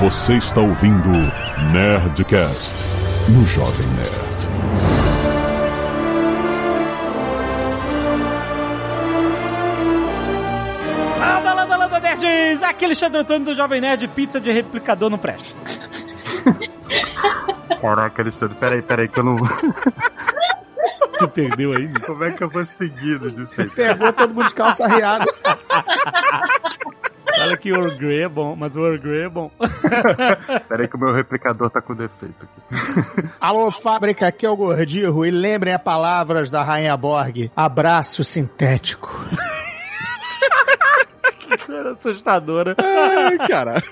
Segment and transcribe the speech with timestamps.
[0.00, 1.10] Você está ouvindo
[1.74, 2.74] Nerdcast
[3.28, 4.48] no Jovem Nerd.
[11.18, 12.62] Landa, landa, landa, nerds!
[12.62, 15.58] Aqui é Alexandre Antônio do Jovem Nerd, pizza de replicador no presta.
[17.78, 19.36] Caraca, Alexandre, peraí, peraí, que eu não.
[21.20, 21.92] Você perdeu aí?
[22.06, 23.68] Como é que eu vou seguir disso aí?
[23.68, 25.26] Pegou todo mundo de calça riada.
[27.40, 29.50] Fala que o Earl Grey é bom, mas o Earl Grey é bom.
[30.68, 33.30] Peraí que o meu replicador tá com defeito aqui.
[33.40, 35.24] Alô, fábrica, aqui é o Gordirro.
[35.24, 37.50] E lembrem as palavras da Rainha Borg.
[37.56, 39.08] Abraço sintético.
[41.58, 42.76] Coisa assustadora.
[42.78, 43.82] Ai, cara.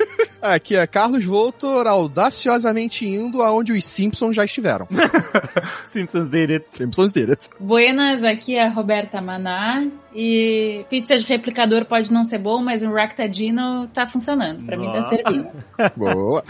[0.41, 4.87] Aqui é Carlos Voltor audaciosamente indo aonde os Simpsons já estiveram.
[5.85, 6.67] Simpsons did it.
[6.67, 7.51] Simpsons did it.
[7.59, 9.87] Buenas, aqui é a Roberta Maná.
[10.15, 14.65] E pizza de replicador pode não ser bom, mas o Ractadino tá funcionando.
[14.65, 15.09] Pra mim tá Nossa.
[15.11, 15.51] servindo.
[15.97, 16.43] Boa.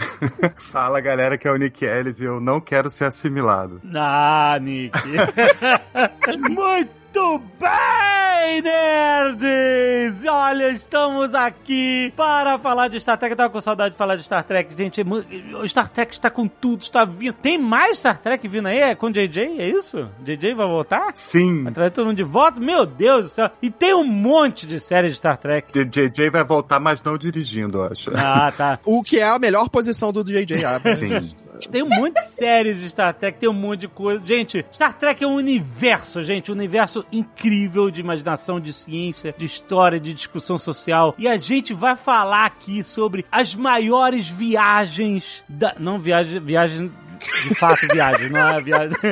[0.55, 3.81] Fala, galera, que é o Nick Ellis e eu não quero ser assimilado.
[3.95, 4.97] Ah, Nick.
[6.49, 10.25] Muito bem, nerds!
[10.27, 13.33] Olha, estamos aqui para falar de Star Trek.
[13.33, 15.01] Eu tava com saudade de falar de Star Trek, gente.
[15.01, 17.33] O Star Trek está com tudo, está vindo.
[17.33, 18.79] Tem mais Star Trek vindo aí?
[18.79, 19.59] É com o JJ?
[19.59, 20.09] É isso?
[20.23, 21.11] JJ vai voltar?
[21.15, 22.59] Sim, Vai trazer todo mundo de volta?
[22.59, 23.49] Meu Deus do céu!
[23.61, 25.85] E tem um monte de séries de Star Trek.
[25.85, 28.11] JJ vai voltar, mas não dirigindo, eu acho.
[28.15, 28.79] Ah, tá.
[28.85, 30.57] O que é a melhor posição do JJ.
[30.95, 31.31] Sim.
[31.67, 34.25] Tem um monte de séries de Star Trek, tem um monte de coisa.
[34.25, 36.51] Gente, Star Trek é um universo, gente.
[36.51, 41.13] Um universo incrível de imaginação, de ciência, de história, de discussão social.
[41.17, 45.75] E a gente vai falar aqui sobre as maiores viagens da.
[45.79, 46.39] Não viagem.
[46.39, 48.95] viagem de fato, viagem, não é viagem.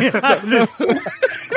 [0.00, 0.68] Viagens-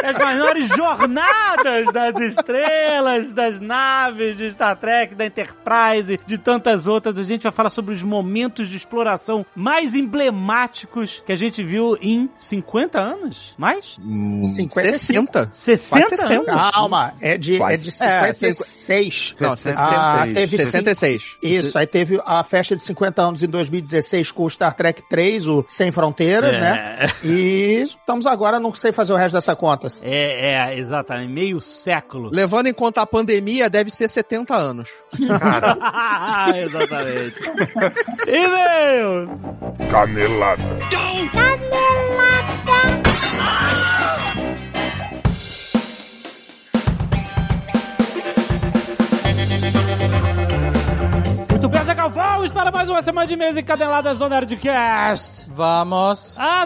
[0.03, 7.17] As maiores jornadas das estrelas, das naves de Star Trek, da Enterprise, de tantas outras.
[7.17, 11.97] A gente vai falar sobre os momentos de exploração mais emblemáticos que a gente viu
[12.01, 13.53] em 50 anos?
[13.57, 13.97] Mais?
[13.99, 14.81] Hum, 50.
[14.93, 15.47] 60.
[15.47, 15.89] 60?
[16.07, 16.51] Quase 60.
[16.51, 16.71] anos?
[16.71, 19.35] Calma, é de, é de É, 56.
[19.39, 20.33] Não, Ah, 66.
[20.33, 21.37] teve 66.
[21.41, 25.47] Isso, aí teve a festa de 50 anos em 2016 com o Star Trek 3,
[25.47, 26.59] o Sem Fronteiras, É.
[26.59, 27.05] né?
[27.23, 29.88] E estamos agora, não sei fazer o resto dessa conta.
[30.03, 31.31] É, é, exatamente.
[31.31, 32.29] Meio século.
[32.31, 34.89] Levando em conta a pandemia, deve ser 70 anos.
[36.55, 37.39] exatamente.
[38.27, 39.29] E-mails!
[39.91, 40.63] Canelada.
[40.63, 41.39] Muito
[51.69, 55.51] bem, Zagal, vamos para mais uma semana de e-mails encadenadas do Nerdcast.
[55.53, 56.35] Vamos.
[56.39, 56.65] Ah,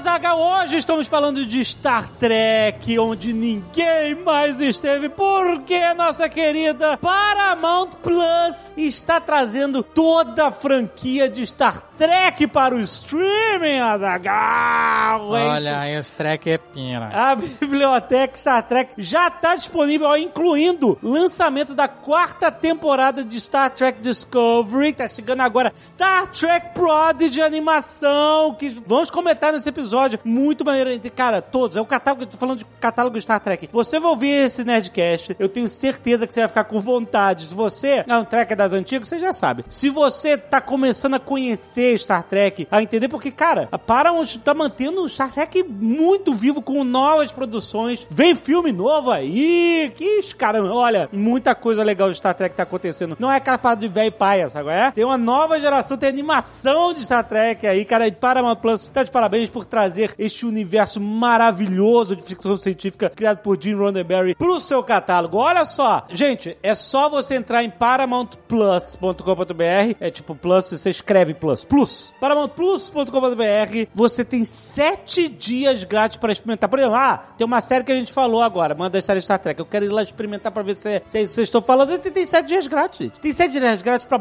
[0.64, 8.74] hoje estamos falando de Star Trek, onde ninguém mais esteve, porque nossa querida Paramount Plus
[8.78, 15.36] está trazendo toda a franquia de Star Trek para o streaming, Azagal.
[15.36, 17.10] É isso Olha, esse track é pina.
[17.14, 24.02] a biblioteca Star Trek já está disponível, incluindo lançamento da quarta temporada de Star Trek
[24.02, 25.72] Discovery, tá chegando agora.
[25.76, 30.20] Star Trek Prodigy animação, que vamos comentar nesse episódio.
[30.24, 30.90] Muito maneiro.
[31.16, 31.78] Cara, todos.
[31.78, 33.70] É o catálogo, tô falando de catálogo Star Trek.
[33.72, 37.48] Você vai ouvir esse Nerdcast, eu tenho certeza que você vai ficar com vontade.
[37.48, 39.66] Se você é um Trek das antigas, você já sabe.
[39.70, 44.54] Se você tá começando a conhecer Star Trek, a entender, porque, cara, a Paramount tá
[44.54, 48.06] mantendo o Star Trek muito vivo com novas produções.
[48.10, 49.92] Vem filme novo aí.
[49.96, 53.16] Que caramba, olha, muita coisa legal de Star Trek tá acontecendo.
[53.20, 54.64] Não é aquela parada de velho paia, sabe?
[54.64, 54.92] qual É?
[54.92, 58.08] Tem uma nova geração, tem animação de Star Trek aí, cara.
[58.08, 63.40] E Paramount Plus tá de parabéns por trazer este universo maravilhoso de ficção científica criado
[63.40, 65.38] por Gene Roddenberry pro seu catálogo.
[65.38, 69.96] Olha só, gente, é só você entrar em paramountplus.com.br.
[70.00, 71.64] É tipo plus, você escreve plus.
[71.64, 72.14] Plus.
[72.20, 73.88] paramountplus.com.br.
[73.94, 76.70] Você tem sete dias grátis para experimentar.
[76.70, 79.60] Por exemplo, ah, tem uma série que a gente falou agora, manda série Star Trek.
[79.60, 81.62] Eu quero ir lá experimentar pra ver se é, se é isso que vocês estão
[81.62, 81.94] falando.
[81.94, 83.12] E tem sete dias grátis.
[83.22, 84.18] Tem sete dias grátis pra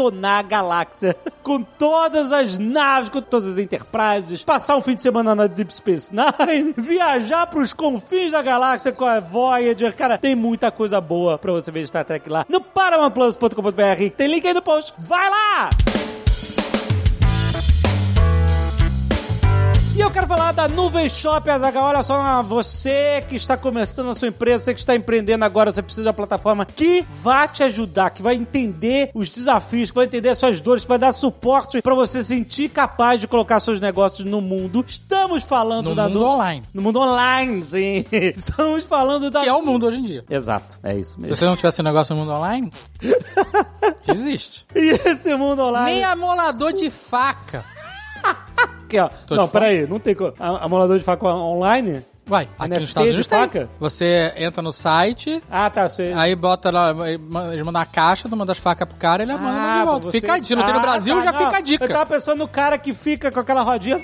[0.00, 1.16] maratonar a galáxia.
[1.42, 5.72] com todas as naves, com todas as Enterprises, passar um fim de semana na Deep
[5.72, 9.94] Space Nine, viajar pros confins da galáxia com a Voyager.
[9.94, 14.10] Cara, tem muita coisa boa pra você ver Star Trek lá no paramountplus.com.br.
[14.16, 14.94] Tem link aí no post.
[14.98, 15.70] Vai lá!
[20.00, 21.84] E eu quero falar da Nuvem Shop, Azaghal.
[21.84, 25.82] Olha só, você que está começando a sua empresa, você que está empreendendo agora, você
[25.82, 30.06] precisa de uma plataforma que vai te ajudar, que vai entender os desafios, que vai
[30.06, 33.78] entender as suas dores, que vai dar suporte para você sentir capaz de colocar seus
[33.78, 34.82] negócios no mundo.
[34.88, 36.66] Estamos falando No da mundo Nu- online.
[36.72, 38.04] No mundo online, sim.
[38.10, 40.24] Estamos falando da Que é o mundo hoje em dia.
[40.30, 41.36] Exato, é isso Se mesmo.
[41.36, 42.72] você não tivesse um negócio no mundo online,
[44.06, 44.64] desiste.
[44.74, 45.92] E esse mundo online.
[45.96, 47.62] Nem amolador de faca.
[48.90, 49.08] Aqui, ó.
[49.26, 50.14] Tô não, peraí, não tem.
[50.14, 52.04] co- a- Amolador de faca online?
[52.26, 53.68] Vai, aqui NFT nos Estados Unidos tem.
[53.80, 55.88] Você entra no site, Ah, tá.
[55.88, 56.12] Você...
[56.16, 56.94] aí bota lá,
[57.52, 60.06] eles mandam a caixa, tu manda as facas pro cara, ele manda Ah, de volta.
[60.06, 60.46] você- Fica a dica.
[60.46, 61.38] Se não tem no Ah, Brasil, tá, já não.
[61.40, 61.88] fica a Eu dica.
[61.88, 63.98] tava pensando no cara que fica com aquela rodinha.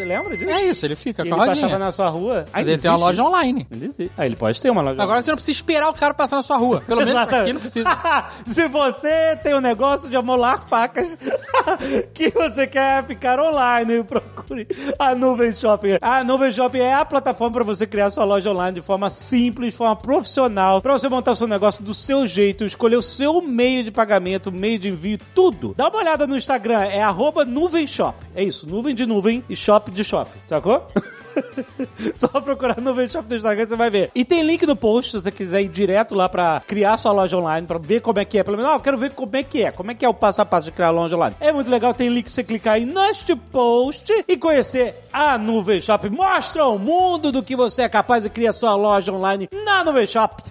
[0.00, 0.50] Você lembra disso?
[0.50, 1.78] É isso, ele fica E com ele a passava rodinha.
[1.78, 2.46] na sua rua.
[2.50, 3.66] Mas ele tem uma loja online.
[3.70, 4.10] Existe.
[4.16, 6.42] Ah, ele pode ter uma loja Agora você não precisa esperar o cara passar na
[6.42, 6.82] sua rua.
[6.86, 7.88] Pelo menos aqui não precisa.
[8.46, 11.18] Se você tem um negócio de amolar facas
[12.14, 14.66] que você quer ficar online, procure
[14.98, 15.98] a Nuvem Shopping.
[16.00, 19.72] A Nuvem Shopping é a plataforma para você criar sua loja online de forma simples,
[19.72, 23.42] de forma profissional, para você montar o seu negócio do seu jeito, escolher o seu
[23.42, 25.74] meio de pagamento, meio de envio, tudo.
[25.76, 28.16] Dá uma olhada no Instagram, é arroba Nuvem Shop.
[28.34, 30.86] É isso, nuvem de nuvem e shop de shop, sacou?
[32.14, 34.10] Só procurar no Shop do Instagram você vai ver.
[34.14, 37.36] E tem link no post se você quiser ir direto lá pra criar sua loja
[37.36, 38.44] online, pra ver como é que é.
[38.44, 39.70] Pelo menos, ah, eu quero ver como é que é.
[39.70, 41.36] Como é que é o passo a passo de criar loja online.
[41.40, 45.80] É muito legal, tem link pra você clicar aí neste post e conhecer a Nuvem
[45.80, 46.08] Shop.
[46.10, 50.06] Mostra ao mundo do que você é capaz de criar sua loja online na Nuvem
[50.06, 50.42] Shop.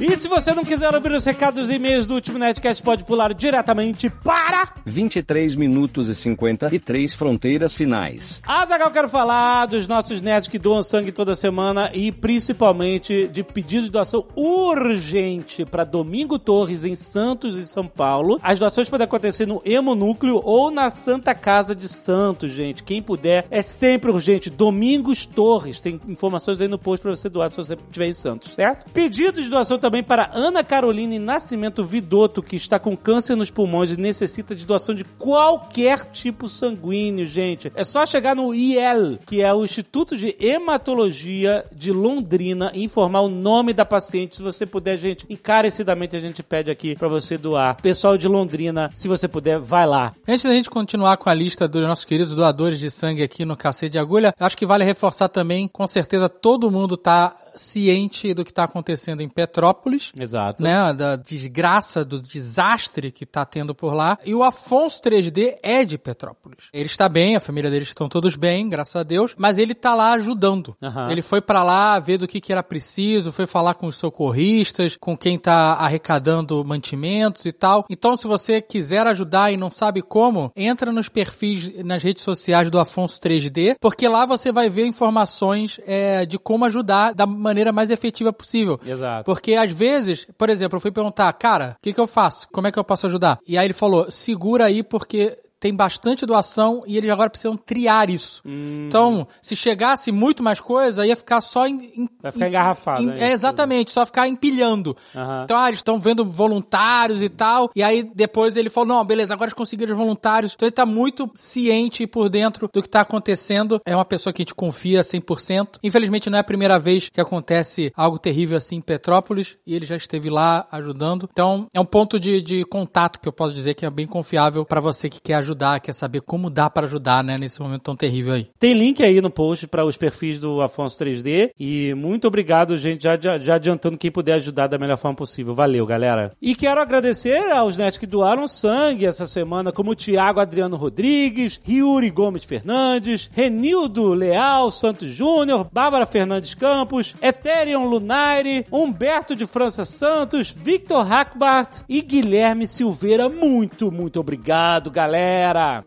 [0.00, 3.34] E se você não quiser ouvir os recados e e-mails do último Netcast, pode pular
[3.34, 8.40] diretamente para 23 minutos e 53 fronteiras finais.
[8.46, 13.86] Azagal, quero falar dos nossos netos que doam sangue toda semana e principalmente de pedido
[13.86, 18.38] de doação urgente para Domingo Torres em Santos e São Paulo.
[18.40, 22.84] As doações podem acontecer no Emo Núcleo ou na Santa Casa de Santos, gente.
[22.84, 24.48] Quem puder, é sempre urgente.
[24.48, 28.54] Domingos Torres, tem informações aí no post para você doar se você estiver em Santos,
[28.54, 28.88] certo?
[28.92, 33.90] Pedido de doação também para Ana Caroline Nascimento Vidotto, que está com câncer nos pulmões
[33.90, 37.72] e necessita de doação de qualquer tipo sanguíneo, gente.
[37.74, 43.22] É só chegar no IEL, que é o Instituto de Hematologia de Londrina, e informar
[43.22, 44.36] o nome da paciente.
[44.36, 47.80] Se você puder, gente, encarecidamente a gente pede aqui para você doar.
[47.80, 50.12] Pessoal de Londrina, se você puder, vai lá.
[50.26, 53.56] Antes da gente continuar com a lista dos nossos queridos doadores de sangue aqui no
[53.56, 58.44] Cacete de Agulha, acho que vale reforçar também, com certeza todo mundo tá ciente do
[58.44, 59.77] que tá acontecendo em Petrópolis.
[60.18, 60.62] Exato.
[60.62, 64.18] Né, da desgraça, do desastre que tá tendo por lá.
[64.24, 66.68] E o Afonso 3D é de Petrópolis.
[66.72, 69.94] Ele está bem, a família dele estão todos bem, graças a Deus, mas ele tá
[69.94, 70.76] lá ajudando.
[70.82, 71.10] Aham.
[71.10, 74.96] Ele foi pra lá ver do que, que era preciso, foi falar com os socorristas,
[74.98, 77.84] com quem tá arrecadando mantimentos e tal.
[77.88, 82.70] Então, se você quiser ajudar e não sabe como, entra nos perfis nas redes sociais
[82.70, 87.72] do Afonso 3D, porque lá você vai ver informações é, de como ajudar da maneira
[87.72, 88.80] mais efetiva possível.
[88.84, 89.24] Exato.
[89.24, 92.48] Porque às vezes, por exemplo, eu fui perguntar, cara, o que, que eu faço?
[92.50, 93.38] Como é que eu posso ajudar?
[93.46, 98.08] E aí ele falou, segura aí porque tem bastante doação e eles agora precisam triar
[98.10, 98.42] isso.
[98.46, 98.84] Hum.
[98.86, 103.02] Então, se chegasse muito mais coisa, ia ficar só em, em- Vai ficar em- engarrafado,
[103.02, 104.96] em- é, isso exatamente, só ficar empilhando.
[105.14, 105.42] Aham.
[105.44, 107.70] Então, ah, eles estão vendo voluntários e tal.
[107.74, 110.52] E aí depois ele falou: não, beleza, agora eles conseguiram os voluntários.
[110.54, 113.80] Então ele tá muito ciente e por dentro do que tá acontecendo.
[113.84, 115.78] É uma pessoa que a gente confia 100%.
[115.82, 119.56] Infelizmente não é a primeira vez que acontece algo terrível assim em Petrópolis.
[119.66, 121.28] E ele já esteve lá ajudando.
[121.32, 124.64] Então é um ponto de, de contato que eu posso dizer que é bem confiável
[124.64, 125.47] para você que quer ajudar,
[125.82, 128.48] quer saber como dá para ajudar, né, nesse momento tão terrível aí.
[128.58, 131.50] Tem link aí no post para os perfis do Afonso 3D.
[131.58, 135.54] E muito obrigado, gente, já, já, adiantando quem puder ajudar da melhor forma possível.
[135.54, 136.32] Valeu, galera.
[136.40, 141.60] E quero agradecer aos netos que doaram sangue essa semana, como o Tiago Adriano Rodrigues,
[141.62, 149.84] Riuri Gomes Fernandes, Renildo Leal Santos Júnior, Bárbara Fernandes Campos, Eterion Lunaire, Humberto de França
[149.84, 153.28] Santos, Victor Hackbart e Guilherme Silveira.
[153.28, 155.37] Muito, muito obrigado, galera.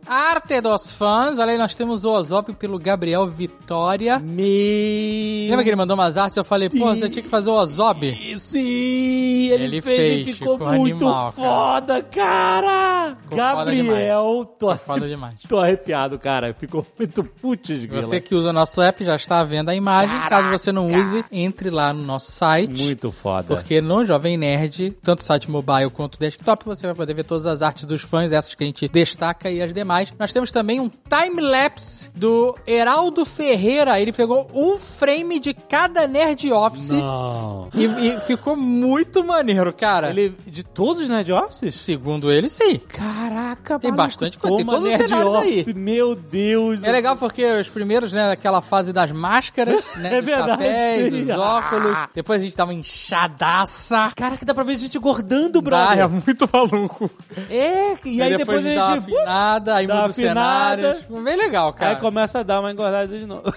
[0.06, 4.20] Arte dos fãs, olha aí, nós temos o Ozop pelo Gabriel Vitória.
[4.20, 5.48] Me...
[5.50, 6.38] Lembra que ele mandou umas artes?
[6.38, 8.40] Eu falei, pô, você tinha que fazer o Ozob.
[8.40, 13.16] Sim, ele, Ele fez, fez, ficou ficou muito animal, foda, cara.
[13.24, 15.36] Ficou foda Gabriel, tô, Foda demais.
[15.48, 16.54] tô arrepiado, cara.
[16.54, 18.02] Ficou muito putz, grila.
[18.02, 20.18] Você que usa o nosso app já está vendo a imagem.
[20.28, 22.82] Caso você não use, entre lá no nosso site.
[22.84, 23.56] Muito foda.
[23.56, 27.62] Porque no Jovem Nerd, tanto site mobile quanto desktop, você vai poder ver todas as
[27.62, 30.14] artes dos fãs, essas que a gente destaca Chewbacca e as demais.
[30.20, 34.00] Nós temos também um time-lapse do Heraldo Ferreira.
[34.00, 37.70] Ele pegou um frame de cada Nerd Office Não.
[37.74, 40.10] e, e ficou muito maneiro, cara.
[40.12, 41.76] Ele, de todos os Nerd Offices?
[41.76, 42.78] Segundo ele, sim.
[42.88, 45.62] Caraca, Tem maluco, bastante coisa, tem todos os Nerd cenários aí.
[45.62, 46.84] Office, Meu Deus.
[46.84, 51.14] É legal porque os primeiros, né, aquela fase das máscaras, né, É dos verdade, chapéus,
[51.14, 51.26] sim.
[51.26, 51.98] dos óculos.
[52.14, 54.12] Depois a gente tava inchadaça.
[54.16, 56.00] Caraca, dá pra ver gente engordando, Ah, brother.
[56.00, 57.10] é muito maluco.
[57.50, 59.12] É, e aí, depois, a gente dá uma a gente...
[59.32, 60.88] afinada, aí muda os cenários.
[60.92, 61.24] afinada.
[61.24, 61.92] Bem legal, cara.
[61.92, 63.44] Aí começa a dar uma engordada de novo.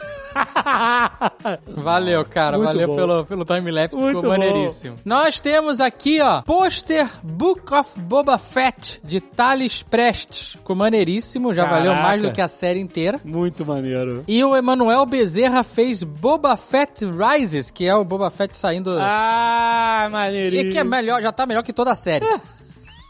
[1.69, 2.57] Valeu, cara.
[2.57, 2.97] Muito valeu bom.
[2.97, 3.97] pelo, pelo time-lapse.
[3.97, 4.29] Muito Ficou bom.
[4.31, 4.97] maneiríssimo.
[5.05, 10.53] Nós temos aqui, ó, pôster Book of Boba Fett, de Thales Prestes.
[10.55, 11.55] Ficou maneiríssimo.
[11.55, 12.03] Já valeu Caraca.
[12.09, 13.21] mais do que a série inteira.
[13.25, 14.25] Muito maneiro.
[14.27, 18.97] E o Emanuel Bezerra fez Boba Fett Rises, que é o Boba Fett saindo...
[18.99, 20.71] Ah, maneirinho.
[20.71, 22.27] E que é melhor, já tá melhor que toda a série.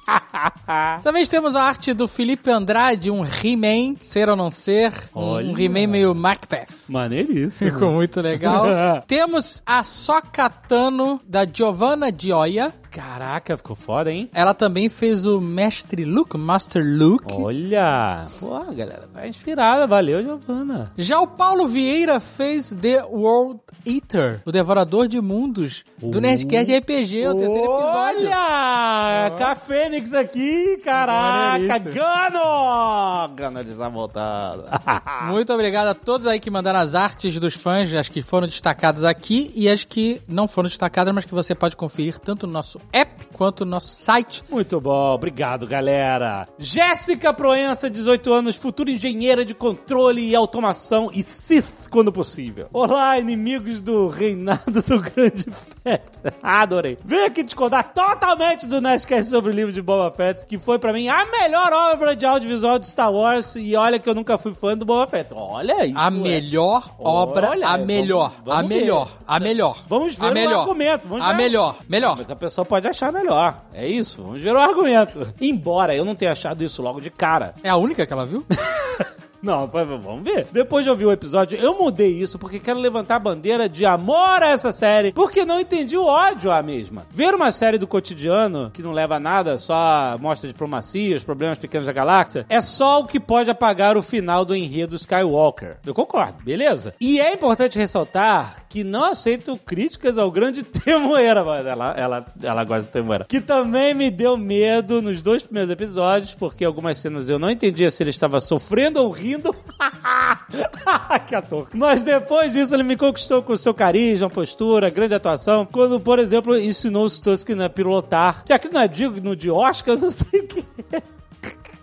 [1.02, 4.92] Também temos a arte do Felipe Andrade, um He-Man, ser ou não ser.
[5.14, 5.62] Um Olha.
[5.62, 6.68] He-Man meio Macbeth.
[6.88, 7.73] Maneiríssimo.
[7.73, 8.64] Ficou muito legal.
[9.06, 12.73] temos a Sokatano, da Giovanna Gioia.
[12.94, 14.30] Caraca, ficou foda, hein?
[14.32, 17.34] Ela também fez o Mestre Luke, Master Luke.
[17.34, 18.28] Olha.
[18.38, 19.84] Pô, galera, tá inspirada.
[19.84, 20.92] Valeu, Giovana.
[20.96, 27.26] Já o Paulo Vieira fez The World Eater, o Devorador de Mundos, do Nerdcast RPG,
[27.26, 28.28] o terceiro episódio.
[28.28, 29.32] Olha!
[29.38, 31.80] Com a Fênix aqui, caraca!
[31.80, 33.34] Gano!
[33.34, 34.66] Gano está voltado.
[35.32, 39.02] Muito obrigado a todos aí que mandaram as artes dos fãs, as que foram destacadas
[39.02, 42.78] aqui e as que não foram destacadas, mas que você pode conferir tanto no nosso
[42.92, 44.42] app quanto no nosso site.
[44.48, 46.46] Muito bom, obrigado, galera.
[46.58, 52.68] Jéssica Proença, 18 anos, futura engenheira de controle e automação e Sith quando possível.
[52.72, 55.46] Olá, inimigos do reinado do grande
[55.82, 56.02] Fett.
[56.42, 56.98] Adorei.
[57.04, 60.92] Venho aqui discordar totalmente do Nerdcast sobre o livro de Boba Fett, que foi pra
[60.92, 64.54] mim a melhor obra de audiovisual de Star Wars e olha que eu nunca fui
[64.54, 65.32] fã do Boba Fett.
[65.34, 65.96] Olha isso.
[65.96, 66.10] A é.
[66.10, 68.80] melhor obra, Olha, a vamos- melhor, a vamos ver.
[68.80, 69.78] melhor, a melhor.
[69.88, 71.36] Vamos ver a o melhor, argumento, vamos a ver.
[71.36, 72.16] melhor, melhor.
[72.16, 73.24] Mas a pessoa pode achar melhor.
[73.73, 74.23] É isso.
[74.23, 75.33] Vamos ver o argumento.
[75.40, 77.54] Embora eu não tenha achado isso logo de cara.
[77.62, 78.45] É a única que ela viu?
[79.44, 80.46] Não, vamos ver.
[80.50, 84.42] Depois de ouvir o episódio, eu mudei isso porque quero levantar a bandeira de amor
[84.42, 87.06] a essa série, porque não entendi o ódio à mesma.
[87.10, 91.58] Ver uma série do cotidiano, que não leva a nada, só mostra diplomacia, os problemas
[91.58, 95.76] pequenos da galáxia, é só o que pode apagar o final do enredo Skywalker.
[95.84, 96.94] Eu concordo, beleza?
[96.98, 102.64] E é importante ressaltar que não aceito críticas ao grande Temoeira, mas ela, ela, ela
[102.64, 103.26] gosta de Temoeira.
[103.26, 107.90] Que também me deu medo nos dois primeiros episódios, porque algumas cenas eu não entendia
[107.90, 109.33] se ele estava sofrendo ou rindo.
[111.26, 111.68] que ator.
[111.74, 115.66] Mas depois disso ele me conquistou com seu carisma, postura, grande atuação.
[115.66, 118.42] Quando, por exemplo, ensinou os Tusken a pilotar.
[118.46, 120.64] Já que não é digno de Oscar, não sei o que.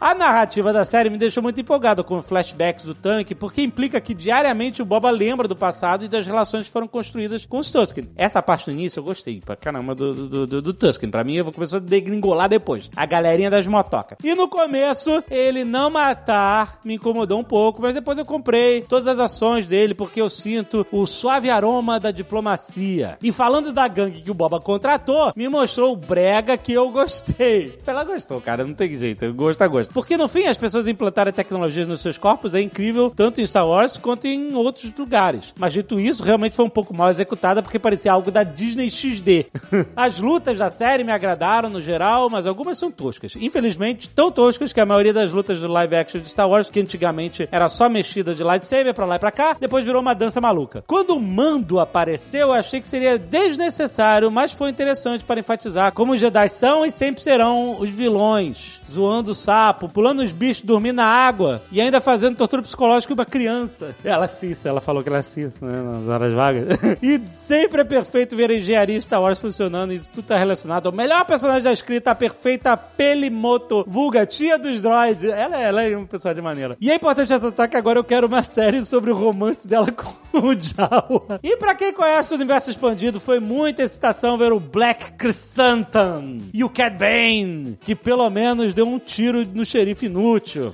[0.01, 4.15] A narrativa da série me deixou muito empolgado com flashbacks do tanque, porque implica que
[4.15, 8.10] diariamente o Boba lembra do passado e das relações que foram construídas com os Tusken.
[8.15, 11.12] Essa parte do início eu gostei pra caramba do, do, do, do Tusken.
[11.12, 12.89] Pra mim, eu vou começar a degringolar depois.
[12.96, 14.17] A galerinha das motocas.
[14.24, 19.05] E no começo, ele não matar me incomodou um pouco, mas depois eu comprei todas
[19.05, 23.20] as ações dele, porque eu sinto o suave aroma da diplomacia.
[23.22, 27.77] E falando da gangue que o Boba contratou, me mostrou o brega que eu gostei.
[27.86, 29.31] Ela gostou, cara, não tem jeito.
[29.31, 29.91] Gosto a gosto.
[29.94, 33.68] Porque no fim, as pessoas implantarem tecnologias nos seus corpos é incrível, tanto em Star
[33.68, 35.54] Wars quanto em outros lugares.
[35.58, 39.48] Mas dito isso, realmente foi um pouco mal executada porque parecia algo da Disney XD.
[39.96, 43.36] As lutas da série me agradaram no geral, mas algumas são toscas.
[43.36, 46.80] Infelizmente, tão toscas que a maioria das lutas do live action de Star Wars, que
[46.80, 50.42] antigamente era só mexida de lightsaber pra lá e pra cá, depois virou uma dança
[50.42, 50.84] maluca.
[50.88, 56.14] Quando o Mando apareceu, eu achei que seria desnecessário, mas foi interessante para enfatizar como
[56.14, 58.81] os Jedi são e sempre serão os vilões.
[58.92, 63.20] Zoando o sapo, pulando os bichos, dormindo na água e ainda fazendo tortura psicológica com
[63.20, 63.96] uma criança.
[64.04, 66.78] Ela assiste, ela falou que ela assiste, né, nas horas vagas.
[67.02, 70.88] e sempre é perfeito ver a engenharia Star Wars funcionando e isso tudo tá relacionado
[70.88, 75.24] ao melhor personagem da escrita, a perfeita Pelimoto, vulga, tia dos droids.
[75.24, 76.78] Ela, ela é um personagem maneira.
[76.80, 80.38] E é importante ressaltar que agora eu quero uma série sobre o romance dela com
[80.38, 81.40] o Jawa.
[81.42, 86.64] E pra quem conhece o universo expandido, foi muita excitação ver o Black Chrysanthemum e
[86.64, 90.74] o Cad Bane, que pelo menos deu um tiro no xerife inútil.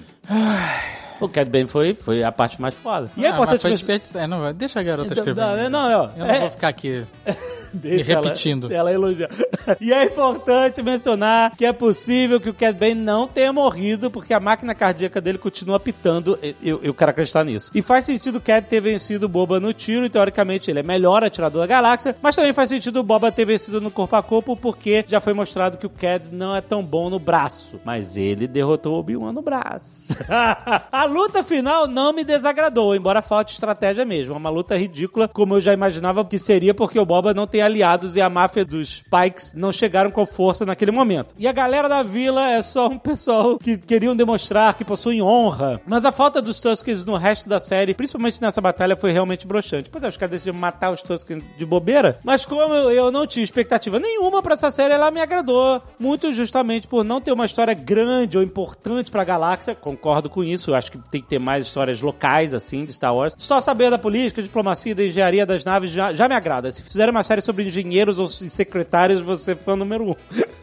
[1.19, 3.09] O Cad Bane foi, foi a parte mais foda.
[3.17, 4.23] E é Ah, mas importante foi que- desperdiçar.
[4.23, 5.69] É, não, deixa a garota Então, escrever.
[5.69, 7.05] não, não, não, Eu não é- vou ficar aqui
[7.73, 8.71] Deixa ela- repetindo.
[8.71, 9.29] Ela, elogia.
[9.81, 14.33] E é importante mencionar que é possível que o Cad Bane não tenha morrido, porque
[14.33, 16.39] a máquina cardíaca dele continua pitando.
[16.63, 17.69] Eu, eu quero acreditar nisso.
[17.75, 20.83] E faz sentido o Cad ter vencido o Boba no tiro, e teoricamente ele é
[20.83, 24.23] melhor atirador da galáxia, mas também faz sentido o Boba ter vencido no corpo a
[24.23, 27.77] corpo, porque já foi mostrado que o Cad não é tão bom no braço.
[27.83, 30.15] Mas ele derrotou o Obi-Wan no braço.
[30.29, 34.33] a luta final não me desagradou, embora falte estratégia mesmo.
[34.33, 37.56] É uma luta ridícula, como eu já imaginava que seria, porque o Boba não tem
[37.61, 41.35] aliados e a máfia dos Pikes não chegaram com força naquele momento.
[41.37, 45.81] E a galera da vila é só um pessoal que queriam demonstrar que possuem honra.
[45.85, 49.89] Mas a falta dos Tuskens no resto da série, principalmente nessa batalha, foi realmente broxante.
[49.89, 53.43] Pois é, os caras decidiram matar os Tuskens de bobeira, mas como eu, não tinha
[53.43, 55.81] expectativa nenhuma pra essa série, ela me agradou.
[55.99, 59.75] Muito justamente por não ter uma história grande ou importante pra galáxia.
[59.75, 63.15] Concordo com isso, eu acho que tem que ter mais histórias locais, assim, de Star
[63.15, 63.33] Wars.
[63.37, 66.71] Só saber da política, diplomacia e da engenharia das naves já, já me agrada.
[66.71, 70.15] Se fizerem uma série sobre engenheiros ou secretários, você é fã número um.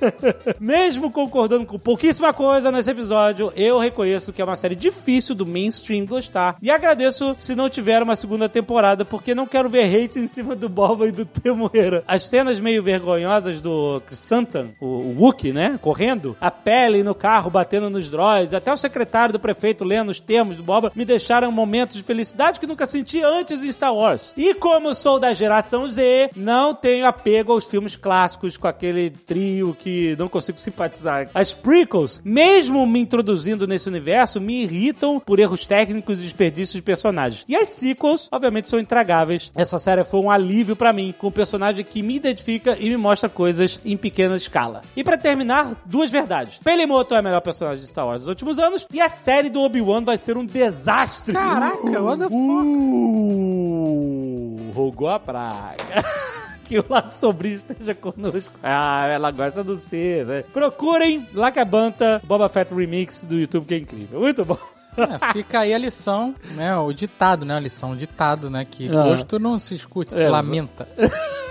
[0.60, 5.46] Mesmo concordando com pouquíssima coisa nesse episódio, eu reconheço que é uma série difícil do
[5.46, 6.56] mainstream gostar.
[6.60, 10.54] E agradeço se não tiver uma segunda temporada, porque não quero ver hate em cima
[10.54, 12.04] do Boba e do Temuera.
[12.06, 15.78] As cenas meio vergonhosas do Santan, o, o Wookie, né?
[15.80, 20.20] Correndo, a pele no carro batendo nos droids, até o secretário do prefeito lendo os
[20.20, 24.34] termos do Boba, me deixaram momentos de felicidade que nunca senti antes em Star Wars.
[24.36, 29.76] E como sou da geração Z, não tenho apego aos filmes clássicos com aquele trio
[29.78, 31.28] que não consigo simpatizar.
[31.34, 36.82] As prequels, mesmo me introduzindo nesse universo, me irritam por erros técnicos e desperdícios de
[36.82, 37.44] personagens.
[37.48, 39.50] E as sequels, obviamente, são intragáveis.
[39.54, 42.96] Essa série foi um alívio pra mim, com um personagem que me identifica e me
[42.96, 44.82] mostra coisas em pequena escala.
[44.96, 46.58] E pra terminar, duas verdades.
[46.58, 49.60] Pelimoto é o melhor personagem de Star Wars dos últimos anos e a série do
[49.60, 51.32] Obi-Wan vai ser um desastre.
[51.32, 52.34] Caraca, what the fuck?
[52.34, 56.04] Uh, rogou a praga.
[56.74, 58.58] que o lado sombrio esteja conosco.
[58.62, 60.42] Ah, ela gosta do C, né?
[60.52, 64.20] Procurem Lacabanta Boba Fett Remix do YouTube, que é incrível.
[64.20, 64.58] Muito bom.
[64.96, 66.76] É, fica aí a lição, né?
[66.76, 67.56] O ditado, né?
[67.56, 68.64] A lição, o ditado, né?
[68.68, 69.02] Que Ah.
[69.04, 70.88] gosto não se escute, se É, lamenta.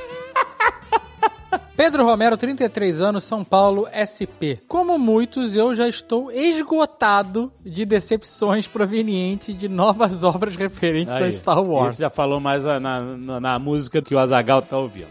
[1.75, 4.61] Pedro Romero, 33 anos, São Paulo, SP.
[4.67, 11.31] Como muitos, eu já estou esgotado de decepções provenientes de novas obras referentes a Aí,
[11.31, 11.97] Star Wars.
[11.97, 15.07] Já falou mais na, na, na música que o Azagal tá ouvindo.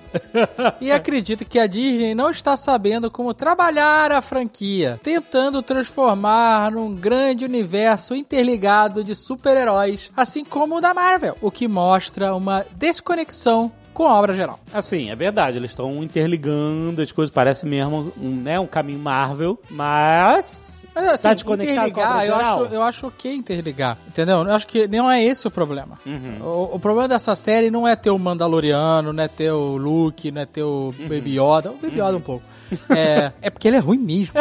[0.81, 6.95] E acredito que a Disney não está sabendo como trabalhar a franquia, tentando transformar num
[6.95, 13.73] grande universo interligado de super-heróis, assim como o da Marvel, o que mostra uma desconexão
[13.93, 14.59] com a obra geral.
[14.73, 19.59] Assim, é verdade, eles estão interligando as coisas, parece mesmo um, né, um caminho Marvel,
[19.71, 20.87] mas.
[20.95, 22.65] Mas assim, Tá desconectado com a interligar, obra eu geral?
[22.65, 24.39] acho, eu acho ok interligar, entendeu?
[24.43, 25.99] Eu acho que não é esse o problema.
[26.05, 26.39] Uhum.
[26.43, 30.31] O, o problema dessa série não é ter o Mandaloriano, não é ter o Luke,
[30.31, 31.09] não é ter o Uhum.
[31.09, 32.45] Baby Yoda, o Baby Yoda um pouco.
[32.89, 34.33] É, é porque ele é ruim mesmo,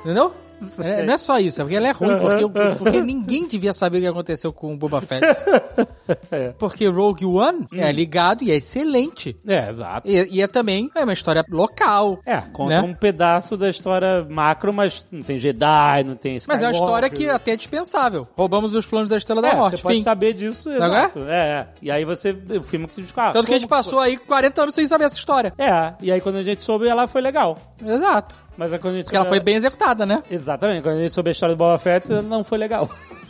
[0.00, 0.32] entendeu?
[1.06, 4.00] Não é só isso, é porque ele é ruim, porque, porque ninguém devia saber o
[4.02, 5.24] que aconteceu com o Boba Fett.
[6.58, 9.36] Porque Rogue One é ligado e é excelente.
[9.46, 10.08] É, exato.
[10.08, 12.18] E, e é também é uma história local.
[12.26, 12.80] É, conta Né?
[12.80, 16.74] um pedaço da história macro, mas não tem Jedi, não tem Mas é uma Skywalker.
[16.74, 18.26] história que até é dispensável.
[18.36, 19.76] Roubamos os planos da Estrela da É, Morte.
[19.76, 20.02] você pode Fim.
[20.02, 20.74] saber disso, é?
[20.76, 21.18] exato.
[21.28, 21.66] É, é.
[21.80, 24.62] E aí você, o filme que diz, ah, Tanto que a gente passou aí 40
[24.62, 25.52] anos sem saber essa história.
[25.58, 27.56] É, e aí quando a gente soube, ela foi legal.
[27.84, 28.38] Exato.
[28.56, 30.22] Mas quando a gente Porque ela soube- foi bem executada, né?
[30.30, 32.88] Exatamente, quando a gente soube a história do Boba Fett, não foi legal.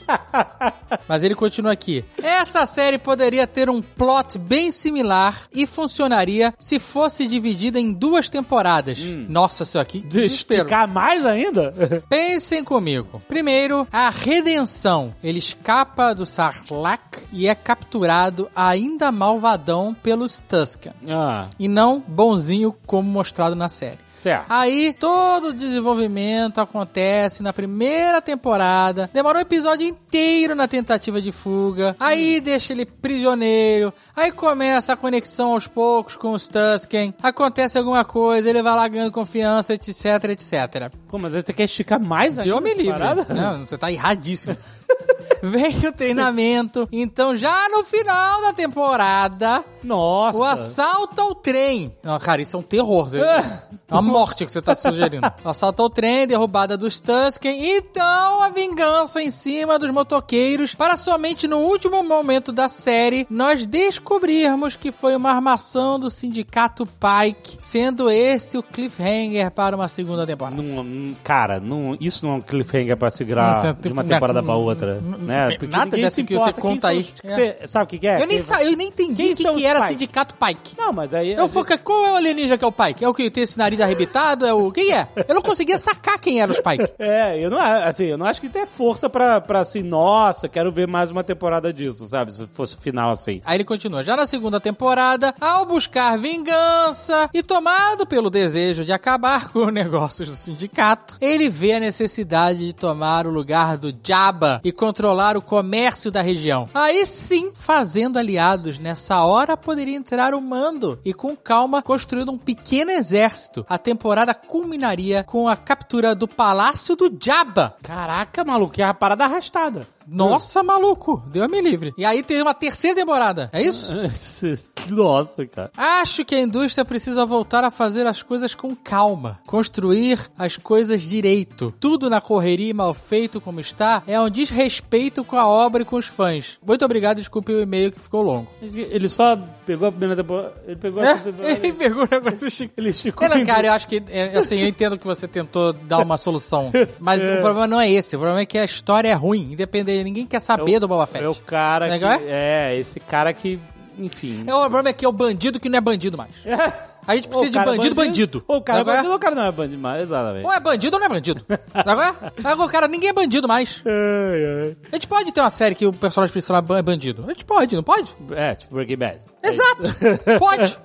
[1.08, 2.04] Mas ele continua aqui.
[2.22, 8.28] Essa série poderia ter um plot bem similar e funcionaria se fosse dividida em duas
[8.28, 8.98] temporadas.
[9.28, 10.00] Nossa, isso aqui.
[10.00, 10.62] De Desespero.
[10.62, 11.72] esticar mais ainda?
[12.08, 13.22] Pensem comigo.
[13.28, 15.14] Primeiro, a redenção.
[15.22, 20.92] Ele escapa do Sarlacc e é capturado ainda malvadão pelos Tusken.
[21.08, 23.98] ah, E não bonzinho como mostrado na série.
[24.22, 24.46] Certo.
[24.48, 29.10] Aí todo o desenvolvimento acontece na primeira temporada.
[29.12, 31.96] Demorou o episódio inteiro na tentativa de fuga.
[31.98, 33.92] Aí deixa ele prisioneiro.
[34.14, 37.14] Aí começa a conexão aos poucos com os Tusken.
[37.22, 40.92] Acontece alguma coisa, ele vai lá ganhando confiança, etc, etc.
[41.08, 42.44] Pô, mas você quer esticar mais ainda?
[42.44, 43.00] Deu me livre.
[43.34, 44.56] Não, você tá erradíssimo.
[45.42, 46.88] Vem o treinamento.
[46.92, 50.38] Então, já no final da temporada, Nossa.
[50.38, 51.94] o assalto ao trem.
[52.02, 53.08] Não, cara, isso é um terror.
[53.92, 55.26] É uma morte que você tá sugerindo.
[55.78, 57.76] O trem, derrubada dos Tusken.
[57.76, 60.74] Então, a vingança em cima dos motoqueiros.
[60.74, 66.86] Para somente no último momento da série, nós descobrirmos que foi uma armação do sindicato
[66.86, 67.56] Pike.
[67.58, 70.62] Sendo esse o cliffhanger para uma segunda temporada.
[70.62, 74.42] Não, não- cara, não, isso não é um cliffhanger pra segurar você- de uma temporada
[74.42, 75.50] pra outra, né?
[75.50, 77.00] Porque nada dessa que você conta aí.
[77.00, 78.22] os- que você- sabe o que é?
[78.22, 79.90] Eu nem, sa eu nem entendi o que, que era Pike?
[79.92, 80.74] sindicato Pike.
[80.78, 81.32] Não, mas aí...
[81.32, 83.04] Eu foca, qual é o alienígena que é o Pike?
[83.04, 84.46] É o que tem esse nariz arrebitado?
[84.46, 84.70] É o.
[84.72, 85.08] Quem é?
[85.28, 86.92] Eu não conseguia sacar quem era os Pike.
[86.98, 90.70] É, eu não, assim, eu não acho que tem força pra, pra assim, nossa, quero
[90.70, 92.32] ver mais uma temporada disso, sabe?
[92.32, 93.40] Se fosse o final assim.
[93.44, 94.02] Aí ele continua.
[94.04, 99.72] Já na segunda temporada, ao buscar vingança e tomado pelo desejo de acabar com os
[99.72, 104.72] negócios do sindicato, ele vê a necessidade de tomar o lugar do Jabba e
[105.02, 106.68] controlar o comércio da região.
[106.72, 112.38] Aí sim, fazendo aliados, nessa hora poderia entrar o Mando e com calma construindo um
[112.38, 113.66] pequeno exército.
[113.68, 117.74] A temporada culminaria com a captura do Palácio do Jabba.
[117.82, 119.88] Caraca, maluco, é a parada arrastada.
[120.12, 121.92] Nossa, maluco, deu a me livre.
[121.96, 123.94] E aí tem uma terceira temporada, é isso?
[124.90, 125.70] Nossa, cara.
[125.76, 131.02] Acho que a indústria precisa voltar a fazer as coisas com calma, construir as coisas
[131.02, 131.72] direito.
[131.78, 135.84] Tudo na correria e mal feito como está é um desrespeito com a obra e
[135.84, 136.58] com os fãs.
[136.66, 138.48] Muito obrigado, desculpe o e-mail que ficou longo.
[138.60, 140.54] Ele só pegou a primeira temporada.
[140.66, 141.66] Ele pegou a É, segunda temporada.
[141.66, 142.70] ele pegou o negócio.
[142.76, 143.28] Ele esticou.
[143.28, 146.70] Cara, cara, eu acho que, é, assim, eu entendo que você tentou dar uma solução,
[146.98, 148.16] mas o problema não é esse.
[148.16, 151.24] O problema é que a história é ruim, independente, ninguém quer saber do Boba Fett.
[151.24, 151.92] É o cara que.
[151.92, 153.58] Legal, É, esse cara que.
[153.98, 154.44] Enfim.
[154.46, 156.34] É, o problema é que é o bandido que não é bandido mais.
[157.06, 158.44] A gente precisa de é bandido, bandido.
[158.46, 160.44] Ou o cara é bandido ou o cara não é bandido mais, exatamente.
[160.44, 161.44] Ou é bandido ou não é bandido.
[161.74, 163.82] Agora, agora, cara, ninguém é bandido mais.
[163.84, 164.76] Ai, ai.
[164.90, 167.24] A gente pode ter uma série que o personagem principal é bandido.
[167.26, 168.14] A gente pode, não pode?
[168.32, 169.24] É, tipo Breaking Bad.
[169.42, 169.82] Exato.
[170.38, 170.78] Pode.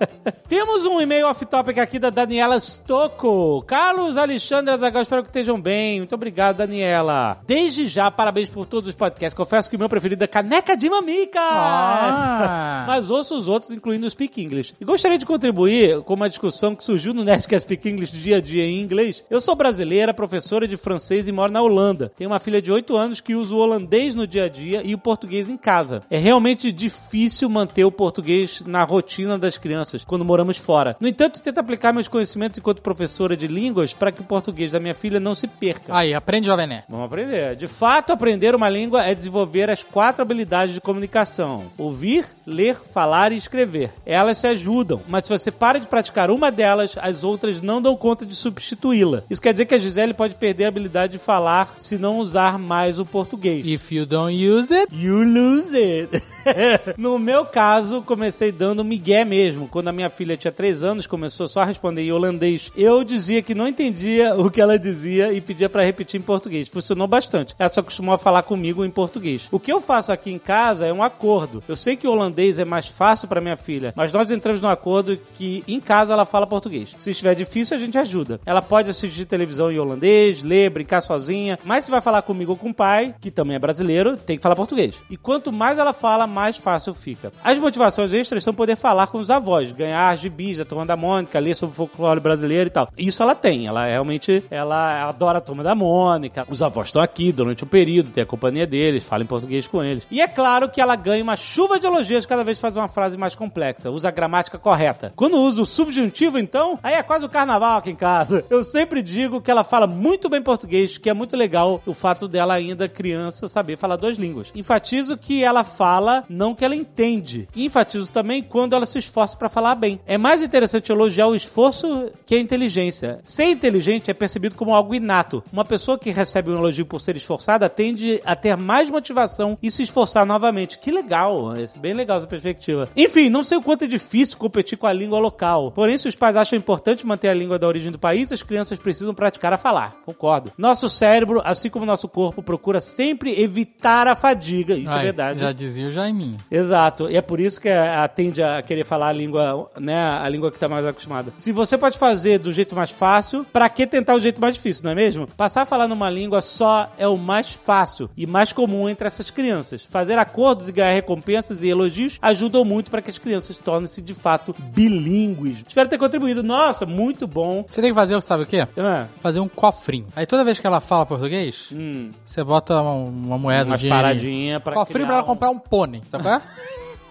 [0.48, 3.62] Temos um e-mail off-topic aqui da Daniela Stocco.
[3.62, 5.98] Carlos, Alexandre, Azaghal, espero que estejam bem.
[6.00, 7.40] Muito obrigado, Daniela.
[7.46, 9.34] Desde já, parabéns por todos os podcasts.
[9.34, 11.40] Confesso que o meu preferido é Caneca de Mamica.
[11.40, 12.84] Ah.
[12.88, 14.74] Mas ouço os outros, incluindo o Speak English.
[14.80, 18.40] E gostaria de contribuir com uma discussão que surgiu no Nerdcast Speak English dia a
[18.40, 19.22] dia em inglês.
[19.28, 22.10] Eu sou brasileira, professora de francês e moro na Holanda.
[22.16, 24.94] Tenho uma filha de 8 anos que usa o holandês no dia a dia e
[24.94, 26.00] o português em casa.
[26.08, 30.96] É realmente difícil manter o português na rotina das crianças quando moramos fora.
[30.98, 34.80] No entanto, tento aplicar meus conhecimentos enquanto professora de línguas para que o português da
[34.80, 35.94] minha filha não se perca.
[35.94, 36.84] Aí, aprende, Jovem Nerd.
[36.88, 37.54] Vamos aprender.
[37.54, 43.30] De fato, aprender uma língua é desenvolver as quatro habilidades de comunicação: ouvir, ler, falar
[43.30, 43.92] e escrever.
[44.06, 45.97] Elas se ajudam, mas se você para de praticar
[46.30, 49.22] uma delas, as outras não dão conta de substituí-la.
[49.30, 52.58] Isso quer dizer que a Gisele pode perder a habilidade de falar se não usar
[52.58, 53.66] mais o português.
[53.66, 56.22] If you don't use it, You lose it.
[56.98, 59.68] no meu caso, comecei dando migué mesmo.
[59.68, 62.72] Quando a minha filha tinha 3 anos, começou só a responder em holandês.
[62.76, 66.68] Eu dizia que não entendia o que ela dizia e pedia pra repetir em português.
[66.68, 67.54] Funcionou bastante.
[67.58, 69.46] Ela só acostumou a falar comigo em português.
[69.52, 71.62] O que eu faço aqui em casa é um acordo.
[71.68, 74.68] Eu sei que o holandês é mais fácil pra minha filha, mas nós entramos num
[74.68, 76.94] acordo que em casa ela fala português.
[76.98, 78.38] Se estiver difícil, a gente ajuda.
[78.44, 82.58] Ela pode assistir televisão em holandês, ler, brincar sozinha, mas se vai falar comigo ou
[82.58, 84.96] com o pai, que também é brasileiro, tem que falar português.
[85.08, 87.32] E quanto mais ela fala, mais fácil fica.
[87.42, 91.38] As motivações extras são poder falar com os avós, ganhar gibis da Turma da Mônica,
[91.38, 92.90] ler sobre o folclore brasileiro e tal.
[92.98, 97.32] Isso ela tem, ela realmente, ela adora a Turma da Mônica, os avós estão aqui
[97.32, 100.06] durante o período, tem a companhia deles, fala em português com eles.
[100.10, 102.88] E é claro que ela ganha uma chuva de elogios cada vez que faz uma
[102.88, 105.12] frase mais complexa, usa a gramática correta.
[105.16, 108.44] Quando usa o subjuntivo, então, aí é quase o carnaval aqui em casa.
[108.50, 112.26] Eu sempre digo que ela fala muito bem português, que é muito legal o fato
[112.26, 114.50] dela ainda criança saber falar duas línguas.
[114.56, 117.46] Enfatizo que ela fala, não que ela entende.
[117.54, 120.00] E enfatizo também quando ela se esforça para falar bem.
[120.04, 123.20] É mais interessante elogiar o esforço que a inteligência.
[123.22, 125.44] Ser inteligente é percebido como algo inato.
[125.52, 129.70] Uma pessoa que recebe um elogio por ser esforçada tende a ter mais motivação e
[129.70, 130.76] se esforçar novamente.
[130.76, 132.88] Que legal, é bem legal essa perspectiva.
[132.96, 135.67] Enfim, não sei o quanto é difícil competir com a língua local.
[135.70, 138.78] Porém, se os pais acham importante manter a língua da origem do país, as crianças
[138.78, 139.96] precisam praticar a falar.
[140.04, 140.52] Concordo.
[140.56, 144.74] Nosso cérebro, assim como nosso corpo, procura sempre evitar a fadiga.
[144.74, 145.40] Isso é Ai, verdade.
[145.40, 146.36] Já dizia o Jaiminho.
[146.50, 147.08] Exato.
[147.10, 149.96] E é por isso que a, a tende a querer falar a língua, né?
[149.96, 151.32] A língua que tá mais acostumada.
[151.36, 154.84] Se você pode fazer do jeito mais fácil, pra que tentar o jeito mais difícil,
[154.84, 155.26] não é mesmo?
[155.26, 159.30] Passar a falar numa língua só é o mais fácil e mais comum entre essas
[159.30, 159.84] crianças.
[159.84, 164.14] Fazer acordos e ganhar recompensas e elogios ajudam muito para que as crianças tornem-se de
[164.14, 165.57] fato bilíngues.
[165.66, 166.42] Espero ter contribuído.
[166.42, 167.64] Nossa, muito bom.
[167.68, 168.66] Você tem que fazer, sabe o quê?
[168.76, 170.06] Ah, Fazer um cofrinho.
[170.14, 174.62] Aí toda vez que ela fala português, hum, você bota uma, uma moeda de paradinhas
[174.62, 176.40] pra Cofrinho pra ela comprar um pônei, sabe é?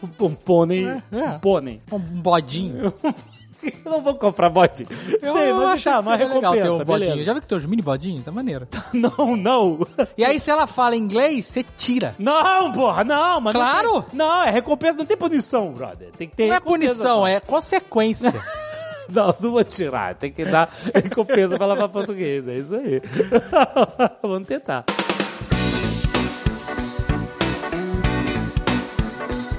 [0.03, 0.88] um, um pônei.
[0.88, 1.01] É.
[1.36, 1.81] Um pônei.
[1.91, 2.93] Um bodinho.
[3.86, 4.88] Eu não vou comprar bodinho.
[5.22, 7.24] Eu Sei, mas acho tá, que seria legal ter recompensa, um bodinho.
[7.24, 8.28] Já viu que tem uns mini bodinhos?
[8.28, 8.67] É maneiro.
[8.93, 9.88] Não, não.
[10.17, 12.15] E aí, se ela fala inglês, você tira.
[12.20, 13.88] Não, porra, não, mas Claro.
[13.93, 16.10] Não, tem- não, é recompensa, não tem punição, brother.
[16.17, 18.34] Tem que ter Não é recompensa, punição, é consequência.
[19.10, 20.15] Não, não vou tirar.
[20.15, 22.46] Tem que dar recompensa pra lavar português.
[22.46, 23.02] É isso aí.
[24.22, 24.84] Vamos tentar.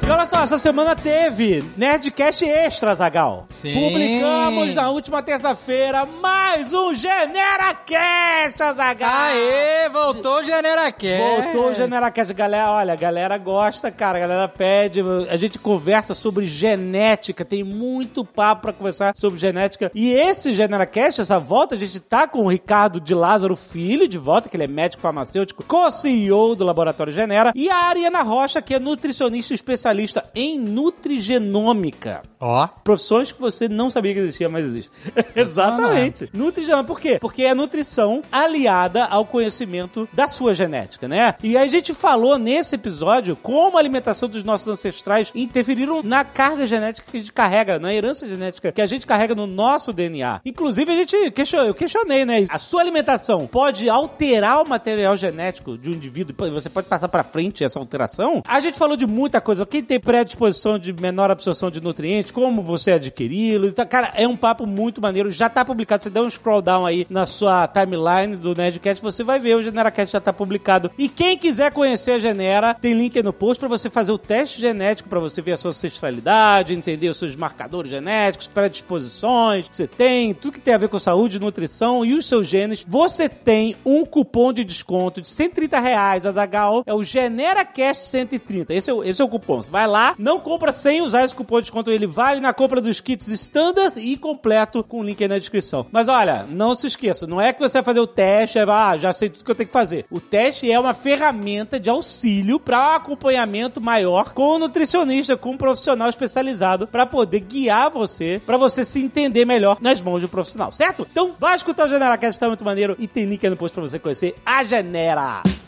[0.09, 3.45] E olha só, essa semana teve Nerdcast Extra, Zagal.
[3.47, 3.75] Sim.
[3.75, 9.11] Publicamos na última terça-feira mais um GeneraCast, Zagal.
[9.11, 11.43] Aê, voltou o GeneraCast.
[11.43, 12.33] Voltou o GeneraCast.
[12.33, 14.17] Galera, olha, a galera gosta, cara.
[14.17, 15.03] A galera pede.
[15.29, 17.45] A gente conversa sobre genética.
[17.45, 19.93] Tem muito papo pra conversar sobre genética.
[19.95, 24.17] E esse GeneraCast, essa volta, a gente tá com o Ricardo de Lázaro Filho de
[24.17, 27.53] volta, que ele é médico farmacêutico, co-CEO do Laboratório Genera.
[27.55, 29.98] E a Ariana Rocha, que é nutricionista especialista
[30.35, 32.23] em nutrigenômica.
[32.41, 32.67] Ó.
[32.85, 34.93] Profissões que você não sabia que existia, mas existe.
[35.35, 36.29] Exatamente.
[36.33, 36.87] Nutrigenômica.
[36.87, 37.19] Por quê?
[37.21, 41.35] Porque é a nutrição aliada ao conhecimento da sua genética, né?
[41.43, 46.67] E a gente falou nesse episódio como a alimentação dos nossos ancestrais interferiram na carga
[46.67, 50.41] genética que a gente carrega, na herança genética que a gente carrega no nosso DNA.
[50.45, 52.47] Inclusive, a gente questionou, eu questionei, né?
[52.49, 57.09] A sua alimentação pode alterar o material genético de um indivíduo, e você pode passar
[57.09, 58.43] pra frente essa alteração?
[58.47, 59.67] A gente falou de muita coisa.
[59.67, 63.73] Quem tem predisposição de menor absorção de nutrientes, como você adquiri-los.
[63.73, 65.31] Então, cara, é um papo muito maneiro.
[65.31, 66.03] Já tá publicado.
[66.03, 69.57] Você dá um scroll down aí na sua timeline do Nerdcast, você vai ver.
[69.57, 70.91] O GeneraCast já tá publicado.
[70.99, 74.19] E quem quiser conhecer a Genera, tem link aí no post pra você fazer o
[74.19, 79.75] teste genético, pra você ver a sua ancestralidade, entender os seus marcadores genéticos, predisposições que
[79.75, 82.85] você tem, tudo que tem a ver com saúde, nutrição e os seus genes.
[82.87, 86.83] Você tem um cupom de desconto de 130 reais, Azagal.
[86.87, 88.75] É o GeneraCast 130.
[88.75, 89.63] Esse é o, esse é o cupom.
[89.63, 91.91] Você vai lá, não compra sem usar esse cupom de desconto.
[91.91, 95.87] Ele vale na compra dos kits standard e completo com o link aí na descrição.
[95.91, 98.97] Mas olha, não se esqueça, não é que você vai fazer o teste, é, ah,
[98.97, 100.07] já sei tudo que eu tenho que fazer.
[100.11, 105.57] O teste é uma ferramenta de auxílio para acompanhamento maior com o nutricionista, com um
[105.57, 110.29] profissional especializado para poder guiar você, para você se entender melhor nas mãos de um
[110.29, 111.07] profissional, certo?
[111.11, 113.83] Então vai escutar o GeneraCast, tá muito maneiro e tem link aí no post para
[113.83, 115.68] você conhecer a Genera.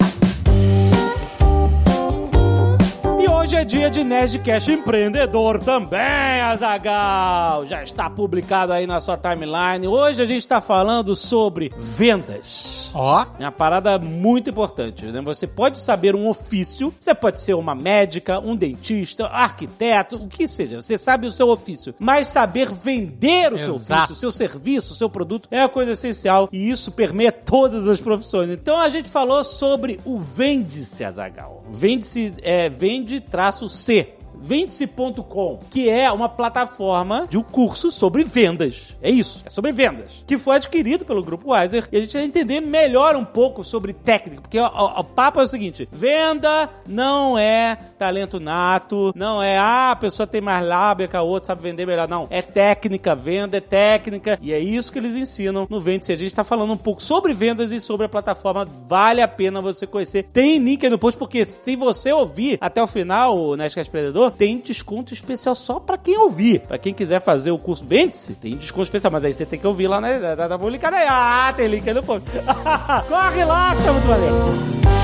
[3.21, 7.67] E hoje é dia de Nerdcast Empreendedor também, Azagal.
[7.67, 9.87] Já está publicado aí na sua timeline.
[9.87, 12.91] Hoje a gente está falando sobre vendas.
[12.95, 13.27] Ó.
[13.39, 15.21] É uma parada muito importante, né?
[15.21, 20.49] Você pode saber um ofício, você pode ser uma médica, um dentista, arquiteto, o que
[20.49, 24.05] seja, você sabe o seu ofício, mas saber vender o seu Exato.
[24.05, 27.87] ofício, o seu serviço, o seu produto é uma coisa essencial e isso permeia todas
[27.87, 28.49] as profissões.
[28.49, 31.63] Então a gente falou sobre o Vende-se, Azagal.
[31.71, 32.71] Vende-se é
[33.19, 34.20] vende-c.
[34.41, 38.97] Vende-se.com, que é uma plataforma de um curso sobre vendas.
[39.03, 40.25] É isso, é sobre vendas.
[40.27, 43.93] Que foi adquirido pelo Grupo Weiser e a gente vai entender melhor um pouco sobre
[43.93, 49.43] técnica, porque o, o- o papo é o seguinte: venda não é talento nato, não
[49.43, 52.09] é, ah, a pessoa tem mais lábia que a outra, sabe vender melhor.
[52.09, 56.13] Não, é técnica, venda é técnica e é isso que eles ensinam no Vende-se.
[56.13, 59.61] A gente tá falando um pouco sobre vendas e sobre a plataforma, vale a pena
[59.61, 60.25] você conhecer.
[60.33, 64.30] Tem link aí no post, porque se você ouvir até o final o Nerdcast Predador,
[64.31, 66.61] tem desconto especial só pra quem ouvir.
[66.61, 69.67] Pra quem quiser fazer o curso Vende-se, tem desconto especial, mas aí você tem que
[69.67, 70.97] ouvir lá na, na, na publicada.
[71.09, 72.29] Ah, tem link aí no post.
[73.09, 75.00] Corre lá que tá muito maneiro.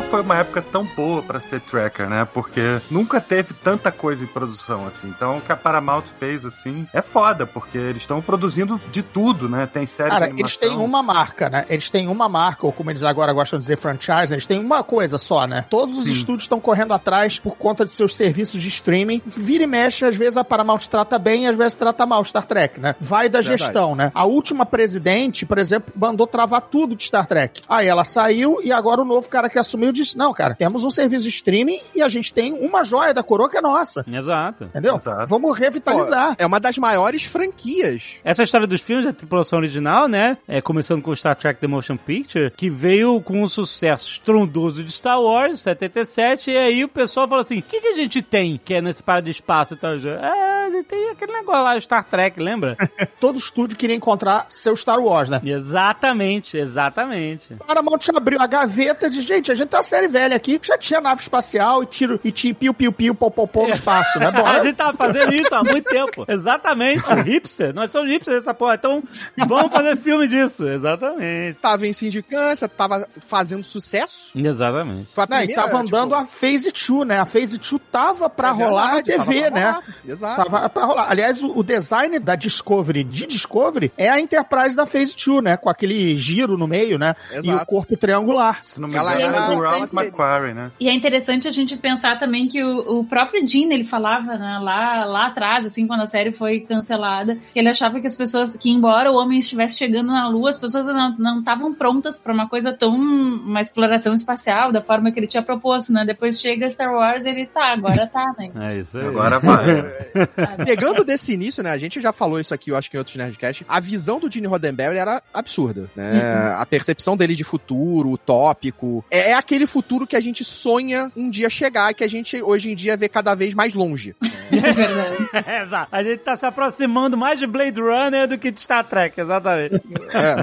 [0.00, 2.26] Nunca foi uma época tão boa pra ser tracker, né?
[2.32, 5.08] Porque nunca teve tanta coisa em produção assim.
[5.08, 9.46] Então o que a Paramount fez assim é foda, porque eles estão produzindo de tudo,
[9.46, 9.66] né?
[9.66, 10.46] Tem série Cara, de animação.
[10.46, 11.66] eles têm uma marca, né?
[11.68, 14.82] Eles têm uma marca, ou como eles agora gostam de dizer franchise, eles têm uma
[14.82, 15.66] coisa só, né?
[15.68, 16.12] Todos os Sim.
[16.12, 19.20] estúdios estão correndo atrás por conta de seus serviços de streaming.
[19.26, 22.80] Vira e mexe, às vezes a Paramount trata bem, às vezes trata mal Star Trek,
[22.80, 22.94] né?
[22.98, 23.62] Vai da Verdade.
[23.64, 24.10] gestão, né?
[24.14, 27.60] A última presidente, por exemplo, mandou travar tudo de Star Trek.
[27.68, 30.90] Aí ela saiu e agora o novo cara que assumiu disse: Não, cara, temos um
[30.90, 34.04] serviço de streaming e a gente tem uma joia da coroa que é nossa.
[34.06, 34.64] Exato.
[34.64, 34.96] Entendeu?
[34.96, 35.26] Exato.
[35.26, 36.34] Vamos revitalizar.
[36.38, 38.16] É uma das maiores franquias.
[38.24, 40.38] Essa história dos filmes da tripulação original, né?
[40.46, 44.92] É, começando com Star Trek The Motion Picture, que veio com um sucesso estrondoso de
[44.92, 48.60] Star Wars, 77, e aí o pessoal falou assim: o que, que a gente tem
[48.62, 49.92] que é nesse para de espaço e tal?
[49.92, 52.76] É, tem aquele negócio lá, Star Trek, lembra?
[53.20, 55.40] Todo estúdio queria encontrar seu Star Wars, né?
[55.44, 57.54] exatamente, exatamente.
[57.66, 61.20] Paramount abriu a gaveta de gente, a gente tá série velha aqui, já tinha nave
[61.22, 64.26] espacial e tiro e tinha piu-piu-piu, pau-pau-pau no espaço, né?
[64.30, 64.62] A Bora.
[64.62, 66.24] gente tava fazendo isso há muito tempo.
[66.28, 67.02] Exatamente.
[67.24, 67.74] Hipster.
[67.74, 68.74] Nós somos hipsters dessa porra.
[68.74, 69.02] Então,
[69.46, 70.68] vamos fazer filme disso.
[70.68, 71.58] Exatamente.
[71.60, 74.32] Tava em sindicância, tava fazendo sucesso.
[74.36, 75.08] Exatamente.
[75.14, 77.18] Foi a Não, e primeira, tava tipo, andando a Phase 2, né?
[77.18, 79.78] A Phase 2 tava pra é rolar verdade, na TV, tava né?
[80.06, 80.44] Exato.
[80.50, 81.10] Tava pra rolar.
[81.10, 85.56] Aliás, o, o design da Discovery de Discovery é a Enterprise da Phase 2, né?
[85.56, 87.14] Com aquele giro no meio, né?
[87.32, 87.62] E Exato.
[87.62, 88.60] o corpo triangular.
[88.64, 89.59] Se não me Ela engano,
[89.92, 90.70] McQuarrie, né?
[90.80, 94.58] E é interessante a gente pensar também que o, o próprio Gene, ele falava, né,
[94.62, 98.56] lá, lá atrás, assim, quando a série foi cancelada, que ele achava que as pessoas,
[98.56, 102.32] que embora o homem estivesse chegando na Lua, as pessoas não não estavam prontas pra
[102.32, 106.04] uma coisa tão, uma exploração espacial, da forma que ele tinha proposto, né?
[106.04, 108.50] Depois chega Star Wars e ele tá, agora tá, né?
[108.70, 109.06] É isso aí.
[109.06, 109.84] Agora vai.
[110.64, 111.70] Pegando desse início, né?
[111.70, 113.64] A gente já falou isso aqui, eu acho que em outros Nerdcast.
[113.68, 116.54] A visão do Gene Roddenberry era absurda, né?
[116.56, 119.04] A percepção dele de futuro, utópico.
[119.10, 122.40] É, é aquele futuro que a gente sonha um dia chegar e que a gente
[122.40, 124.14] hoje em dia vê cada vez mais longe.
[124.52, 125.28] É verdade.
[125.32, 125.88] É, exato.
[125.92, 129.80] a gente tá se aproximando mais de Blade Runner do que de Star Trek, exatamente.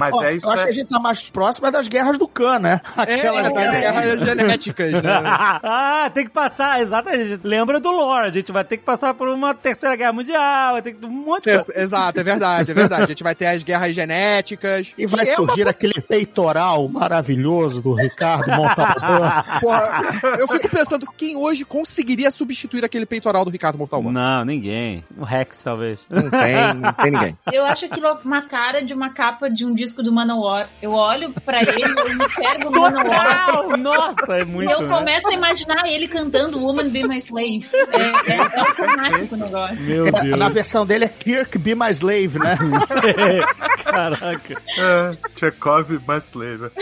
[0.00, 0.46] Mas Ó, é isso.
[0.46, 2.80] eu acho é- que a gente tá mais próximo é das guerras do Khan, né?
[2.96, 5.00] Aquela é, das guerras genéticas, né?
[5.62, 7.40] ah, tem que passar, exatamente.
[7.44, 8.28] Lembra do lore.
[8.28, 11.10] A gente vai ter que passar por uma terceira guerra mundial, vai ter que um
[11.10, 11.66] monte de coisa.
[11.74, 13.02] É, Exato, é verdade, é verdade.
[13.02, 14.94] A gente vai ter as guerras genéticas.
[14.96, 18.97] E vai é uma surgir aquele peitoral maravilhoso do Ricardo Montalbán.
[19.60, 20.02] Porra,
[20.38, 24.12] eu fico pensando quem hoje conseguiria substituir aquele peitoral do Ricardo Montalbán.
[24.12, 25.04] Não, ninguém.
[25.16, 26.00] O Rex, talvez.
[26.08, 27.38] Não tem, não tem ninguém.
[27.52, 30.68] Eu acho aquilo uma cara de uma capa de um disco do Manowar.
[30.82, 33.76] Eu olho pra ele, eu enxergo o Manowar.
[33.78, 34.88] Nossa, é E muito, eu né?
[34.88, 37.66] começo a imaginar ele cantando Woman Be My Slave.
[37.74, 39.80] É, é, é automático o negócio.
[39.82, 40.38] Meu É, Deus.
[40.38, 42.56] na versão dele é Kirk Be My Slave, né?
[43.84, 44.54] Caraca.
[44.78, 46.72] É, Chekhov Masleva.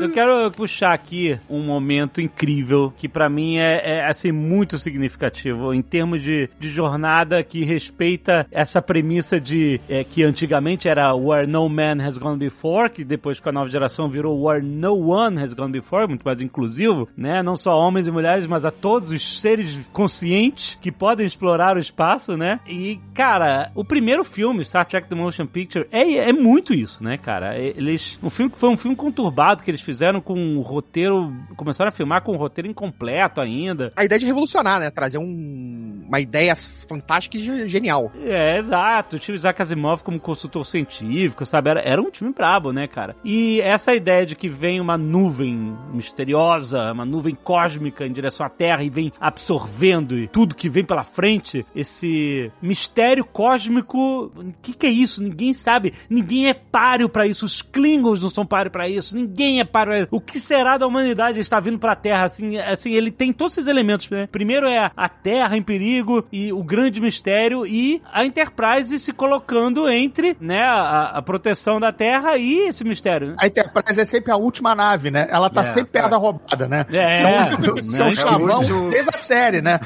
[0.00, 5.72] Eu quero puxar aqui um momento incrível que pra mim é, é, assim muito significativo
[5.72, 11.46] em termos de, de jornada que respeita essa premissa de é, que antigamente era Where
[11.46, 15.40] No Man Has Gone Before, que depois com a nova geração virou Where No One
[15.40, 17.42] Has Gone Before, muito mais inclusivo, né?
[17.42, 21.80] Não só homens e mulheres, mas a todos os seres conscientes que podem explorar o
[21.80, 22.60] espaço, né?
[22.66, 27.16] E cara, o primeiro filme, Star Trek The Motion Picture, é, é muito isso, né,
[27.16, 27.58] cara?
[27.58, 31.88] Eles, um filme que foi um filme conturbado que eles fizeram com um roteiro, começaram
[31.88, 33.92] a filmar com um roteiro incompleto ainda.
[33.96, 34.90] A ideia de revolucionar, né?
[34.90, 38.12] Trazer um- uma ideia fantástica e ge- genial.
[38.22, 39.18] É, exato.
[39.18, 41.70] Tinha o Isaac Asimov como consultor científico, sabe?
[41.70, 43.16] Era, era um time brabo, né, cara?
[43.24, 48.50] E essa ideia de que vem uma nuvem misteriosa, uma nuvem cósmica em direção à
[48.50, 54.86] Terra e vem absorvendo tudo que vem pela frente, esse mistério cósmico, o que, que
[54.86, 55.22] é isso?
[55.22, 55.94] Ninguém sabe.
[56.08, 57.44] Ninguém é páreo pra isso.
[57.46, 59.16] Os Klingons não são páreo pra isso.
[59.16, 60.08] Ninguém é isso.
[60.10, 62.24] O que será da humanidade está vindo pra Terra?
[62.24, 64.26] Assim, assim, ele tem todos esses elementos, né?
[64.30, 69.88] Primeiro é a Terra em perigo e o grande mistério e a Enterprise se colocando
[69.88, 73.28] entre, né, a, a proteção da Terra e esse mistério.
[73.28, 73.36] né?
[73.38, 75.26] A Enterprise é sempre a última nave, né?
[75.30, 76.10] Ela tá É, sempre perto é.
[76.10, 76.86] da roubada, né?
[76.92, 79.80] É, é é chavão É o último- desde a série, né?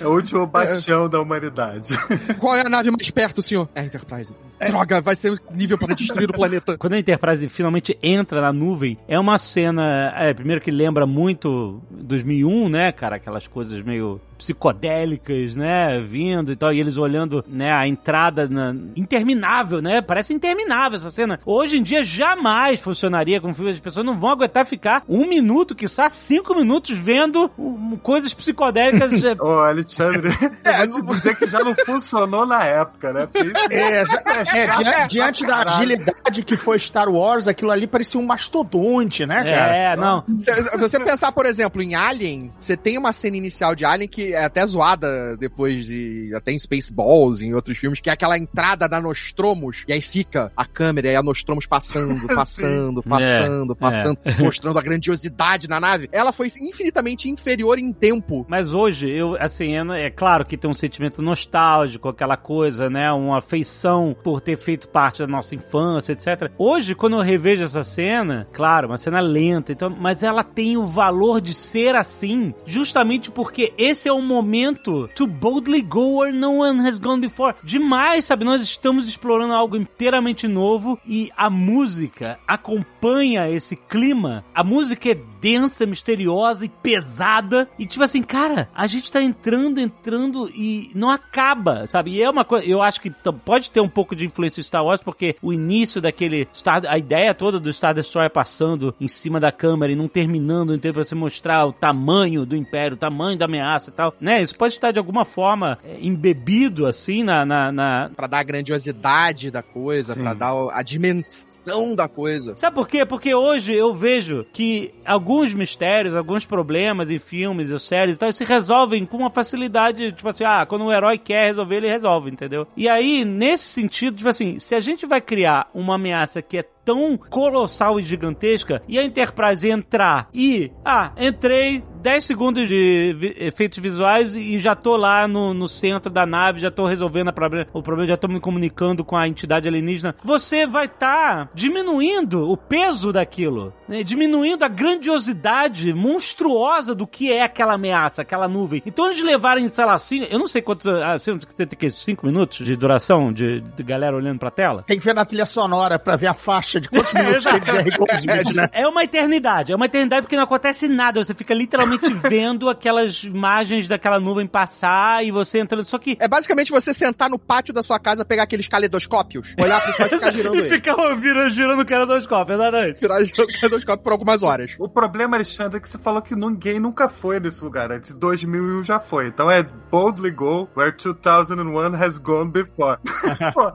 [0.00, 1.94] É o último bastião da humanidade.
[2.38, 3.68] Qual é a nave mais perto, senhor?
[3.74, 4.34] É a Enterprise.
[4.68, 6.76] Droga, vai ser o nível para destruir o planeta.
[6.78, 11.80] Quando a Enterprise finalmente entra na nuvem, é uma cena, é, primeiro que lembra muito
[11.90, 17.72] 2001, né, cara, aquelas coisas meio psicodélicas, né, vindo e tal, e eles olhando, né,
[17.72, 18.74] a entrada na...
[18.96, 21.40] interminável, né, parece interminável essa cena.
[21.44, 25.74] Hoje em dia jamais funcionaria com filme, as pessoas não vão aguentar ficar um minuto,
[25.74, 29.12] quiçá cinco minutos vendo um, coisas psicodélicas.
[29.24, 30.28] é, Ô, Alexandre,
[30.64, 33.28] eu vou te dizer que já não funcionou na época, né?
[33.70, 35.76] É, é, dia- diante da caralho.
[35.76, 39.76] agilidade que foi Star Wars, aquilo ali parecia um mastodonte, né, cara?
[39.76, 40.24] é, não.
[40.38, 44.08] Se se você pensar, por exemplo, em Alien, você tem uma cena inicial de Alien
[44.08, 46.30] que é até zoada depois de.
[46.34, 50.52] até em Spaceballs, em outros filmes, que é aquela entrada da Nostromos, e aí fica
[50.56, 56.08] a câmera e a Nostromos passando, passando, passando, passando, mostrando a grandiosidade na nave.
[56.12, 58.46] Ela foi infinitamente inferior em tempo.
[58.48, 63.10] Mas hoje, eu, assim, é, é claro que tem um sentimento nostálgico, aquela coisa, né?
[63.12, 66.50] Uma afeição por ter feito parte da nossa infância, etc.
[66.56, 70.84] Hoje, quando eu revejo essa cena, claro, uma cena lenta, então, mas ela tem o
[70.84, 76.32] valor de ser assim, justamente porque esse é o um momento to boldly go where
[76.32, 77.54] no one has gone before.
[77.62, 78.44] Demais, sabe?
[78.44, 84.44] Nós estamos explorando algo inteiramente novo e a música acompanha esse clima.
[84.54, 87.68] A música é densa, misteriosa e pesada.
[87.78, 92.12] E tipo assim, cara, a gente tá entrando, entrando e não acaba, sabe?
[92.12, 93.10] E é uma coisa, eu acho que
[93.44, 97.34] pode ter um pouco de influência Star Wars, porque o início daquele Star, a ideia
[97.34, 101.14] toda do Star Destroyer passando em cima da câmera e não terminando inteiro pra você
[101.14, 104.42] mostrar o tamanho do Império, o tamanho da ameaça e tal, né?
[104.42, 108.42] Isso pode estar de alguma forma é, embebido assim na, na, na- Pra dar a
[108.42, 110.22] grandiosidade da coisa, Sim.
[110.22, 112.54] pra dar a dimensão da coisa.
[112.56, 113.04] Sabe por quê?
[113.04, 118.32] Porque hoje eu vejo que alguns mistérios, alguns problemas em filmes ou séries e tal,
[118.32, 122.30] se resolvem com uma facilidade, tipo assim, ah, quando o herói quer resolver, ele resolve,
[122.30, 122.66] entendeu?
[122.76, 126.64] E aí, nesse sentido, tipo assim, se a gente vai criar uma ameaça que é
[126.84, 133.78] tão colossal e gigantesca e a Enterprise entrar e, ah, entrei 10 segundos de efeitos
[133.78, 137.28] visuais e já tô lá no, no centro da nave, já tô resolvendo
[137.72, 140.14] o problema, já tô me comunicando com a entidade alienígena.
[140.24, 144.02] Você vai estar diminuindo o peso daquilo, né?
[144.02, 148.82] diminuindo a grandiosidade monstruosa do que é aquela ameaça, aquela nuvem.
[148.84, 152.66] Então eles levarem, sei lá, cinco, eu não sei quantos, sei, tem que 5 minutos
[152.66, 154.82] de duração de, de galera olhando pra tela.
[154.82, 157.66] Tem que ver na trilha sonora pra ver a faixa de quantos minutos tem de
[157.66, 158.68] Jerry Goldsmith, né?
[158.72, 161.24] É uma eternidade, é uma eternidade porque não acontece nada.
[161.24, 165.84] Você fica literalmente vendo aquelas imagens daquela nuvem passar e você entrando.
[165.84, 166.16] Só que.
[166.20, 170.06] É basicamente você sentar no pátio da sua casa, pegar aqueles caleidoscópios, olhar pro céu
[170.06, 170.68] e ficar girando e ele.
[170.68, 173.00] ficar girando, girando o caleidoscópio, exatamente.
[173.00, 174.76] Ficar girando o caleidoscópio por algumas horas.
[174.78, 178.12] O problema, Alexandre, é que você falou que ninguém nunca foi nesse lugar antes.
[178.14, 179.28] 2001 já foi.
[179.28, 182.98] Então é boldly go where 2001 has gone before.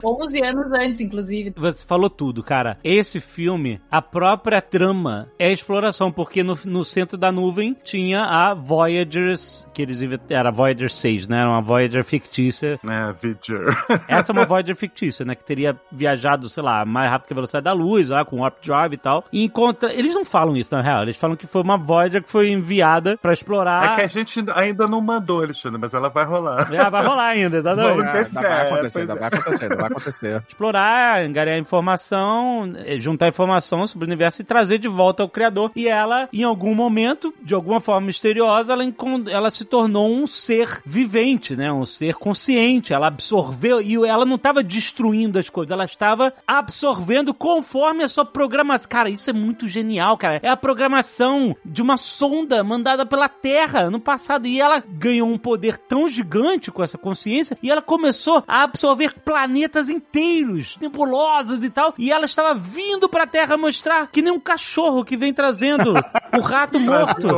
[0.04, 1.54] 11 anos antes, inclusive.
[1.56, 2.78] Você falou tudo, cara.
[2.90, 8.54] Esse filme, a própria trama é exploração, porque no, no centro da nuvem tinha a
[8.54, 11.40] Voyagers, que eles era a Voyager 6, né?
[11.40, 12.80] Era uma Voyager fictícia.
[12.82, 13.76] É, Vidger.
[14.08, 15.34] Essa é uma Voyager fictícia, né?
[15.34, 18.56] Que teria viajado, sei lá, mais rápido que a velocidade da luz, lá, com Warp
[18.64, 19.22] Drive e tal.
[19.30, 19.92] E encontra.
[19.92, 21.02] Eles não falam isso, na real.
[21.02, 23.96] Eles falam que foi uma Voyager que foi enviada pra É explorar.
[23.96, 26.72] que a gente ainda não mandou, Alexandre, mas ela vai rolar.
[26.72, 27.96] É, vai rolar ainda, tá doido?
[27.98, 29.06] Vamos ter ainda fé, vai acontecer, é.
[29.06, 30.42] vai acontecer, ainda vai acontecer.
[30.48, 35.70] explorar, angariar informação, juntar informação sobre o universo e trazer de volta ao criador.
[35.74, 38.84] E ela, em algum momento, de alguma forma misteriosa, ela,
[39.30, 41.72] ela se tornou um ser vivente, né?
[41.72, 42.92] Um ser consciente.
[42.92, 48.24] Ela absorveu e ela não estava destruindo as coisas, ela estava absorvendo conforme a sua
[48.24, 48.88] programação.
[48.88, 50.40] Cara, isso é muito genial, cara.
[50.42, 55.38] É a programação de uma sonda mandada pela Terra no passado e ela ganhou um
[55.38, 61.70] poder tão gigante com essa consciência e ela começou a absorver planetas inteiros, nebulosos e
[61.70, 65.94] tal, e ela estava vindo pra Terra mostrar que nem um cachorro que vem trazendo
[66.36, 67.28] o rato morto.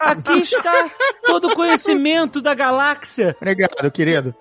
[0.00, 0.88] Aqui está
[1.24, 3.36] todo o conhecimento da galáxia.
[3.40, 4.34] Obrigado, querido.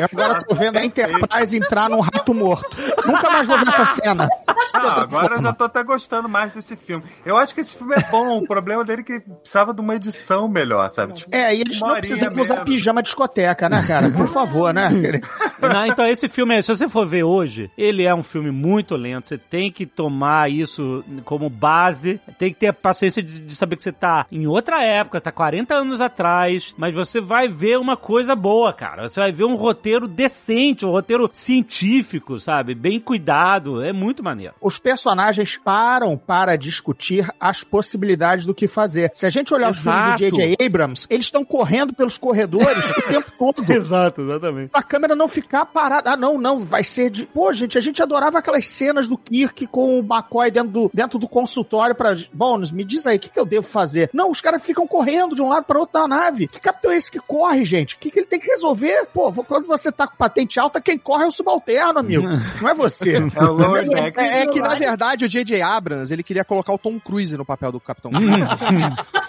[0.00, 2.76] Eu agora tô vendo a Enterprise entrar num rato morto.
[3.06, 4.28] Nunca mais vou ver essa cena.
[4.72, 7.04] Ah, agora eu já tô até gostando mais desse filme.
[7.24, 8.38] Eu acho que esse filme é bom.
[8.38, 11.14] O problema dele é que precisava de uma edição melhor, sabe?
[11.14, 14.10] Tipo, É, e eles não precisam usar pijama discoteca, né, cara?
[14.10, 14.90] Por favor, né?
[15.62, 19.26] Não, então esse filme, se você for ver hoje, ele é um filme muito lento.
[19.28, 22.20] Você tem que tomar isso como base.
[22.38, 25.32] Tem que ter a paciência de, de saber que você tá em outra época, tá
[25.32, 29.08] 40 anos atrás, mas você vai ver uma coisa boa, cara.
[29.08, 32.74] Você vai ver um roteiro decente, um roteiro científico, sabe?
[32.74, 33.82] Bem cuidado.
[33.82, 34.54] É muito maneiro.
[34.60, 39.10] Os personagens param para discutir as possibilidades do que fazer.
[39.14, 40.36] Se a gente olhar os filmes do Exato.
[40.36, 40.66] J.J.
[40.66, 43.64] Abrams, eles estão correndo pelos corredores o tempo todo.
[43.72, 44.70] Exato, exatamente.
[44.72, 46.12] A câmera não ficar parada.
[46.12, 47.26] Ah, não, não, vai ser de.
[47.26, 51.18] Pô, gente, a gente adorava aquelas cenas do Kirk com o McCoy dentro do, dentro
[51.18, 52.14] do consultório pra.
[52.32, 54.08] Bônus, me diz aí, o que, que eu devo fazer?
[54.14, 56.46] Não, os caras ficam correndo de um lado para outro da nave.
[56.46, 57.96] Que capitão é esse que corre, gente?
[57.96, 59.08] O que, que ele tem que resolver?
[59.12, 62.22] Pô, quando você tá com patente alta, quem corre é o subalterno, amigo.
[62.62, 63.16] Não é você.
[63.16, 64.20] É o Lower Deck.
[64.20, 65.60] É, é que, na verdade, o J.J.
[65.60, 68.12] Abrams, ele queria colocar o Tom Cruise no papel do Capitão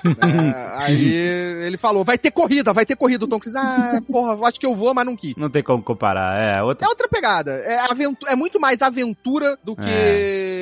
[0.05, 1.13] É, Aí
[1.65, 3.25] ele falou, vai ter corrida, vai ter corrida.
[3.25, 5.33] O Tom Cruise, ah, porra, acho que eu vou, mas não quis.
[5.35, 6.39] Não tem como comparar.
[6.39, 6.85] É outra.
[6.85, 7.51] É outra pegada.
[7.51, 9.81] É, aventu- é muito mais aventura do que...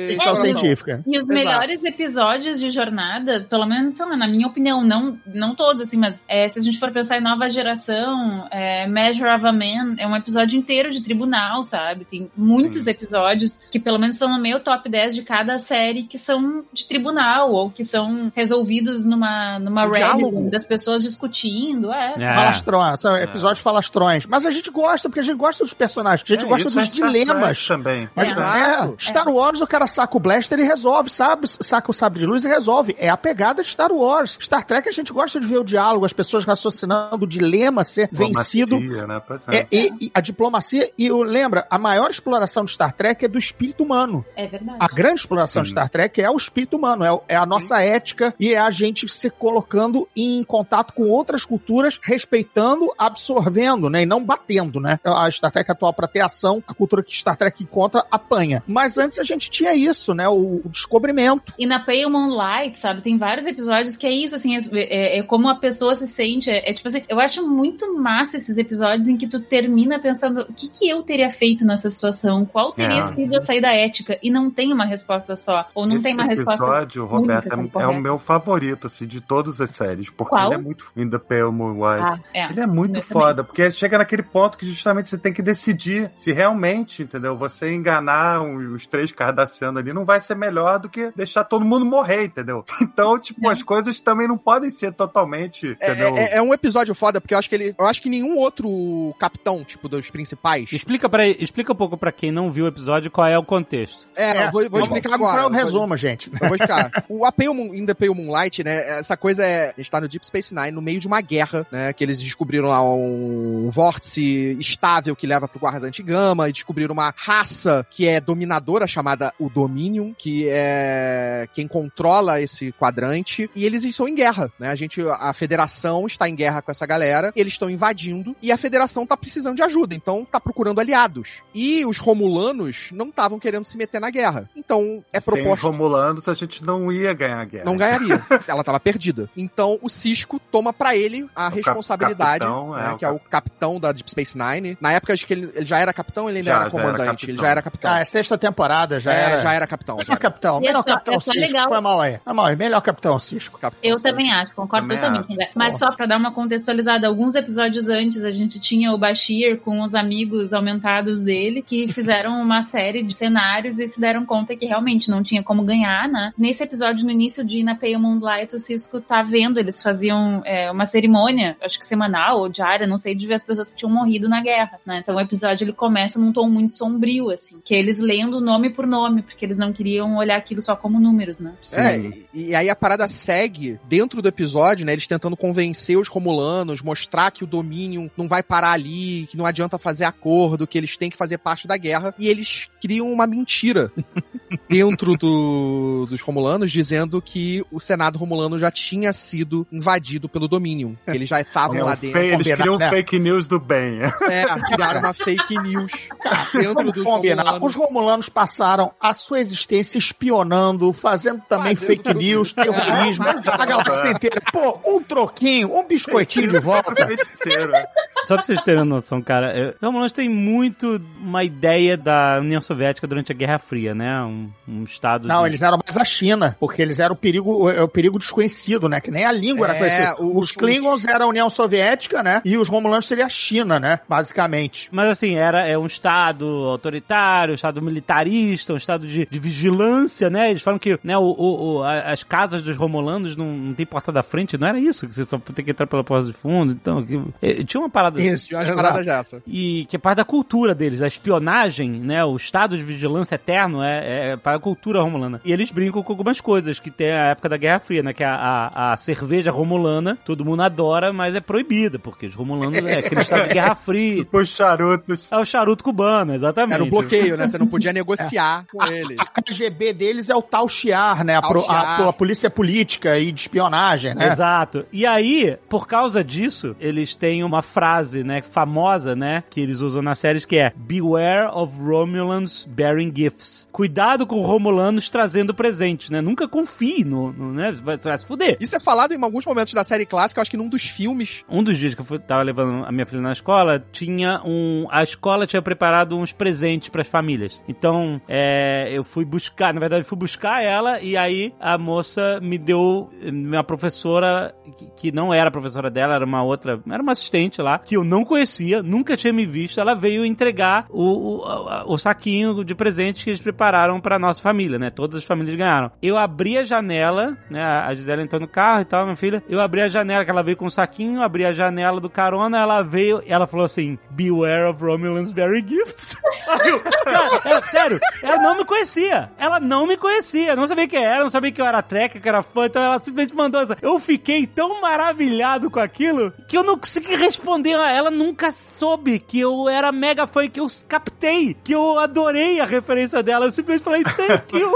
[0.08, 1.02] Ficção É, científica.
[1.06, 1.34] E os Exato.
[1.34, 5.96] melhores episódios de jornada, pelo menos, sei lá, na minha opinião, não, não todos, assim,
[5.96, 9.96] mas é, se a gente for pensar em nova geração, é, Measure of a Man
[9.98, 12.04] é um episódio inteiro de tribunal, sabe?
[12.04, 16.18] Tem muitos episódios que, pelo menos, estão no meu top 10 de cada série que
[16.18, 21.92] são de tribunal ou que são resolvidos numa, numa Reddit das pessoas discutindo.
[21.92, 22.34] É, É.
[22.34, 24.26] Falastrões, são episódios falastrões.
[24.26, 26.70] Mas a gente gosta, porque a gente gosta dos personagens, a gente É, gosta é
[26.70, 27.66] dos Star dilemas.
[27.66, 28.08] Também.
[28.14, 28.94] Mas Exato.
[28.98, 31.46] é, Star Wars, o cara saca o blaster e resolve, sabe?
[31.48, 32.94] Saca o sabre de luz e resolve.
[32.98, 34.38] É a pegada de Star Wars.
[34.40, 38.08] Star Trek a gente gosta de ver o diálogo, as pessoas raciocinando, o dilema ser
[38.10, 38.78] vencido.
[38.78, 39.22] Diplomacia, Né?
[39.26, 39.56] Pois é.
[39.56, 43.28] É, e, e a diplomacia, e o, lembra, a maior exploração de Star Trek é
[43.28, 44.24] do espírito humano.
[44.36, 44.78] é verdade.
[44.80, 45.74] A grande exploração de Sim.
[45.74, 49.08] Star Trek é o espírito humano, é, é a nossa ética e é a gente
[49.08, 54.02] se colocando em contato com outras culturas, respeitando, absorvendo, né?
[54.02, 54.98] E não batendo, né?
[55.04, 58.62] A Star Trek atual, para ter ação, a cultura que Star Trek encontra, apanha.
[58.66, 60.28] Mas antes a gente tinha isso, né?
[60.28, 61.52] O, o descobrimento.
[61.58, 65.22] E na Pale Moonlight, sabe, tem vários episódios que é isso, assim, é, é- é
[65.22, 66.50] como a pessoa se sente.
[66.50, 70.42] É, é tipo assim, eu acho muito massa esses episódios em que tu termina pensando
[70.42, 73.12] o que, que eu teria feito nessa situação, qual teria É.
[73.14, 76.24] sido a saída ética, e não tem uma resposta só, ou não Esse tem uma
[76.24, 76.52] resposta.
[76.64, 80.10] episódio, única, Roberto, é, é o meu favorito, assim, de todas as séries.
[80.10, 80.46] Porque Qual?
[80.46, 80.84] ele é muito...
[80.96, 82.20] In the Pale Moonlight.
[82.20, 82.50] Ah, é.
[82.50, 86.10] Ele é muito Eu foda, porque chega naquele ponto que justamente você tem que decidir
[86.14, 87.36] se realmente, entendeu?
[87.36, 91.84] Você enganar os três cardassianos ali não vai ser melhor do que deixar todo mundo
[91.84, 92.64] morrer, entendeu?
[92.94, 93.52] Então, tipo, É.
[93.54, 96.16] as coisas também não podem ser totalmente, É, entendeu?
[96.16, 97.74] é- é um episódio foda, porque eu acho que ele.
[97.76, 100.70] Eu acho que nenhum outro capitão, tipo, dos principais.
[100.72, 104.06] Explica, pra, explica um pouco pra quem não viu o episódio qual é o contexto.
[104.14, 105.34] É, eu vou, vou vamos- explicar vamos agora.
[105.42, 106.30] para o Eu vou- resumo, gente.
[106.40, 107.04] Eu vou explicar.
[107.08, 108.98] O A Pale Moon, In the Pale Moonlight, né?
[108.98, 109.70] Essa coisa é.
[109.70, 111.92] A gente tá no Deep Space Nine, no meio de uma guerra, né?
[111.92, 117.12] Que eles descobriram lá um vórtice estável que leva pro guardante Gama e descobriram uma
[117.16, 123.50] raça que é dominadora chamada o Dominion, que é quem controla esse quadrante.
[123.54, 124.70] E eles estão em guerra, né?
[124.70, 128.56] A gente, a federação está em guerra com essa galera, eles estão invadindo e a
[128.58, 131.42] federação tá precisando de ajuda, então tá procurando aliados.
[131.54, 134.48] E os romulanos não estavam querendo se meter na guerra.
[134.56, 137.64] Então é Sem os proposto Romulanos, a gente não ia ganhar a guerra.
[137.64, 138.20] não ganharia.
[138.46, 139.28] Ela tava perdida.
[139.36, 143.04] Então o Cisco toma pra ele a O cap- responsabilidade, capitão, né, é, o que
[143.04, 144.76] é o capitão da Deep Space Nine.
[144.80, 146.84] Na época acho que ele, ele já era capitão, ele ainda Já, era já era
[146.92, 147.90] comandante, ele já era capitão.
[147.92, 149.42] Ah, é sexta temporada, já É, era.
[149.42, 149.96] já era capitão.
[149.96, 150.16] Melhor já.
[150.16, 151.40] capitão, é melhor só- capitão é Cisco.
[151.40, 151.68] legal.
[151.68, 152.18] Foi mal aí.
[152.24, 152.56] Foi mal aí.
[152.56, 153.58] Melhor capitão Cisco.
[153.58, 154.08] Capitão Eu Cisco.
[154.10, 155.42] também acho, concordo Também totalmente.
[155.42, 155.50] acho.
[155.54, 159.82] Mas só pra dar uma contextualizada, alguns episódios antes a gente tinha o Bashir com
[159.82, 164.66] os amigos aumentados dele que fizeram uma série de cenários e se deram conta que
[164.66, 166.32] realmente não tinha como ganhar, né?
[166.36, 170.70] Nesse episódio, no início de Na Pale Moonlight, o Cisco tá vendo, eles faziam é,
[170.70, 173.90] uma cerimônia, acho que semanal ou diária, não sei, de ver as pessoas que tinham
[173.92, 174.98] morrido na guerra, né?
[175.02, 178.70] Então o episódio ele começa num tom muito sombrio, assim, que é eles lendo nome
[178.70, 181.54] por nome, porque eles não queriam olhar aquilo só como números, né?
[181.72, 184.92] É, e, e aí a parada segue dentro do episódio, né?
[184.92, 189.46] Eles tentando convencer os romulanos, mostrar que o domínio não vai parar ali, que não
[189.46, 192.14] adianta fazer acordo, que eles têm que fazer parte da guerra.
[192.18, 193.90] E eles criam uma mentira
[194.68, 200.98] dentro do- dos romulanos, dizendo que o Senado romulano já tinha sido invadido pelo domínio.
[201.06, 202.20] Eles já estavam É lá fe- dentro.
[202.22, 202.90] Eles combinar, criam né?
[202.90, 204.00] fake news do bem.
[204.02, 205.92] É, criaram uma fake news
[206.52, 207.60] dentro dos romulanos.
[207.62, 214.10] Os romulanos passaram a sua existência espionando, fazendo também Fazendo fake news, terrorismo, a galáxia
[214.10, 214.40] inteira.
[214.52, 216.94] Pô, um troquinho, um biscoitinho de volta.
[216.94, 217.86] Feiticeiro, é.
[218.26, 223.06] Só pra vocês terem noção, cara, é, Romulanos tem muito uma ideia da União Soviética
[223.06, 224.22] durante a Guerra Fria, né?
[224.22, 225.48] Um, um estado Não, de...
[225.50, 229.00] eles eram mais a China, porque eles eram o perigo, é o perigo desconhecido, né?
[229.00, 230.22] Que nem a língua era É, conhecida.
[230.22, 232.40] os- Os Klingons eram a União Soviética, né?
[232.44, 234.00] E os Romulanos seria a China, né?
[234.08, 234.88] Basicamente.
[234.90, 240.28] Mas assim, era é um estado autoritário, um estado militarista, um estado de, de vigilância,
[240.30, 240.50] né?
[240.50, 244.10] Eles falam que né, o, o- o- as casas dos Romulanos não, não tem porta
[244.12, 245.08] da frente, não era isso?
[245.08, 246.72] Que você só tem que entrar pela porta de fundo.
[246.72, 248.20] Então, que- eh, tinha uma parada.
[248.20, 248.82] Isso, Tinha umas exato.
[248.82, 249.42] paradas dessa.
[249.46, 252.24] E que é parte da cultura deles, a espionagem, né?
[252.24, 255.40] O estado de vigilância eterno é, é para a cultura romulana.
[255.44, 258.12] E eles brincam com algumas coisas, que tem a época da Guerra Fria, né?
[258.12, 262.76] Que a, a, a cerveja romulana, todo mundo adora, mas é proibida, porque os romulanos
[262.78, 264.26] é aquele estado de Guerra Fria.
[264.32, 265.30] Os charutos.
[265.32, 266.74] É o charuto cubano, exatamente.
[266.74, 267.46] Era o bloqueio, né?
[267.48, 269.16] Você não podia negociar com ele.
[269.18, 271.36] A KGB deles é o Tal Shiar, né?
[271.36, 274.28] A, pro- a- a polícia política e de espionagem, né?
[274.28, 274.84] Exato.
[274.92, 280.02] E aí, por causa disso, eles têm uma frase, né, famosa, né, que eles usam
[280.02, 283.68] nas séries que é Beware of Romulans bearing gifts.
[283.72, 286.20] Cuidado com Romulanos trazendo presentes, né?
[286.20, 287.72] Nunca confie no, no né?
[287.72, 288.56] Você vai, vai se fuder.
[288.60, 291.44] Isso é falado em alguns momentos da série clássica, eu acho que num dos filmes.
[291.48, 294.86] Um dos dias que eu fui, tava levando a minha filha na escola, tinha um.
[294.90, 297.62] A escola tinha preparado uns presentes pras famílias.
[297.68, 298.53] Então, é,
[298.90, 303.10] eu fui buscar, na verdade, fui buscar ela e aí a moça me deu.
[303.22, 304.54] Minha professora,
[304.96, 306.80] que, não era a professora dela, era uma outra.
[306.90, 310.86] Era uma assistente lá, que eu não conhecia, nunca tinha me visto, ela veio entregar
[310.90, 314.90] o, o, o saquinho de presentes que eles prepararam pra nossa família, né?
[314.90, 315.90] Todas as famílias ganharam.
[316.02, 317.62] Eu abri a janela, né?
[317.62, 319.42] A Gisele entrou no carro e tal, minha filha.
[319.48, 322.58] Eu abri a janela, que ela veio com o saquinho, abri a janela do carona,
[322.58, 326.16] ela veio, ela falou assim: Beware of Romulan's Berry Gifts.
[327.04, 329.30] Cara, ela- sério, ela não me conhecia.
[329.38, 332.28] Ela não me conhecia, não sabia quem era, não sabia que eu era treca, que
[332.28, 333.76] era fã, então ela simplesmente mandou essa.
[333.80, 337.70] Eu fiquei tão maravilhado com aquilo que eu não consegui responder.
[337.72, 342.66] Ela nunca soube que eu era mega fã, que eu captei, que eu adorei a
[342.66, 343.46] referência dela.
[343.46, 344.70] Eu simplesmente falei, thank you.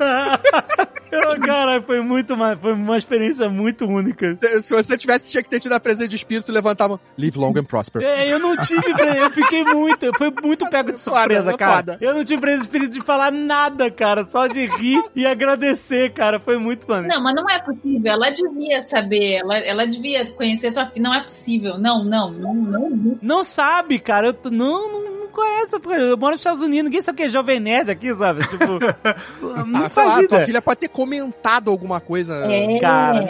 [1.44, 4.36] cara, foi muito, ma- foi uma experiência muito única.
[4.60, 7.00] Se você tivesse, tinha que ter tido a presença de espírito, levantava.
[7.18, 8.02] Live long and prosper.
[8.02, 11.98] É, eu não tive, eu fiquei muito, fui muito pego de surpresa, Foda, cara.
[12.00, 16.40] Eu não tive preso espírito de falar nada, cara, só de rir e agradecer, cara,
[16.40, 17.14] foi muito maneiro.
[17.14, 18.12] Não, mas não é possível.
[18.12, 19.34] Ela devia saber.
[19.34, 21.02] Ela, ela devia conhecer tua filha.
[21.02, 21.78] Não é possível.
[21.78, 23.24] Não, não, não, não existe.
[23.24, 27.02] Não sabe, cara, eu não, não, não conhece, porque eu moro nos Estados Unidos, ninguém
[27.02, 28.46] sabe o que é Jovem Nerd aqui, sabe?
[28.48, 28.78] Tipo,
[29.66, 32.34] não Ah, sei lá, tua filha pode ter comentado alguma coisa.
[32.50, 32.78] É.
[32.78, 33.24] Cara,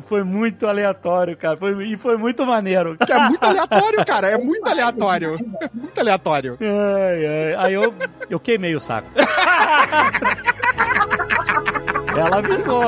[0.00, 2.96] foi muito aleatório, cara, foi, e foi muito maneiro.
[3.04, 4.28] Que é muito aleatório, cara.
[4.28, 5.36] É muito aleatório.
[5.60, 6.58] É muito aleatório.
[6.60, 7.54] Ai, ai.
[7.66, 7.94] Aí eu,
[8.30, 9.08] eu queimei o saco.
[12.14, 12.82] Ela avisou.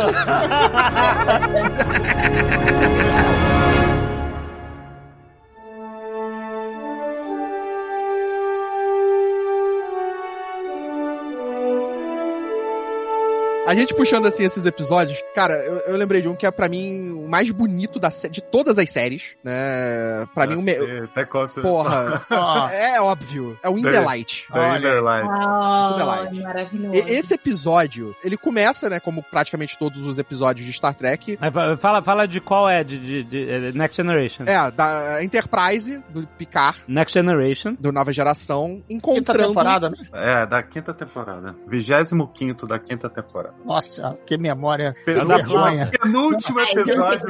[13.66, 16.68] A gente puxando assim esses episódios, cara, eu, eu lembrei de um que é pra
[16.68, 20.26] mim o mais bonito da, de todas as séries, né?
[20.34, 20.74] Pra mim o me...
[20.74, 21.60] Sei, Até qual você...
[21.62, 23.58] Porra, Ó, é óbvio.
[23.62, 24.46] É o In The- the Light.
[24.52, 25.26] The Inner Light.
[25.28, 26.40] Tudo é Oh, light.
[26.42, 26.94] maravilhoso.
[26.96, 31.38] E- esse episódio, ele começa, né, como praticamente todos os episódios de Star Trek.
[31.40, 34.44] Mas fa- Fala, fala de qual é, de, de- de- é, Next Generation.
[34.46, 37.76] É, da Enterprise, do Picard, Next Generation.
[37.78, 39.48] do Nova Geração, quinta encontrando...
[39.48, 39.96] temporada, né?
[40.12, 41.54] É, da quinta temporada.
[41.66, 43.53] 25 da quinta temporada.
[43.64, 44.94] Nossa, que memória.
[45.06, 45.90] Vergonha.
[46.00, 47.26] Penúltimo então episódio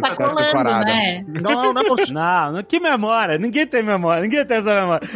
[0.00, 0.84] da colando, temporada.
[0.86, 1.24] né?
[1.28, 3.36] Não, não, Não, não, que memória.
[3.38, 4.22] Ninguém tem memória.
[4.22, 5.06] Ninguém tem essa memória.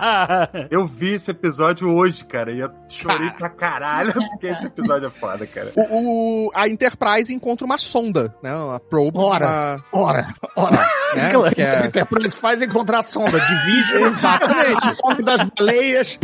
[0.70, 5.10] Eu vi esse episódio hoje, cara, e eu chorei pra caralho, porque esse episódio é
[5.10, 5.72] foda, cara.
[5.76, 8.54] O, o- a Enterprise encontra uma sonda, né?
[8.54, 9.18] Uma probe.
[9.18, 9.76] Ora.
[9.92, 10.26] Uma, Ora,
[10.56, 10.76] ora.
[11.14, 14.06] né, Claro, que é- Esse Enterprise faz encontrar a sonda de vídeo.
[14.06, 14.86] Exatamente.
[14.86, 16.18] A sonda das baleias.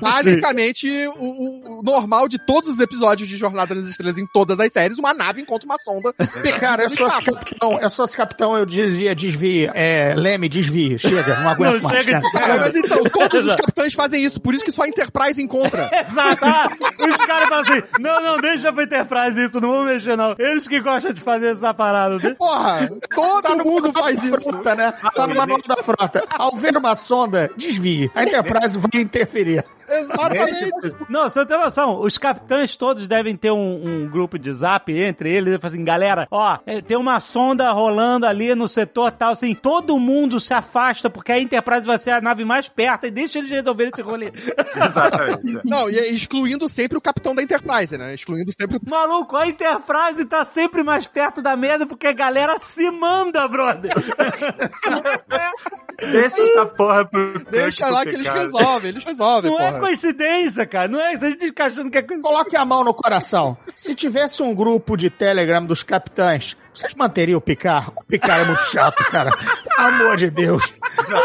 [0.00, 4.72] basicamente o- o normal de todos os episódios de Jornada nas Estrelas em todas as
[4.72, 6.12] séries, uma nave encontra uma sonda.
[6.58, 10.48] Cara, eu no sou esse capitão, eu sou esse capitão, eu dizia, desvie, é, Leme,
[10.48, 12.04] desvie, chega, não aguento Não, mais.
[12.04, 12.46] chega de cara.
[12.46, 15.90] Cara, mas então, todos os capitães fazem isso, por isso que só a Enterprise encontra.
[16.08, 16.44] Exato.
[16.44, 16.68] Ah,
[17.10, 20.34] os caras falam assim: não, não, deixa pra Enterprise isso, não vou mexer, não.
[20.38, 22.16] Eles que gostam de fazer essa parada.
[22.18, 22.34] né?
[22.38, 24.40] Porra, todo Tá no mundo faz isso.
[24.40, 24.92] Frota, né?
[25.14, 26.24] Tá no manual da frota.
[26.30, 28.10] Ao ver uma sonda, desvie.
[28.14, 29.64] A Enterprise vai interferir.
[29.88, 30.70] Exatamente.
[31.08, 32.00] Não, você não tem noção.
[32.00, 35.48] Os capitães todos devem ter um, um grupo de zap entre eles.
[35.48, 39.54] Eles falam assim, galera, ó, é, tem uma sonda rolando ali no setor tal, assim,
[39.54, 43.38] todo mundo se afasta porque a Enterprise vai ser a nave mais perto e deixa
[43.38, 44.32] eles resolverem esse rolê.
[44.76, 45.60] Exatamente.
[45.64, 48.14] Não, e excluindo sempre o capitão da Enterprise, né?
[48.14, 52.56] Excluindo sempre o Maluco, a Enterprise tá sempre mais perto da merda porque a galera
[52.58, 53.92] se manda, brother.
[56.00, 59.80] Deixa essa porra pro Deixa lá que eles resolvem, eles resolvem, Não é porra.
[59.80, 60.88] coincidência, cara.
[60.88, 61.24] Não é isso.
[61.24, 62.22] A gente fica achando que é coisa.
[62.22, 63.56] Coloque a mão no coração.
[63.74, 67.90] Se tivesse um grupo de Telegram dos capitães, vocês manteriam o Picard?
[67.96, 69.30] O Picard é muito chato, cara.
[69.30, 70.72] Pelo amor de Deus.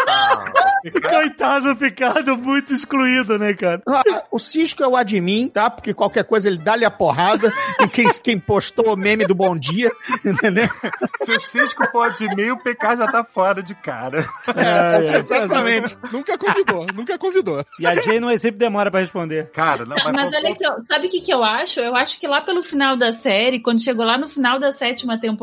[1.02, 3.82] Coitado do Picado, muito excluído, né, cara?
[3.88, 5.68] Ah, O Cisco é o admin, tá?
[5.70, 7.52] Porque qualquer coisa ele dá-lhe a porrada.
[7.80, 9.92] E quem, quem postou o meme do bom dia,
[10.24, 10.68] entendeu?
[11.24, 14.28] Se o Cisco pode ir, o PK já tá fora de cara.
[14.56, 15.98] É, exatamente.
[16.12, 17.66] Nunca convidou, nunca convidou.
[17.80, 19.50] E a Janeway sempre demora pra responder.
[19.52, 21.80] Cara, não, Não, mas faltou- olha que eu, sabe o que, que eu acho?
[21.80, 25.20] Eu acho que lá pelo final da série, quando chegou lá no final da sétima
[25.20, 25.35] temporada,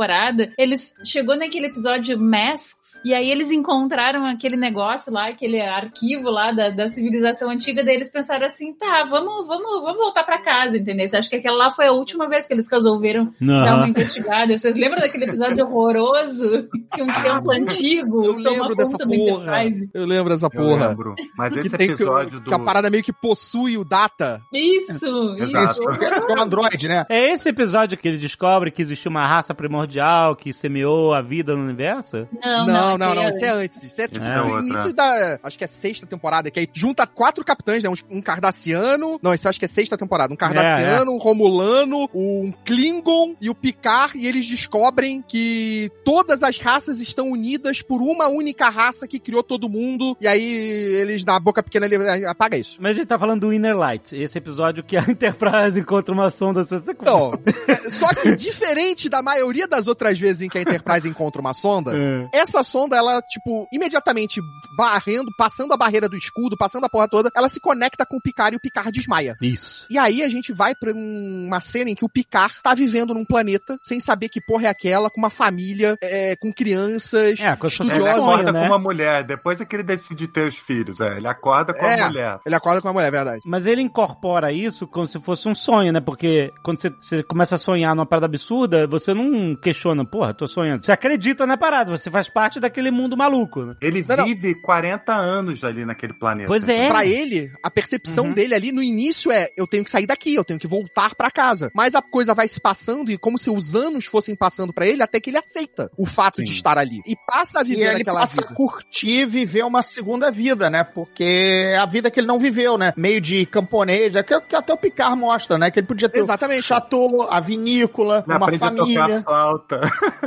[0.59, 6.53] eles chegou naquele episódio Masks, e aí eles encontraram aquele negócio lá, aquele arquivo lá
[6.53, 10.76] da, da civilização antiga, daí eles pensaram assim, tá, vamos, vamos, vamos voltar pra casa,
[10.76, 11.09] entendeu?
[11.09, 14.57] Você acha que aquela lá foi a última vez que eles resolveram dar uma investigada?
[14.57, 16.68] Vocês lembram daquele episódio horroroso?
[16.95, 19.14] Que um templo antigo Eu toma lembro dessa porra.
[19.14, 19.90] Enterprise?
[19.95, 20.88] Eu lembro dessa Eu porra.
[20.88, 21.14] lembro.
[21.36, 22.45] Mas Que esse que, episódio do...
[22.49, 24.40] que a parada meio que possui o data.
[24.53, 25.82] Isso, Exato.
[25.82, 25.82] isso.
[26.32, 27.05] Do Android, né?
[27.09, 31.55] É esse episódio que ele descobre que existe uma raça primordial que semeou a vida
[31.57, 32.26] no universo?
[32.43, 33.12] Não, Não, não, não.
[33.12, 33.83] aquele- Isso é antes.
[33.83, 34.61] Isso é tipo é no outra.
[34.61, 35.39] início da.
[35.43, 37.91] Acho que é sexta temporada, que aí junta quatro capitães, né?
[37.91, 39.18] Um, um Cardassiano.
[39.22, 40.33] Não, esse eu acho que é sexta temporada.
[40.33, 44.16] Um Cardassiano, um Romulano, um Klingon e o Picard.
[44.18, 49.43] E eles descobrem que todas as raças estão unidas por uma única raça que criou
[49.43, 50.16] todo mundo.
[50.20, 52.76] E aí eles, na boca pequena, ele apaga isso.
[52.80, 56.30] Mas a gente tá falando do Inner Light, esse episódio que a Enterprise encontra uma
[56.30, 56.62] sonda.
[56.89, 57.33] Então,
[57.68, 61.55] é, só que diferente da maioria das outras vezes em que a Enterprise encontra uma
[61.55, 62.28] sonda, É.
[62.33, 64.41] essa sonda, ela, tipo, imediatamente
[64.77, 68.20] barrendo, passando a barreira do escudo, passando a porra toda, ela se conecta com o
[68.20, 69.35] Picard e o Picard desmaia.
[69.43, 69.87] Isso.
[69.91, 73.12] E aí a gente vai pra um- uma cena em que o Picard tá vivendo
[73.14, 77.39] num planeta sem saber que porra é aquela, com uma família, é, com crianças.
[77.41, 78.61] É, quando você Ele Estudiosa, acorda né?
[78.61, 81.01] com uma mulher, depois é que ele decide ter os filhos.
[81.01, 82.01] É, ele acorda com É.
[82.01, 82.39] a mulher.
[82.47, 83.41] Ele acorda com uma mulher, é verdade.
[83.45, 86.01] Mas ele incorpora isso como se fosse um sonho, né?
[86.01, 90.47] Porque quando você, você começa a sonhar numa parada absurda, você não questiona, porra, tô
[90.47, 90.85] sonhando.
[90.85, 93.74] Você acredita na parada, você faz parte daquele mundo maluco, né?
[93.80, 94.24] Ele Não, não.
[94.24, 96.48] vive 40 anos ali naquele planeta.
[96.48, 96.88] Pois é.
[96.88, 98.32] Pra ele, a percepção Uhum.
[98.32, 101.30] dele ali no início é: eu tenho que sair daqui, eu tenho que voltar pra
[101.30, 101.70] casa.
[101.74, 105.02] Mas a coisa vai se passando e como se os anos fossem passando pra ele,
[105.02, 106.44] até que ele aceita o fato Sim.
[106.44, 107.00] de estar ali.
[107.06, 108.52] E passa a E viver ele naquela passa vida.
[108.52, 110.84] a curtir e viver uma segunda vida, né?
[110.84, 112.92] Porque é a vida que ele não viveu, né?
[112.96, 115.70] Meio de camponês, é que, que até o Picard mostra, né?
[115.70, 116.60] Que ele podia ter Exatamente.
[116.60, 119.22] o chateau, a vinícola, Ele uma aprende a tocar família.
[119.22, 119.80] flauta.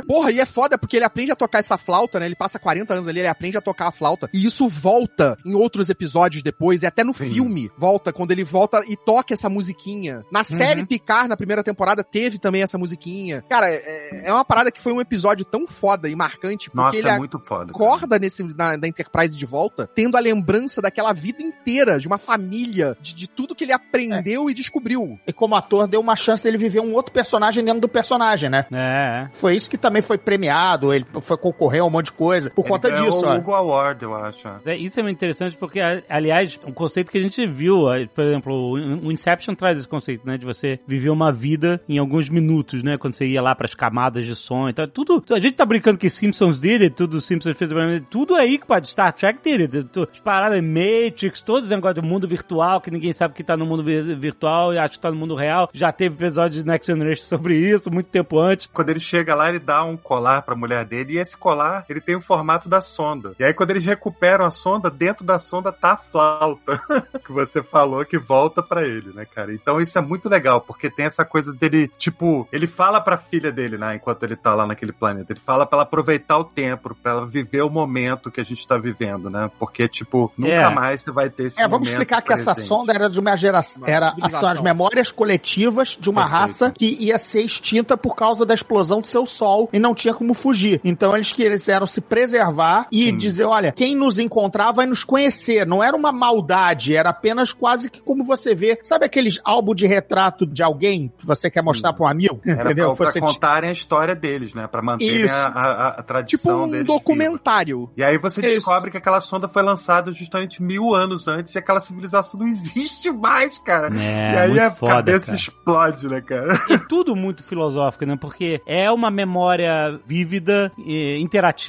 [0.06, 2.25] Porra, e é foda porque ele aprende a tocar essa flauta, né?
[2.26, 4.28] Ele passa 40 anos ali, ele aprende a tocar a flauta.
[4.32, 7.30] E isso volta em outros episódios depois, e até no Sim.
[7.30, 10.24] filme volta, quando ele volta e toca essa musiquinha.
[10.30, 13.42] Na série Picard, na primeira temporada, teve também essa musiquinha.
[13.48, 16.98] Cara, é, é uma parada que foi um episódio tão foda e marcante, porque Nossa,
[16.98, 17.72] ele é muito foda.
[17.72, 17.86] cara.
[17.86, 22.18] acorda nesse, na, da Enterprise de volta, tendo a lembrança daquela vida inteira, de uma
[22.18, 25.18] família, de, de tudo que ele aprendeu e descobriu.
[25.26, 28.66] E como ator, deu uma chance dele viver um outro personagem dentro do personagem, né?
[28.72, 29.28] É.
[29.32, 32.50] Foi isso que também foi premiado, ele foi concorrer a um monte de coisa.
[32.50, 33.36] Por Ele conta disso, o ó.
[33.36, 34.48] Hugo Award, eu acho.
[34.64, 38.52] É, Isso é muito interessante porque, aliás, um conceito que a gente viu, por exemplo,
[38.54, 42.82] o o Inception traz esse conceito, né, de você viver uma vida em alguns minutos,
[42.82, 45.98] né, quando você ia lá pras camadas de sonho, então, tudo, a gente tá brincando
[45.98, 47.70] que Simpsons did it, tudo Simpsons fez,
[48.10, 51.96] tudo aí que pode, Star Trek did it, tu- as paradas Matrix, todos os negócios
[51.96, 55.00] do mundo virtual, que ninguém sabe que tá no mundo vi- virtual e acha que
[55.00, 58.68] tá no mundo real, já teve episódio de Next Generation sobre isso, muito tempo antes.
[58.72, 62.00] Quando ele chega lá, ele dá um colar pra mulher dele, e esse colar, ele
[62.04, 63.34] tem o formato da sonda.
[63.38, 66.78] E aí, quando eles recuperam a sonda, dentro da sonda tá a flauta,
[67.24, 69.52] que você falou que volta pra ele, né, cara?
[69.54, 73.50] Então isso é muito legal, porque tem essa coisa dele, tipo, ele fala pra filha
[73.50, 76.94] dele, né, enquanto ele tá lá naquele planeta, ele fala pra ela aproveitar o tempo,
[77.02, 79.50] pra ela viver o momento que a gente tá vivendo, né?
[79.58, 80.68] Porque, tipo, nunca É.
[80.74, 82.68] mais você vai ter esse É, vamos explicar que essa presente.
[82.68, 83.82] sonda era de uma geração.
[83.82, 86.40] Uma Era são as memórias coletivas de uma Perfeito.
[86.42, 90.12] raça que ia ser extinta por causa da explosão do seu sol e não tinha
[90.14, 90.80] como fugir.
[90.84, 93.16] Então eles quiseram se preservar e Sim.
[93.16, 95.66] dizer: olha, quem nos encontrar vai nos conhecer.
[95.66, 98.78] Não era uma maldade, era apenas quase que como você vê.
[98.82, 102.40] Sabe aqueles álbum de retrato de alguém que você quer mostrar para um amigo?
[102.44, 102.94] Era Entendeu?
[102.94, 104.66] pra, pra contarem a história deles, né?
[104.66, 106.86] Pra manterem a, a- a Tipo tradição um deles.
[106.86, 106.92] viva.
[106.98, 107.90] documentário.
[107.96, 108.54] E aí você Isso.
[108.56, 113.10] descobre que aquela sonda foi lançada justamente mil anos antes e aquela civilização não existe
[113.10, 113.88] mais, cara.
[113.96, 115.36] É, e aí a foda, cabeça cara.
[115.38, 116.54] explode, né, cara?
[116.70, 118.16] é tudo muito filosófico, né?
[118.20, 121.18] Porque é uma memória vívida, e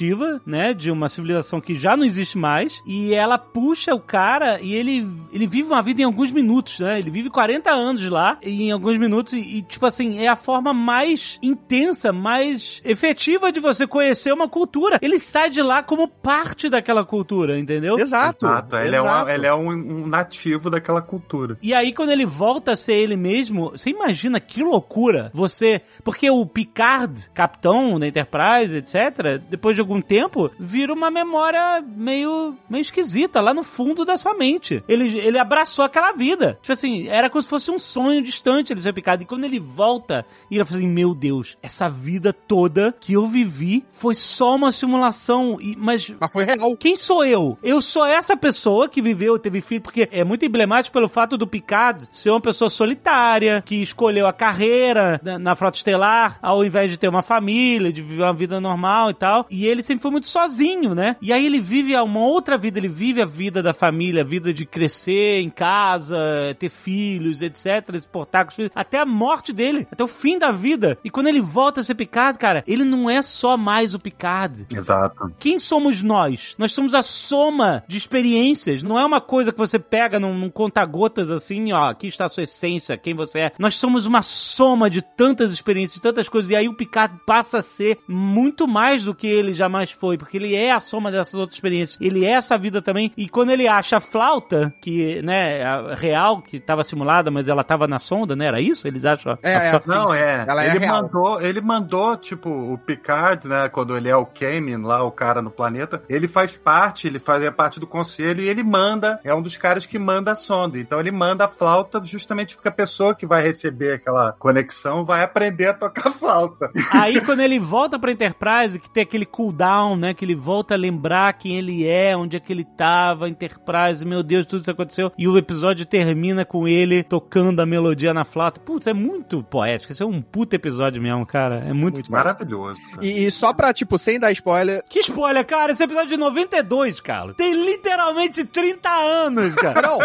[0.08, 0.72] interativa, né?
[0.72, 2.82] De uma civilização que já não existe mais.
[2.86, 6.98] E ela puxa o cara e ele, ele vive uma vida em alguns minutos, né?
[6.98, 9.32] Ele vive 40 anos lá em alguns minutos.
[9.32, 14.48] E, e, tipo assim, é a forma mais intensa, mais efetiva de você conhecer uma
[14.48, 14.98] cultura.
[15.02, 17.98] Ele sai de lá como parte daquela cultura, entendeu?
[17.98, 18.46] Exato.
[18.46, 18.76] Exato.
[18.76, 19.26] Ele é, exato.
[19.26, 21.58] um, ele é um, um nativo daquela cultura.
[21.62, 25.82] E aí, quando ele volta a ser ele mesmo, você imagina que loucura você.
[26.04, 32.56] Porque o Picard, capitão da Enterprise, etc., depois de algum tempo, vira uma memória meio,
[32.68, 34.82] meio esquisita lá no fundo da sua mente.
[34.88, 36.58] Ele, ele abraçou aquela vida.
[36.62, 39.22] Tipo assim, era como se fosse um sonho distante ele ser Picard.
[39.22, 43.84] E quando ele volta, ele fala assim: Meu Deus, essa vida toda que eu vivi
[43.90, 45.58] foi só uma simulação.
[45.60, 46.76] E, mas Mas foi real.
[46.76, 47.58] quem sou eu?
[47.62, 51.46] Eu sou essa pessoa que viveu, teve filho, porque é muito emblemático pelo fato do
[51.46, 56.90] Picard ser uma pessoa solitária, que escolheu a carreira na, na Frota Estelar, ao invés
[56.90, 59.46] de ter uma família, de viver uma vida normal e tal.
[59.50, 61.16] E ele sempre foi muito sozinho, né?
[61.20, 64.52] E aí ele vive uma outra vida, ele vive a vida da família, a vida
[64.52, 66.16] de crescer em casa,
[66.58, 70.38] ter filhos, etc, se portar com os filhos, até a morte dele, até o fim
[70.38, 70.98] da vida.
[71.02, 74.66] E quando ele volta a ser Picard, cara, ele não é só mais o Picard.
[74.72, 75.32] Exato.
[75.38, 76.54] Quem somos nós?
[76.58, 78.82] Nós somos a soma de experiências.
[78.82, 82.28] Não é uma coisa que você pega num, num conta-gotas assim, ó, aqui está a
[82.28, 83.52] sua essência, quem você é.
[83.58, 86.50] Nós somos uma soma de tantas experiências, tantas coisas.
[86.50, 90.36] E aí o Picard passa a ser muito mais do que ele jamais foi, porque
[90.36, 91.98] ele é a soma dessas outras experiências.
[92.00, 93.12] Ele é essa vida também.
[93.16, 97.48] E quando ele acha a flauta, que, né, é a real, que tava simulada, mas
[97.48, 98.46] ela tava na sonda, né?
[98.46, 98.86] Era isso?
[98.86, 99.38] Eles acham?
[99.42, 99.82] É, é.
[99.86, 100.44] Não, é.
[100.48, 101.02] Ela é ele real.
[101.02, 103.68] mandou, ele mandou, tipo, o Picard, né?
[103.68, 107.52] Quando ele é o Kamin, lá, o cara no planeta, ele faz parte, ele fazia
[107.52, 110.78] parte do conselho e ele manda, é um dos caras que manda a sonda.
[110.78, 115.22] Então ele manda a flauta justamente porque a pessoa que vai receber aquela conexão vai
[115.22, 116.70] aprender a tocar flauta.
[116.92, 120.14] Aí quando ele volta pra Enterprise, que tem aquele cooldown, né?
[120.14, 124.22] Que ele volta a lembrar quem ele é, onde é que ele tava, Enterprise, meu
[124.22, 125.12] Deus, tudo isso aconteceu.
[125.16, 128.60] E o episódio termina com ele tocando a melodia na flauta.
[128.60, 129.92] Putz, é muito poético.
[129.92, 131.56] Esse é um puta episódio mesmo, cara.
[131.66, 131.96] É muito.
[131.96, 132.80] Muito Maravilhoso.
[133.00, 135.72] E, e só pra, tipo, sem dar spoiler, Que spoiler, cara.
[135.72, 137.34] Esse episódio é de 92, cara.
[137.34, 139.82] Tem literalmente 30 anos, cara.
[139.82, 139.98] Não,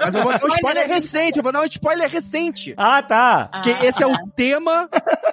[0.00, 2.74] mas eu vou dar um spoiler recente, eu vou dar um spoiler recente.
[2.76, 3.48] Ah, tá.
[3.52, 4.88] Porque esse é o tema,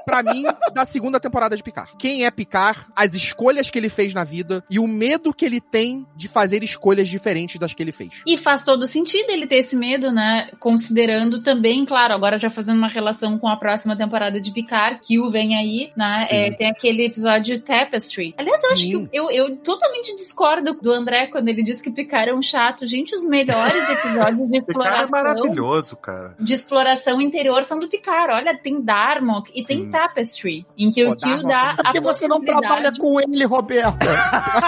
[0.05, 1.93] pra mim, da segunda temporada de Picard.
[1.97, 5.60] Quem é Picard, as escolhas que ele fez na vida e o medo que ele
[5.60, 8.22] tem de fazer escolhas diferentes das que ele fez.
[8.26, 10.49] E faz todo sentido ele ter esse medo, né?
[10.60, 15.20] Considerando também, claro, agora já fazendo uma relação com a próxima temporada de Picard, que
[15.20, 16.28] o vem aí, né?
[16.30, 18.36] É, tem aquele episódio Tapestry.
[18.38, 19.08] Aliás, eu acho Sim.
[19.08, 22.86] que eu, eu totalmente discordo do André quando ele diz que Picard é um chato.
[22.86, 25.10] Gente, os melhores episódios de Esse cara é exploração.
[25.12, 26.36] maravilhoso, cara.
[26.39, 28.34] de exploração interior são do Picard.
[28.34, 29.89] Olha, tem Darmok e tem Sim.
[29.89, 33.20] Tapestry, em que Pô, o Kill dá é a Por que você não trabalha com
[33.20, 34.08] ele, Roberta?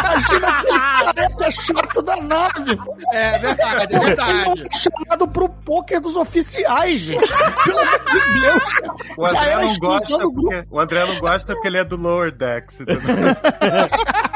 [0.05, 0.79] Imagina aquele
[1.13, 2.77] cara é chato da nave.
[3.13, 4.51] É verdade, é verdade.
[4.51, 7.27] Ele é chamado pro poker dos oficiais, gente.
[7.63, 8.63] Pelo amor de Deus.
[9.17, 12.31] O André, é não gosta porque, o André não gosta porque ele é do Lower
[12.31, 12.81] Decks.
[12.81, 13.01] entendeu?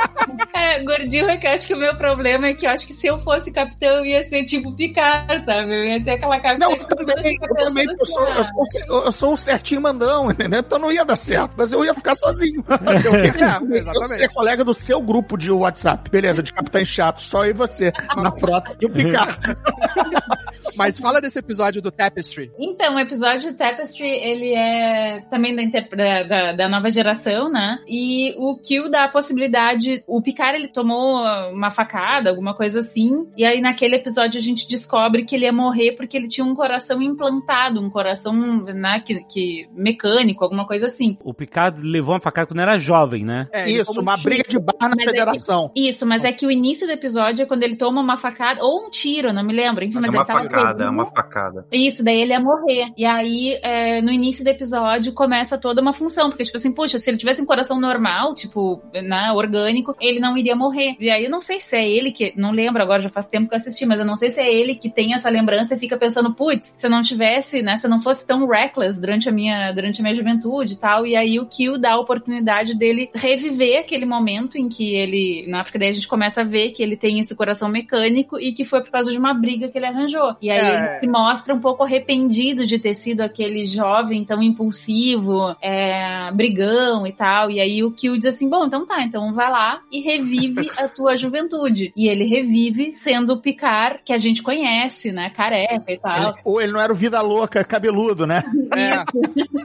[0.84, 3.08] Gordinho, é que eu acho que o meu problema é que eu acho que se
[3.08, 5.72] eu fosse capitão, eu ia ser tipo Picard, sabe?
[5.74, 8.66] Eu ia ser aquela capitã Não, que eu também, eu, também eu, sou, assim, eu,
[8.86, 10.60] sou, eu sou o certinho mandão, entendeu?
[10.60, 12.64] Então não ia dar certo, mas eu ia ficar sozinho.
[12.74, 13.44] O quê?
[13.44, 17.52] É, Eu ser colega do seu grupo de WhatsApp, beleza, de capitães chatos, só eu
[17.52, 19.38] e você, na frota e o Picard.
[20.76, 22.52] Mas fala desse episódio do Tapestry.
[22.58, 27.80] Então, o episódio de Tapestry, ele é também da, da- da nova geração, né?
[27.88, 30.04] E o Kill dá a possibilidade...
[30.08, 31.18] O Picard, ele tomou
[31.52, 33.28] uma facada, alguma coisa assim.
[33.38, 36.56] E aí, naquele episódio, a gente descobre que ele ia morrer porque ele tinha um
[36.56, 37.80] coração implantado.
[37.82, 38.34] Um coração,
[38.66, 41.18] né, que, que mecânico, alguma coisa assim.
[41.24, 43.48] O Picard levou uma facada quando era jovem, né?
[43.52, 45.72] É, ele Isso, uma um briga de bar na Mas é que- federação.
[45.76, 48.88] Isso, mas é que o início do episódio é quando ele toma uma facada, ou
[48.88, 49.84] um tiro, não me lembro.
[49.84, 51.66] Enfim, Mas mas, é uma ele tava facada, é uma facada.
[51.72, 52.88] Isso, daí ele ia morrer.
[52.98, 56.30] E aí, é, no início do episódio, começa toda uma função.
[56.30, 60.38] Porque, tipo assim, puxa, se ele tivesse um coração normal, tipo, né, orgânico, ele não
[60.44, 60.96] iria morrer.
[61.00, 62.34] E aí, eu não sei se é ele que.
[62.36, 64.54] Não lembro agora, já faz tempo que eu assisti, mas eu não sei se é
[64.54, 67.86] ele que tem essa lembrança e fica pensando, putz, se eu não tivesse, né, se
[67.86, 71.06] eu não fosse tão reckless durante a minha, durante a minha juventude e tal.
[71.08, 75.46] E aí, o Kill dá a oportunidade dele reviver aquele momento em que ele.
[75.48, 78.52] Né, porque daí a gente começa a ver que ele tem esse coração mecânico e
[78.54, 80.36] que foi por causa de uma briga que ele arranjou.
[80.42, 80.70] E aí, É.
[80.76, 87.06] ele se mostra um pouco arrependido de ter sido aquele jovem tão impulsivo, é, brigão
[87.08, 87.50] e tal.
[87.50, 90.33] E aí o Kill diz assim: bom, então tá, então vai lá e revive
[90.78, 91.92] a tua juventude.
[91.96, 95.30] E ele revive sendo o Picard que a gente conhece, né?
[95.30, 96.30] Careca e tal.
[96.30, 98.44] Ele- ou ele não era o vida louca, cabeludo, né?
[98.76, 99.04] É,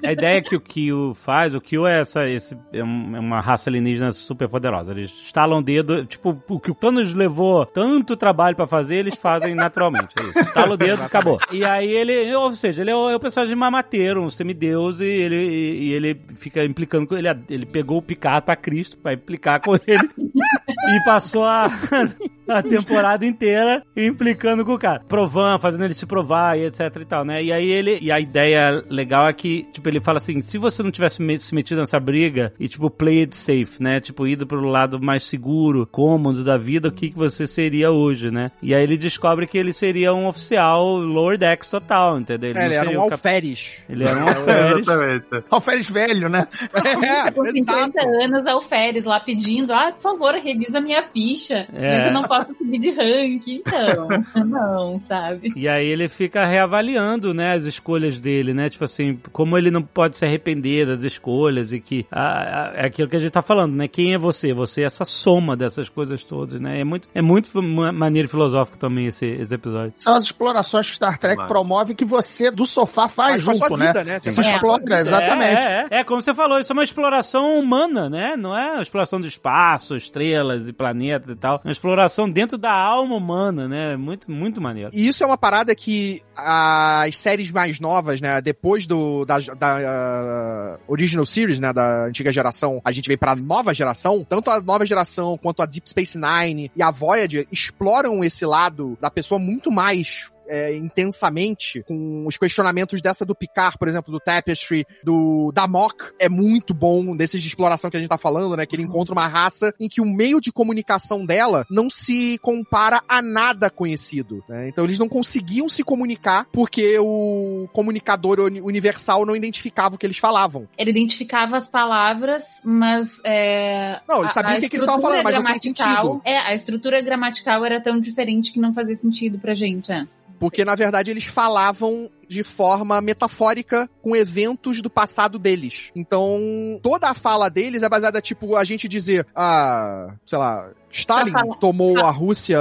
[0.09, 3.69] A ideia que o Kyo faz, o Kyo é essa esse, é é uma raça
[3.69, 4.93] alienígena super poderosa.
[4.93, 9.17] Eles estalam o dedo, tipo, o que o Thanos levou tanto trabalho pra fazer, eles
[9.19, 10.15] fazem naturalmente.
[10.37, 10.41] É.
[10.41, 11.39] Estala o dedo, acabou.
[11.51, 15.05] E aí ele, ou seja, ele é o, é o personagem mamateiro, um semideus, e
[15.05, 17.29] ele, e, e ele fica implicando com ele.
[17.51, 20.09] Ele pegou o Picard pra Cristo, pra implicar com ele,
[20.67, 21.69] e passou a.
[22.59, 27.05] A temporada inteira implicando com o cara, provando, fazendo ele se provar e etc e
[27.05, 27.43] tal, né?
[27.43, 30.83] E aí ele, e a ideia legal é que, tipo, ele fala assim: se você
[30.83, 34.01] não tivesse se metido nessa briga e, tipo, play it safe, né?
[34.01, 38.31] Tipo, ido pro lado mais seguro, cômodo da vida, o que, que você seria hoje,
[38.31, 38.51] né?
[38.63, 42.51] E aí ele descobre que ele seria um oficial Lower Decks total, entendeu?
[42.51, 43.83] é, não ele era um cap- alferes.
[43.89, 44.79] Ele era um alferes.
[44.89, 45.45] Exatamente.
[45.51, 46.47] Alferes velho, né?
[46.99, 48.09] É, Com 50 exato.
[48.25, 51.67] anos, Alferes lá pedindo, ah, por favor, revisa minha ficha.
[51.73, 51.97] É.
[51.97, 54.09] Mas eu não posso subir de rank, então.
[54.47, 55.53] não, sabe?
[55.57, 58.69] E aí ele fica reavaliando, né, as escolhas dele, né?
[58.69, 62.87] Tipo assim, como ele não pode se arrepender das escolhas e que ah, ah, é
[62.87, 63.89] aquilo que a gente tá falando, né?
[63.89, 64.53] Quem é você?
[64.53, 66.81] Você é essa soma dessas coisas todas, né?
[66.81, 69.93] É muito, é muito ma- maneiro e filosófico também esse, esse episódio.
[69.97, 71.49] São as explorações que Star Trek Claro.
[71.53, 73.87] promove que você, do sofá, faz Faz com a junto, sua né?
[73.87, 74.19] vida, né?
[74.21, 75.59] Você a explora, exatamente.
[75.59, 78.37] É, é, é, como você falou, isso é uma exploração humana, né?
[78.37, 81.61] Não é uma exploração do espaço, estrelas e planetas e tal.
[81.65, 83.97] É uma exploração dentro da alma humana, né?
[83.97, 84.91] Muito, muito maneiro.
[84.93, 89.79] E isso é uma parada que as séries mais novas, né, depois do da, da
[89.79, 94.61] ah, original series, né, da antiga geração, a gente vem pra nova geração, tanto a
[94.61, 99.39] nova geração quanto a Deep Space Nine e a Voyager exploram esse lado da pessoa
[99.39, 105.53] muito mais é, intensamente com os questionamentos dessa do Picard, por exemplo, do Tapestry, do
[105.53, 108.67] da Mock, é muito bom desses de exploração que a gente tá falando, né?
[108.67, 113.01] Que ele encontra uma raça em que o meio de comunicação dela não se compara
[113.09, 114.43] a nada conhecido.
[114.49, 114.69] Né?
[114.69, 120.07] Então eles não conseguiam se comunicar porque o comunicador uni- universal não identificava o que
[120.07, 120.69] eles falavam.
[120.77, 123.21] Ele identificava as palavras, mas.
[123.25, 125.71] É, Não, ele a- sabia o que que eles estavam falando, estrutura mas não fazia
[125.75, 126.23] sentido.
[126.25, 130.07] É, a estrutura gramatical era tão diferente que não fazia sentido pra gente, é.
[130.39, 135.91] Porque, na verdade, eles falavam de forma metafórica com eventos do passado deles.
[135.97, 136.39] Então,
[136.83, 141.99] toda a fala deles é baseada, tipo, a gente dizer, ah, sei lá, Stalin tomou
[141.99, 142.59] a Rússia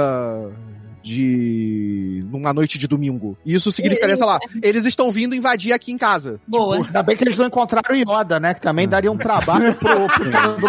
[1.02, 3.36] de numa noite de domingo.
[3.44, 6.40] Isso significaria, sei lá, eles estão vindo invadir aqui em casa.
[6.46, 6.76] Boa.
[6.76, 8.54] Ainda bem que eles não encontraram Yoda, né?
[8.54, 9.88] Que também daria um trabalho pro,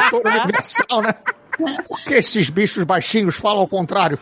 [0.10, 1.14] pro universal, né?
[1.88, 4.20] Porque esses bichos baixinhos falam ao contrário.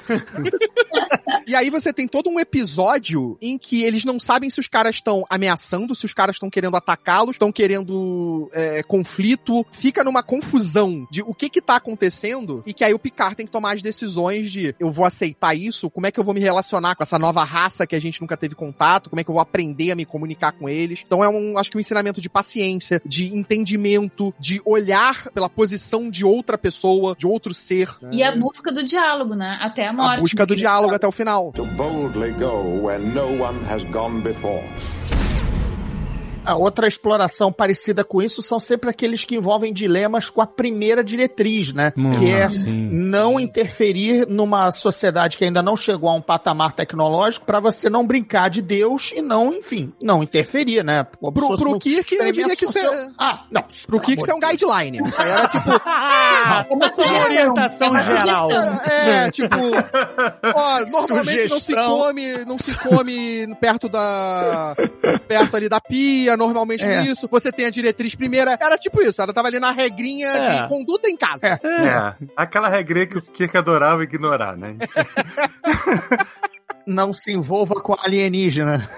[1.45, 4.95] E aí você tem todo um episódio em que eles não sabem se os caras
[4.95, 9.65] estão ameaçando, se os caras estão querendo atacá-los, estão querendo é, conflito.
[9.71, 13.45] Fica numa confusão de o que que tá acontecendo e que aí o Picard tem
[13.45, 16.39] que tomar as decisões de eu vou aceitar isso, como é que eu vou me
[16.39, 19.35] relacionar com essa nova raça que a gente nunca teve contato, como é que eu
[19.35, 21.03] vou aprender a me comunicar com eles.
[21.05, 26.09] Então é um, acho que um ensinamento de paciência, de entendimento, de olhar pela posição
[26.09, 27.89] de outra pessoa, de outro ser.
[28.11, 29.57] E a busca do diálogo, né?
[29.61, 30.17] Até a morte.
[30.17, 31.51] A busca do diálogo até o final.
[31.53, 34.63] To boldly go where no one has gone before.
[36.47, 41.03] A outra exploração parecida com isso são sempre aqueles que envolvem dilemas com a primeira
[41.03, 41.91] diretriz, né?
[41.97, 42.89] Hum, que é sim.
[42.89, 48.07] não interferir numa sociedade que ainda não chegou a um patamar tecnológico para você não
[48.07, 51.05] brincar de Deus e não, enfim, não interferir, né?
[51.19, 53.09] Como Pro, pro Kirk, eu diria que isso é...
[53.19, 53.65] Ah, não.
[53.85, 55.01] Pro Kirk isso é um guideline.
[55.05, 55.69] Isso aí era tipo...
[56.69, 58.49] Uma orientação é geral.
[58.51, 59.57] É, tipo...
[60.55, 64.73] Ó, normalmente não se come, não se come perto da...
[65.27, 67.01] Perto ali da pia, normalmente É.
[67.03, 67.27] isso.
[67.29, 68.57] Você tem a diretriz primeira.
[68.59, 70.61] Era tipo isso, ela tava ali na regrinha É.
[70.61, 71.47] de conduta em casa.
[71.47, 71.59] É.
[71.63, 74.75] É, aquela regrinha que o Kirk adorava ignorar, né?
[76.87, 78.89] Não se envolva com alienígena.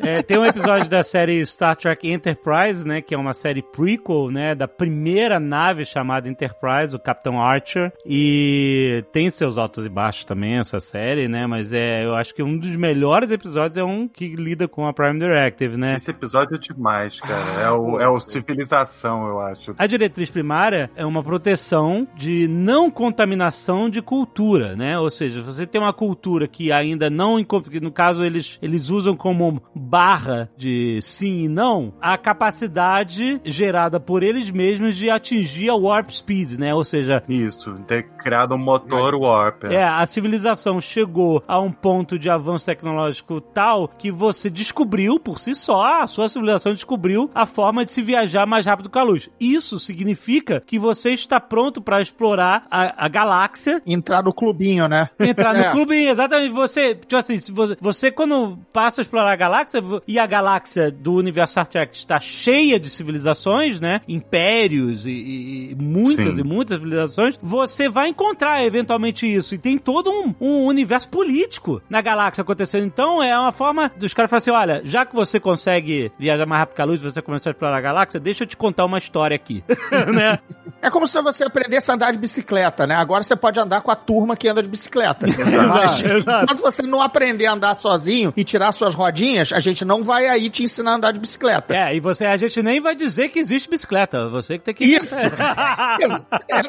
[0.00, 4.30] É, tem um episódio da série Star Trek Enterprise, né, que é uma série prequel,
[4.30, 10.24] né, da primeira nave chamada Enterprise, o Capitão Archer, e tem seus altos e baixos
[10.24, 14.08] também essa série, né, mas é, eu acho que um dos melhores episódios é um
[14.08, 15.94] que lida com a Prime Directive, né.
[15.96, 17.60] Esse episódio é demais, cara.
[17.60, 19.74] É o, é o Civilização, eu acho.
[19.78, 24.98] A diretriz primária é uma proteção de não contaminação de cultura, né?
[24.98, 27.38] Ou seja, se você tem uma cultura que ainda não,
[27.80, 34.22] no caso eles, eles usam como barra de sim e não, a capacidade gerada por
[34.22, 36.74] eles mesmos de atingir a warp speed, né?
[36.74, 39.64] Ou seja, Isso, ter criado um motor warp.
[39.64, 45.38] é, a civilização chegou a um ponto de avanço tecnológico tal que você descobriu por
[45.38, 49.02] si só, a sua civilização descobriu a forma de se viajar mais rápido com a
[49.02, 49.28] luz.
[49.40, 53.82] Isso significa que você está pronto para explorar a, a galáxia.
[53.86, 55.08] Entrar no clubinho, né?
[55.18, 55.66] Entrar É.
[55.66, 56.52] no clubinho, exatamente.
[56.52, 60.90] Você, tipo assim, se você, você quando passa a explorar a galáxia, e a galáxia
[60.90, 64.00] do universo Star Trek está cheia de civilizações, né?
[64.08, 66.40] Impérios e, e- e muitas Sim.
[66.40, 69.54] e muitas civilizações, você vai encontrar eventualmente isso.
[69.54, 72.84] E tem todo um, um universo político na galáxia acontecendo.
[72.86, 76.60] Então é uma forma dos caras falarem assim: olha, já que você consegue viajar mais
[76.60, 78.98] rápido que a luz, você começou a explorar a galáxia, deixa eu te contar uma
[78.98, 79.62] história aqui.
[80.14, 80.38] né?
[80.80, 82.94] É como se você aprendesse a andar de bicicleta, né?
[82.94, 85.26] Agora você pode andar com a turma que anda de bicicleta.
[85.68, 86.46] Mas exato.
[86.46, 90.26] quando você não aprender a andar sozinho e tirar suas rodinhas, a gente não vai
[90.28, 91.74] aí te ensinar a andar de bicicleta.
[91.76, 94.28] É, e você, a gente nem vai dizer que existe bicicleta.
[94.28, 94.84] Você que tem que.
[94.84, 95.14] Isso.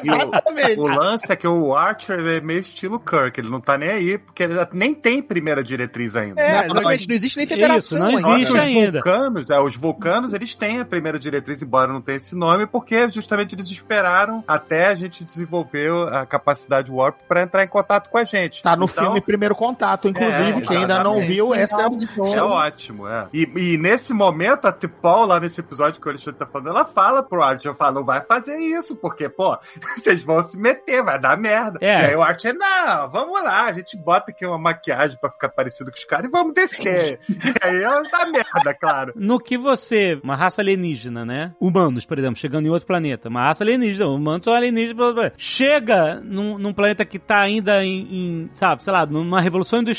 [0.04, 0.80] E o- Exatamente.
[0.80, 4.18] O lance é que o Archer é meio estilo Kirk, ele não tá nem aí,
[4.18, 6.40] porque ele nem tem primeira diretriz ainda.
[6.40, 7.08] É, Não, exatamente.
[7.08, 8.40] Não existe nem federação Isso, não ainda.
[8.42, 8.92] existe os ainda.
[9.04, 13.08] vulcanos, é, os vulcanos, eles têm a primeira diretriz, embora não tenha esse nome, porque
[13.10, 18.18] justamente eles esperaram até a gente desenvolver a capacidade Warp pra entrar em contato com
[18.18, 18.62] a gente.
[18.62, 20.58] Tá no Então, filme Primeiro Contato, inclusive.
[20.58, 23.28] É, Quem ainda não viu, essa é é ótimo, é.
[23.32, 26.84] E, e nesse momento, a Tipol, lá nesse episódio que o Alexandre tá falando, ela
[26.84, 29.56] fala pro Archer, fala, não vai fazer isso, porque, pô,
[29.96, 31.78] vocês vão se meter, vai dar merda.
[31.80, 31.86] É.
[31.86, 35.48] E aí o Archer, não, vamos lá, a gente bota aqui uma maquiagem pra ficar
[35.48, 37.18] parecido com os caras e vamos descer.
[37.28, 39.12] e aí é dá merda, claro.
[39.24, 41.52] No que você, uma raça alienígena, né?
[41.60, 43.28] Humanos, por exemplo, chegando em outro planeta.
[43.28, 44.96] Uma raça alienígena, humanos são alienígenas.
[44.96, 45.32] blá, blá, blá.
[45.36, 49.93] Chega num, num planeta que tá ainda em, em, sabe, sei lá, numa revolução industrial.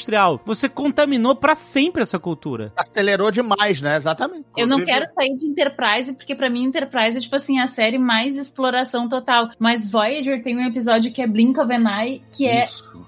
[0.46, 2.72] Você contaminou pra sempre essa cultura.
[2.76, 3.96] Acelerou demais, né?
[3.96, 4.46] Exatamente.
[4.58, 7.98] Eu não quero sair de Enterprise, porque pra mim Enterprise é, tipo assim, a série
[7.98, 9.50] mais exploração total.
[9.60, 13.06] Mas Voyager tem um episódio que é Blink of an Eye, que é Isso.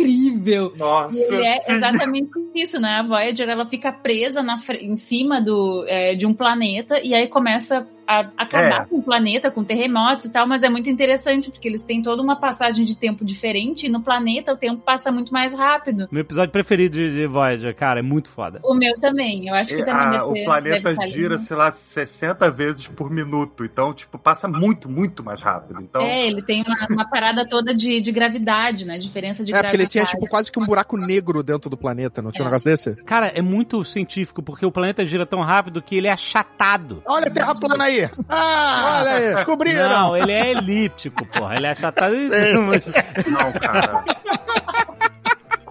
[0.00, 0.72] Incrível.
[0.76, 2.98] Nossa, E é exatamente isso, né?
[2.98, 7.28] A Voyager ela fica presa na em cima do, é, de um planeta e aí
[7.28, 8.84] começa a acabar É.
[8.84, 12.22] com o planeta, com terremotos e tal, mas é muito interessante porque eles têm toda
[12.22, 16.06] uma passagem de tempo diferente e no planeta o tempo passa muito mais rápido.
[16.12, 18.60] Meu episódio preferido de, de Voyager, cara, é muito foda.
[18.62, 20.32] O meu também, eu acho que É, também a- deve o ser.
[20.34, 23.64] deve planeta estar gira, sei lá, 60 vezes por minuto.
[23.64, 25.80] Então, tipo, passa muito, muito mais rápido.
[25.82, 28.98] Então, É, ele tem uma, uma parada toda de, de gravidade, né?
[28.98, 29.85] Diferença de É, gravidade.
[29.86, 32.64] Ele tinha, tipo, quase que um buraco negro dentro do planeta, não tinha um negócio
[32.64, 32.94] desse?
[33.04, 37.02] Cara, é muito científico, porque o planeta gira tão rápido que ele é achatado.
[37.06, 38.08] Olha a Terra plana aí.
[38.28, 39.34] Ah, Olha aí.
[39.34, 39.88] descobriram.
[39.88, 41.56] Não, ele é elíptico, porra.
[41.56, 42.14] Ele é achatado.
[43.28, 44.04] não, cara.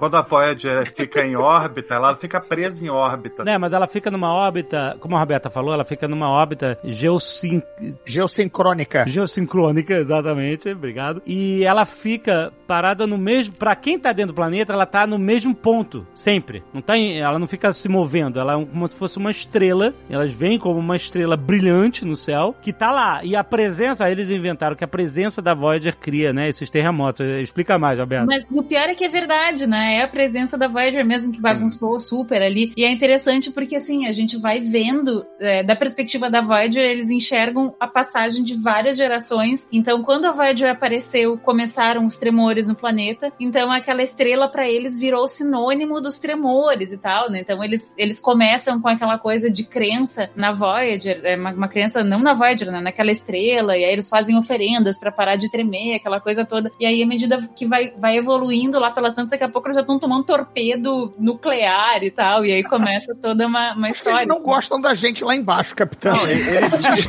[0.05, 3.43] Quando a Voyager fica em órbita, ela fica presa em órbita.
[3.43, 7.63] né, mas ela fica numa órbita, como a Roberta falou, ela fica numa órbita geossin...
[8.05, 9.05] Geossincrônica.
[9.07, 11.23] geossincrônica, exatamente, obrigado.
[11.25, 13.55] E ela fica parada no mesmo.
[13.55, 16.63] Pra quem tá dentro do planeta, ela tá no mesmo ponto, sempre.
[16.71, 19.91] Não tá em- ela não fica se movendo, ela é como se fosse uma estrela.
[20.07, 23.23] Elas vêm como uma estrela brilhante no céu, que tá lá.
[23.23, 27.25] E a presença, eles inventaram que a presença da Voyager cria, né, esses terremotos.
[27.25, 28.27] Explica mais, Roberto.
[28.27, 29.94] Mas o pior é que é verdade, né?
[29.95, 32.73] É a presença da Voyager mesmo que bagunçou super ali.
[32.75, 37.09] E é interessante porque, assim, a gente vai vendo, é, da perspectiva da Voyager, eles
[37.09, 39.67] enxergam a passagem de várias gerações.
[39.71, 43.31] Então, quando a Voyager apareceu, começaram os tremores no planeta.
[43.39, 47.39] Então, aquela estrela pra eles virou sinônimo dos tremores e tal, né?
[47.39, 52.03] Então, eles, eles começam com aquela coisa de crença na Voyager, é uma, uma crença
[52.03, 52.81] não na Voyager, né?
[52.81, 53.77] Naquela estrela.
[53.77, 56.69] E aí eles fazem oferendas pra parar de tremer, aquela coisa toda.
[56.79, 59.81] E aí, à medida que vai, vai evoluindo lá pelas tantas, daqui a pouco já
[59.81, 62.45] estão tomando torpedo nuclear e tal.
[62.45, 64.25] E aí começa toda uma, uma que eles história.
[64.25, 66.13] não gostam da gente lá embaixo, capitão.
[66.15, 67.07] Não, eles-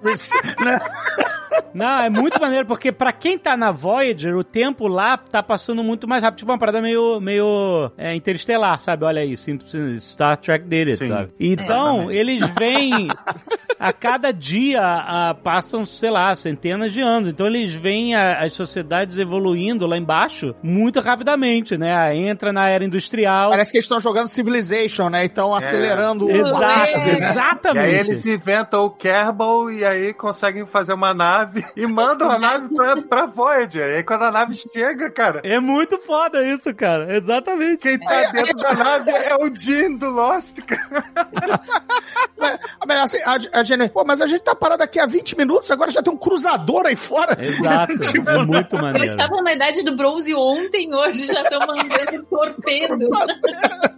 [0.00, 0.30] Paris,
[0.64, 0.80] né?
[1.74, 5.82] Não, é muito maneiro, porque pra quem tá na Voyager, o tempo lá tá passando
[5.84, 6.38] muito mais rápido.
[6.38, 9.04] Tipo uma parada meio, meio é, interestelar, sabe?
[9.04, 11.30] Olha aí, Simpsons, Star Trek dele, sabe?
[11.38, 12.16] Então, Exatamente.
[12.18, 13.08] eles vêm...
[13.80, 17.28] A cada dia a- passam, sei lá, centenas de anos.
[17.28, 22.12] Então eles veem a- as sociedades evoluindo lá embaixo muito rapidamente, né?
[22.16, 23.50] Entra na era industrial.
[23.50, 25.22] Parece que eles estão jogando Civilization, né?
[25.22, 27.06] E estão acelerando o Exato, planeta, né?
[27.06, 27.84] E exatamente.
[27.86, 31.37] aí eles inventam o Kerbal e aí conseguem fazer uma nave
[31.76, 33.90] e mandam a nave pra, pra Voyager.
[33.90, 37.16] E aí quando a nave chega, cara, É muito foda isso, cara.
[37.16, 37.78] Exatamente.
[37.82, 41.04] quem tá dentro da nave é o Jean do Lost, cara.
[42.38, 45.36] Mas, mas assim, a, a Jenny, pô, mas a gente tá parado aqui há 20
[45.36, 47.36] minutos, agora já tem um cruzador aí fora.
[47.44, 47.98] Exato.
[48.08, 49.04] Tipo, é muito Eles maneiro.
[49.04, 52.96] estavam na idade do bronze ontem, hoje já estão mandando torpedo.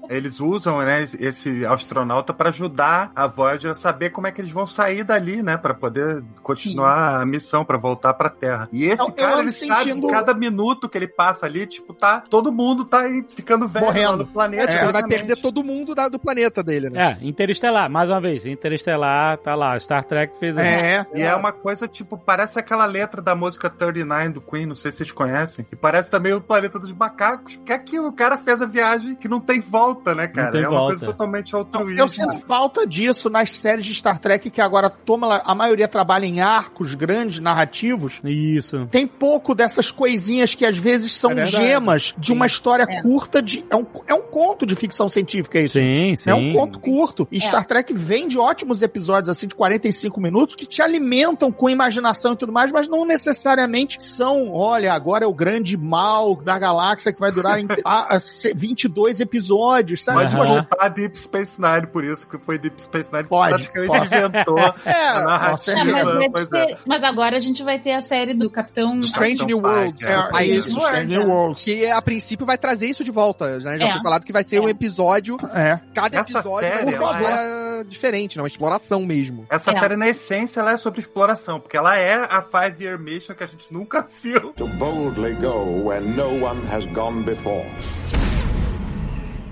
[0.09, 4.51] Eles usam, né, esse astronauta pra ajudar a Voyager a saber como é que eles
[4.51, 8.69] vão sair dali, né, Pra poder continuar a missão, pra voltar pra Terra.
[8.73, 11.95] E esse eu cara, ele sabe sentindo- que cada minuto que ele passa ali, tipo,
[11.95, 14.17] tá, todo mundo tá aí ficando velho Morrendo.
[14.19, 14.65] no planeta.
[14.65, 17.19] É, tipo, ele vai perder todo mundo da- do planeta dele, né?
[17.23, 21.07] É, Interestelar, mais uma vez, Interestelar, tá lá, Star Trek fez É.
[21.15, 24.91] E é uma coisa, tipo, parece aquela letra da música 39 do Queen, não sei
[24.91, 25.67] se vocês conhecem.
[25.73, 29.15] E parece também o Planeta dos Macacos, que é aquilo, o cara fez a viagem
[29.15, 30.53] que não tem volta, né, cara?
[30.53, 30.97] tem é uma volta.
[30.97, 32.01] coisa totalmente altruísta.
[32.03, 36.27] Eu sinto falta disso nas séries de Star Trek que agora toma a maioria trabalha
[36.27, 38.21] em arcos grandes narrativos.
[38.25, 38.87] Isso.
[38.91, 43.03] Tem pouco dessas coisinhas que às vezes são É gemas de uma história É.
[43.03, 45.75] curta de é um, é um conto de ficção científica isso.
[45.79, 46.31] Sim, sim.
[46.31, 47.29] É um conto curto.
[47.31, 47.41] E É.
[47.41, 52.33] Star Trek vem de ótimos episódios, assim, de 45 minutos, que te alimentam com imaginação
[52.33, 57.13] e tudo mais, mas não necessariamente são, olha, agora é o grande mal da galáxia
[57.13, 60.19] que vai durar em, a, a, se- 22 episódios, sabe?
[60.21, 60.47] Pode Aham.
[60.47, 63.89] voltar a Deep Space Nine, por isso que foi Deep Space Nine que Pode, praticamente
[63.89, 64.15] pode.
[64.15, 65.85] inventou a É, narrativa.
[65.85, 68.99] mas, é pois difer- mas agora a gente vai ter a série do Capitão.
[69.01, 70.03] Strange Capitão New Worlds.
[70.09, 70.13] é.
[70.13, 71.65] É, Aí, isso, World, New Worlds.
[71.65, 73.79] Que a princípio vai trazer isso de volta, né?
[73.79, 73.93] Já É.
[73.93, 74.71] foi falado que vai ser um É.
[74.71, 75.81] episódio, É.
[75.95, 78.43] cada Essa episódio vai série, ser uma ela história diferente, né?
[78.43, 79.47] Uma exploração mesmo.
[79.51, 79.79] Essa É.
[79.79, 83.45] série, na essência, ela é sobre exploração, porque ela é a Five Year Mission que
[83.45, 84.53] a gente nunca viu.
[84.55, 87.65] To boldly go where no one has gone before.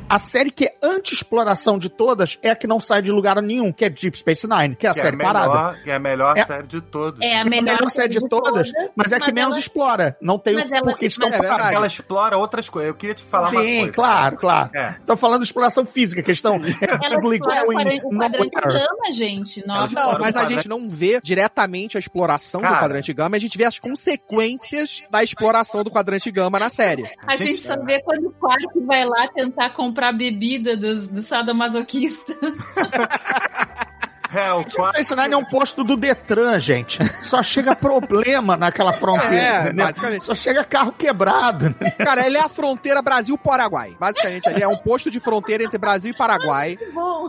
[0.08, 3.70] A série que é anti-exploração de todas é a que não sai de lugar nenhum,
[3.70, 5.48] que é Deep Space Nine, que é a Que é a série parada.
[5.48, 6.44] melhor, que é a melhor É.
[6.46, 7.20] série de todas.
[7.20, 10.16] É a É a melhor, melhor série de todas, mas é que menos ela- explora.
[10.20, 12.88] Não tem Mas o ela- porquê estão é ela explora outras coisas.
[12.88, 13.92] Eu queria te falar uma Sim, coisa.
[13.92, 14.70] claro, claro.
[14.74, 14.96] É.
[15.06, 16.68] Tô falando de exploração física, que estão Ela
[17.34, 19.66] explora o quadrante, gama, gente.
[19.66, 19.94] Nossa.
[19.94, 22.80] Não, mas a gente não vê diretamente a exploração do Cara.
[22.80, 27.04] quadrante gama, a gente vê as consequências da exploração do quadrante gama na série.
[27.26, 32.36] A gente só vê quando o Quark vai lá tentar comprar bebida dos, dos sadomasoquistas.
[34.34, 34.62] É, o.
[34.68, 36.98] Space Nine é um posto do Detran, gente.
[37.22, 39.36] Só chega problema naquela fronteira.
[39.36, 39.86] É, entendeu?
[39.86, 40.24] basicamente.
[40.24, 41.74] Só chega carro quebrado.
[41.98, 43.96] Cara, ele é a fronteira Brasil-Paraguai.
[43.98, 46.78] Basicamente, ele é um posto de fronteira entre Brasil e Paraguai.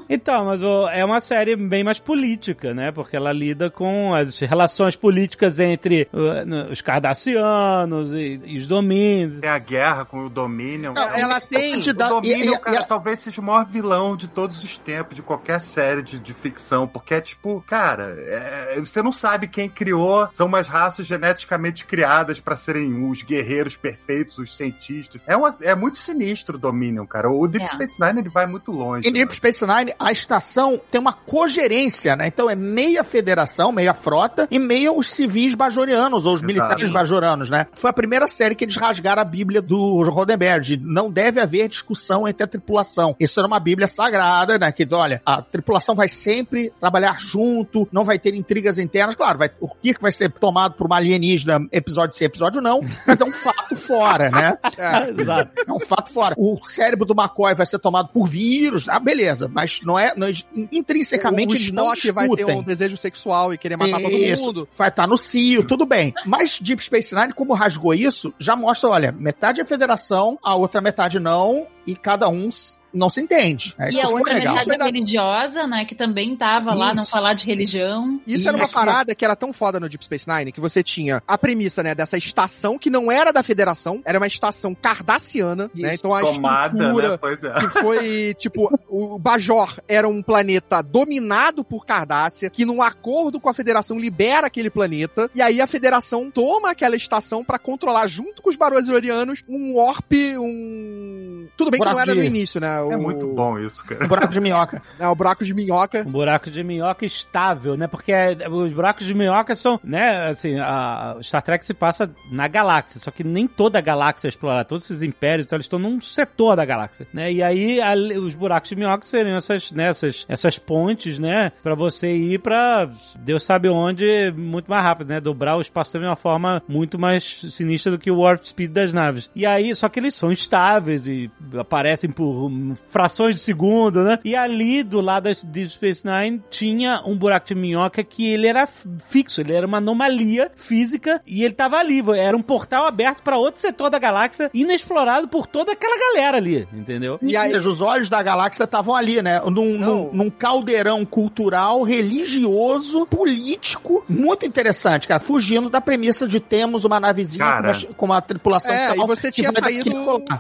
[0.10, 2.91] Então, mas o- é uma série bem mais política, né?
[2.91, 9.41] Porque ela lida com as relações políticas entre uh, os cardassianos e, e os domínios.
[9.41, 10.93] Tem a guerra com o Dominion.
[10.93, 11.80] Não, ela tem.
[11.80, 15.22] O Dominion, E- e- cara, talvez seja o maior vilão de todos os tempos, de
[15.22, 20.28] qualquer série de, de ficção, porque é tipo, cara, é- você não sabe quem criou,
[20.32, 25.22] são umas raças geneticamente criadas pra serem os guerreiros perfeitos, os cientistas.
[25.28, 27.28] É, uma- é muito sinistro o Dominion, cara.
[27.32, 27.68] O Deep É.
[27.68, 29.08] Space Nine ele vai muito longe.
[29.08, 32.28] Em Deep Space Nine, a estação tem uma cogerência, né?
[32.28, 36.46] Então é meia federação, meia frota e meia os civis bajorianos, ou os Exato.
[36.54, 37.68] militares bajoranos, né?
[37.74, 40.60] Foi a primeira série que eles rasgaram a Bíblia do Roddenberry.
[40.62, 43.16] de Não deve haver discussão entre a tripulação.
[43.20, 44.72] Isso era uma Bíblia sagrada, né?
[44.72, 49.16] Que, olha, a tripulação vai sempre trabalhar junto, não vai ter intrigas internas.
[49.16, 53.22] Claro, vai, o Kirk vai ser tomado por uma alienígena, episódio sim, episódio não, mas
[53.22, 54.58] é um fato fora, né?
[54.80, 55.10] É.
[55.10, 55.52] Exato.
[55.68, 56.36] É um fato fora.
[56.38, 59.50] O cérebro do McCoy vai ser tomado por vírus, ah, beleza.
[59.50, 60.14] Mas não é.
[60.16, 60.28] Não,
[60.72, 64.46] intrinsecamente o eles não vai ter um desejo sexual e querer matar todo Isso.
[64.46, 64.70] mundo.
[64.76, 66.14] Vai estar no cio, tudo bem.
[66.26, 70.80] Mas Deep Space Nine, como rasgou isso, já mostra, olha, metade é federação, a outra
[70.80, 72.49] metade não, e cada um
[72.91, 73.75] não se entende.
[73.78, 74.39] É, E isso a outra legal.
[74.55, 75.86] metade Isso ainda- religiosa, né?
[75.86, 77.11] Que também tava lá, não Isso.
[77.11, 78.20] falar de religião.
[78.25, 78.74] Isso era uma Isso.
[78.74, 81.93] parada que era tão foda no Deep Space Nine que você tinha a premissa, né,
[81.93, 85.93] dessa estação que não era da Federação, era uma estação cardassiana, né?
[85.93, 87.17] Então a Tomada, né?
[87.21, 87.53] Pois é.
[87.59, 93.49] que foi, tipo, o Bajor era um planeta dominado por Cardassia, que num acordo com
[93.49, 98.41] a Federação libera aquele planeta, e aí a Federação toma aquela estação pra controlar junto
[98.41, 101.47] com os Barosiorianos um warp, um...
[101.55, 102.78] Tudo bem que não Buraco era no de- início, né?
[102.78, 103.01] É o...
[103.01, 104.06] muito bom isso, cara.
[104.06, 104.82] Um buraco de minhoca.
[105.00, 106.04] É, o buraco de minhoca.
[106.10, 107.88] Um buraco de minhoca estável, né?
[107.88, 108.12] Porque
[108.50, 110.28] os buracos de minhoca são, né?
[110.30, 114.30] Assim, a Star Trek se passa na galáxia, só que nem toda a galáxia é
[114.30, 114.66] explorada.
[114.66, 117.32] Todos esses impérios, então, eles estão num setor da galáxia, né?
[117.32, 121.51] E aí a- os buracos de minhoca seriam essas, né, essas, essas pontes, né?
[121.64, 122.89] Pra você ir pra
[123.20, 125.20] Deus sabe onde muito mais rápido, né?
[125.22, 128.93] Dobrar o espaço de uma forma muito mais sinistra do que o warp speed das
[128.93, 129.30] naves.
[129.36, 131.30] E aí, só que eles são estáveis e
[131.70, 134.17] aparecem por hum, frações de segundo, né?
[134.25, 138.67] E ali, do lado Deep Space Nine, tinha um buraco de minhoca que ele era
[139.08, 142.01] fixo, ele era uma anomalia física e ele tava ali.
[142.17, 146.67] Era um portal aberto pra outro setor da galáxia, inexplorado por toda aquela galera ali,
[146.74, 147.20] entendeu?
[147.21, 149.39] E aí, os olhos da galáxia estavam ali, né?
[149.41, 155.20] Num, num, num caldeirão cultural, religioso, político, muito interessante, cara.
[155.20, 159.28] Fugindo da premissa de temos uma navezinha com, uma, com uma tripulação É, e você
[159.29, 159.89] que tinha saído.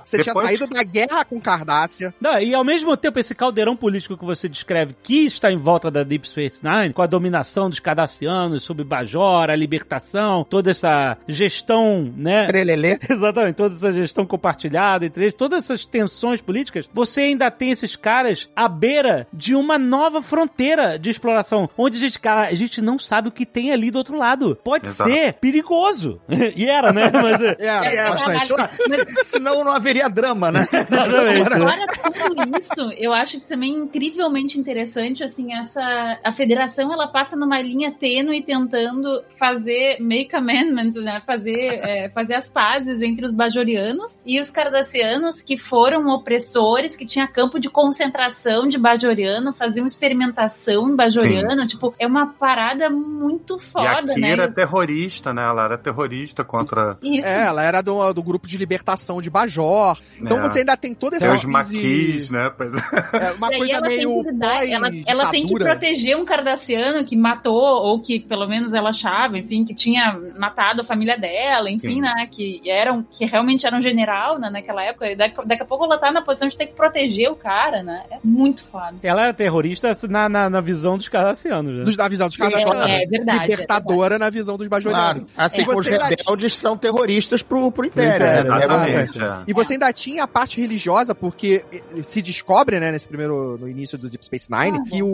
[0.03, 2.13] Você tinha Depois- saído da guerra com Cardassia.
[2.19, 5.89] Não, e ao mesmo tempo, esse caldeirão político que você descreve que está em volta
[5.91, 11.17] da Deep Space Nine, com a dominação dos cardassianos sobre Bajor, a libertação, toda essa
[11.27, 12.45] gestão, né?
[12.47, 12.99] Trelelê.
[13.09, 17.95] Exatamente, toda essa gestão compartilhada entre eles, todas essas tensões políticas, você ainda tem esses
[17.95, 22.81] caras à beira de uma nova fronteira de exploração, onde a gente, cara, a gente
[22.81, 24.57] não sabe o que tem ali do outro lado.
[24.63, 25.09] Pode Exato.
[25.09, 26.21] ser perigoso.
[26.55, 27.11] e era, né?
[27.11, 28.53] Mas, é, É, É, bastante.
[28.53, 30.67] Mas, senão não haveria drama, né?
[31.05, 31.49] exatamente.
[31.49, 31.87] Fora
[32.27, 36.19] tudo isso, eu acho que também é incrivelmente interessante, assim, essa...
[36.23, 41.21] A federação, ela passa numa linha tênue tentando fazer make amendments, né?
[41.25, 47.05] Fazer, é, fazer as pazes entre os bajorianos e os cardassianos, que foram opressores, que
[47.05, 51.65] tinha campo de concentração de bajoriano, faziam experimentação bajoriana.
[51.65, 54.53] Tipo, é uma parada muito E foda, a Kira é né?
[54.53, 55.43] terrorista, né?
[55.43, 56.97] Ela era terrorista contra.
[57.03, 57.27] Isso.
[57.27, 59.99] É, ela era do, do grupo de libertação de Bajor.
[60.19, 60.41] Então É.
[60.41, 62.51] você ainda tem toda essa Tem os crise- maquis, né?
[62.59, 63.25] É.
[63.27, 67.05] É, uma E coisa ela meio tem lidar- ela, ela tem que proteger um cardassiano
[67.05, 71.69] que matou, ou que pelo menos ela achava, enfim, que tinha matado a família dela,
[71.69, 72.01] enfim, Sim.
[72.01, 72.27] né?
[72.29, 75.11] Que eram, que realmente era um general né, naquela época.
[75.11, 77.81] E daqui, daqui a pouco ela tá na posição de ter que proteger o cara,
[77.83, 78.03] né?
[78.11, 78.95] É muito foda.
[79.03, 81.83] Ela era terrorista na, na, na visão dos cardassianos, né?
[81.83, 82.85] Dos, na visão dos Sim, cardassianos.
[82.85, 85.23] é verdade, Libertadora na visão dos bajorianos.
[85.23, 85.27] Claro.
[85.37, 88.15] Assim como os rebeldes são terroristas pro, pro Império.
[88.25, 88.63] Império, né?
[88.63, 89.21] Exatamente.
[89.23, 89.37] é.
[89.47, 90.78] E você ainda tinha a parte religiosa,
[91.13, 95.03] porque eh, se descobre, né, nesse primeiro, no início do Deep Space Nine, Ah, que
[95.03, 95.09] o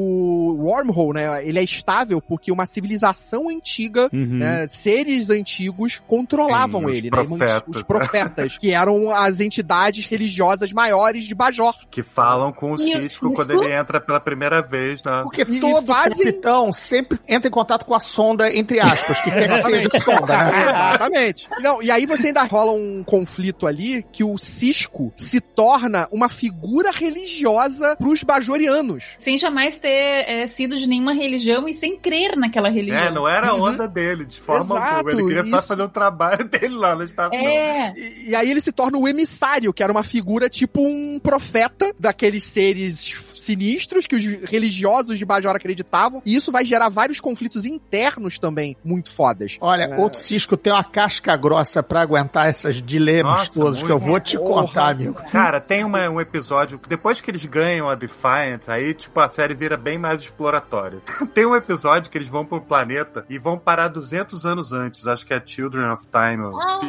[0.56, 4.40] wormhole, né, ele é estável porque uma civilização antiga, Uhum.
[4.40, 7.40] né, seres antigos controlavam Sim, os ele, profetas.
[7.40, 11.74] né, os profetas, que eram as entidades religiosas maiores de Bajor.
[11.90, 15.22] Que falam com o Cisco quando ele entra pela primeira vez, né?
[15.24, 19.20] Porque E- e todo fazem- capitão sempre entra em contato com a sonda, entre aspas,
[19.22, 20.62] que quer que seja sonda, né?
[20.70, 21.48] Exatamente.
[21.60, 26.30] Não, e aí você ainda rola um conflito ali que o Cisco se torna uma
[26.30, 29.16] figura religiosa pros bajorianos.
[29.18, 33.00] Sem jamais ter é, sido de nenhuma religião e sem crer naquela religião.
[33.04, 33.64] É, não era a Uhum.
[33.64, 35.12] onda dele, de forma Exato, alguma.
[35.12, 35.68] Ele queria só isso.
[35.68, 37.38] fazer o trabalho dele lá na estação.
[37.38, 41.20] É, E, e aí ele se torna o emissário, que era uma figura tipo um
[41.22, 43.04] profeta daqueles seres
[43.46, 46.22] sinistros que os religiosos de Bajor acreditavam.
[46.26, 49.58] E isso vai gerar vários conflitos internos também muito fodas.
[49.62, 49.98] Olha, É.
[49.98, 54.20] outro Cisco tem uma casca grossa pra aguentar esses dilemas Nossa, todos que eu vou
[54.20, 54.64] te Porra.
[54.68, 55.14] contar, amigo.
[55.32, 59.30] Cara, tem uma- um episódio, que depois que eles ganham a Defiant, aí, tipo, a
[59.30, 61.00] série vira bem mais exploratória.
[61.34, 65.26] tem um episódio que eles vão pro planeta e vão parar 200 anos antes, acho
[65.26, 66.44] que é Children of Time.
[66.62, 66.80] Ah.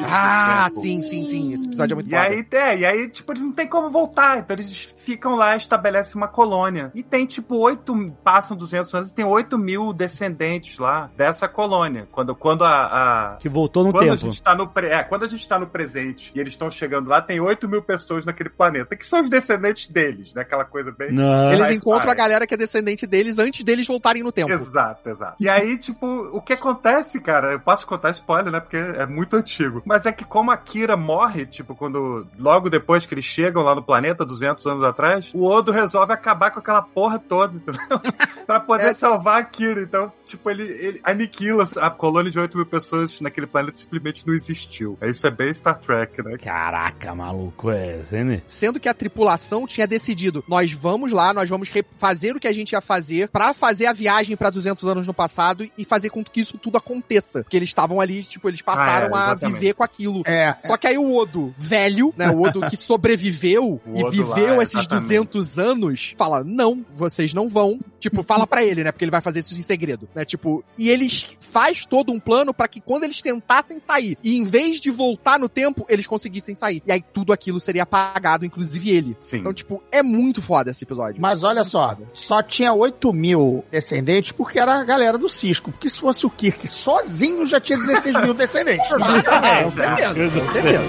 [0.66, 0.80] Ah, Tempo.
[0.80, 1.52] sim, sim, sim.
[1.52, 2.22] Esse episódio é muito E foda.
[2.22, 4.38] aí, é, e aí, tipo, eles não tem como voltar.
[4.38, 6.45] Então eles ficam lá e estabelecem uma colônia.
[6.94, 7.94] E tem, tipo, oito.
[8.24, 12.08] Passam 200 anos e tem 8 mil descendentes lá dessa colônia.
[12.10, 13.32] Quando, quando a.
[13.32, 14.18] a- Que voltou no quando a tempo.
[14.24, 17.08] gente tá no pre- é, quando a gente tá no presente e eles estão chegando
[17.08, 20.42] lá, tem 8 mil pessoas naquele planeta, que são os descendentes deles, né?
[20.42, 21.12] Aquela coisa bem.
[21.12, 21.50] Não.
[21.50, 24.50] Eles encontram a galera que é descendente deles antes deles voltarem no tempo.
[24.52, 25.36] Exato, exato.
[25.40, 27.52] E aí, tipo, o que acontece, cara?
[27.52, 28.60] Eu posso contar spoiler, né?
[28.60, 29.82] Porque é muito antigo.
[29.84, 32.26] Mas é que como a Kira morre, tipo, quando.
[32.38, 36.35] Logo depois que eles chegam lá no planeta, 200 anos atrás, o Odo resolve acabar
[36.36, 38.00] com aquela porra toda, entendeu?
[38.46, 38.94] pra poder É.
[38.94, 39.80] salvar a Kira.
[39.82, 44.34] Então, tipo, ele, ele aniquila a colônia de 8 mil pessoas naquele planeta simplesmente não
[44.34, 44.98] existiu.
[45.02, 46.36] Isso é bem Star Trek, né?
[46.38, 48.42] Caraca, maluco, é, né?
[48.46, 52.52] Sendo que a tripulação tinha decidido, nós vamos lá, nós vamos fazer o que a
[52.52, 56.22] gente ia fazer pra fazer a viagem pra 200 anos no passado e fazer com
[56.24, 57.42] que isso tudo aconteça.
[57.42, 60.22] Porque eles estavam ali, tipo, eles passaram Ah, é, a viver com aquilo.
[60.26, 64.10] É, Só que aí o Odo, velho, né, o Odo que sobreviveu O e Odo
[64.10, 65.02] viveu lá, esses exatamente.
[65.02, 67.78] 200 anos, fala, não, vocês não vão.
[67.98, 70.90] Tipo, fala pra ele, né, porque ele vai fazer isso em segredo, né, tipo, e
[70.90, 74.90] eles faz todo um plano pra que quando eles tentassem sair, e em vez de
[74.90, 76.82] voltar no tempo, eles conseguissem sair.
[76.86, 79.16] E aí tudo aquilo seria apagado, inclusive ele.
[79.20, 79.38] Sim.
[79.38, 81.20] Então, tipo, é muito foda esse episódio.
[81.20, 85.70] mas olha só, só tinha 8 mil descendentes porque era a galera do Cisco.
[85.70, 88.86] Porque se fosse o Kirk sozinho, já tinha 16 mil descendentes.
[88.92, 90.84] Ah, com certeza, com certeza.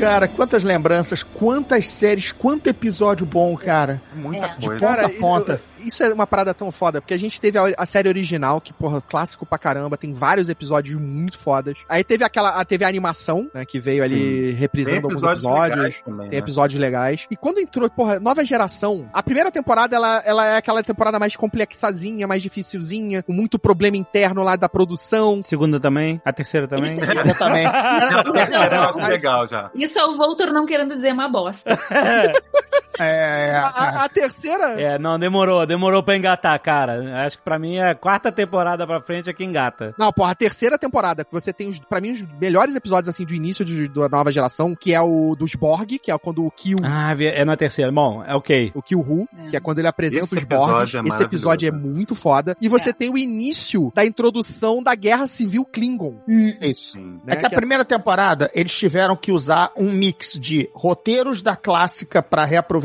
[0.00, 4.00] Cara, quantas lembranças, quantas séries, quanto episódio bom, cara.
[4.14, 4.48] Muita É.
[4.66, 4.80] coisa.
[4.80, 5.60] ponta a ponta.
[5.86, 8.72] Isso é uma parada tão foda, porque a gente teve a, a série original, que,
[8.72, 11.78] porra, clássico pra caramba, tem vários episódios muito fodas.
[11.88, 15.76] Aí teve aquela, a, teve a animação, né, que veio ali reprisando alguns episódios.
[15.76, 16.42] legais também, Tem né?
[16.44, 17.26] episódios legais.
[17.30, 21.36] E quando entrou, porra, nova geração, a primeira temporada, ela, ela é aquela temporada mais
[21.36, 25.40] complexazinha, mais dificilzinha, com muito problema interno lá da produção.
[25.42, 26.84] Segunda também, a terceira também.
[26.92, 27.66] Isso, também.
[27.70, 29.70] É Mas- legal já.
[29.74, 31.78] isso é o Voltor não querendo dizer uma bosta.
[32.98, 37.24] É, A, a- a terceira, É, não, demorou, demorou pra engatar, cara.
[37.26, 39.94] Acho que pra mim é a quarta temporada pra frente é que engata.
[39.98, 43.24] Não, porra, a terceira temporada, que você tem, os, pra mim, os melhores episódios, assim,
[43.24, 46.50] do início de- da nova geração, que é o dos Borg, que é quando o
[46.50, 47.90] Kill, Ah, é na terceira.
[47.92, 48.72] Bom, é ok.
[48.74, 49.50] o Kill Who, É.
[49.50, 50.94] que é quando ele apresenta Esse os Borg.
[50.94, 52.56] é Esse episódio é muito foda.
[52.60, 52.92] E você É.
[52.92, 56.16] tem o início da introdução da Guerra Civil Klingon.
[56.28, 56.92] Hum, Isso.
[56.92, 57.20] Sim.
[57.24, 60.68] né, É que a que é- primeira temporada eles tiveram que usar um mix de
[60.74, 62.79] roteiros da clássica pra reaproveitar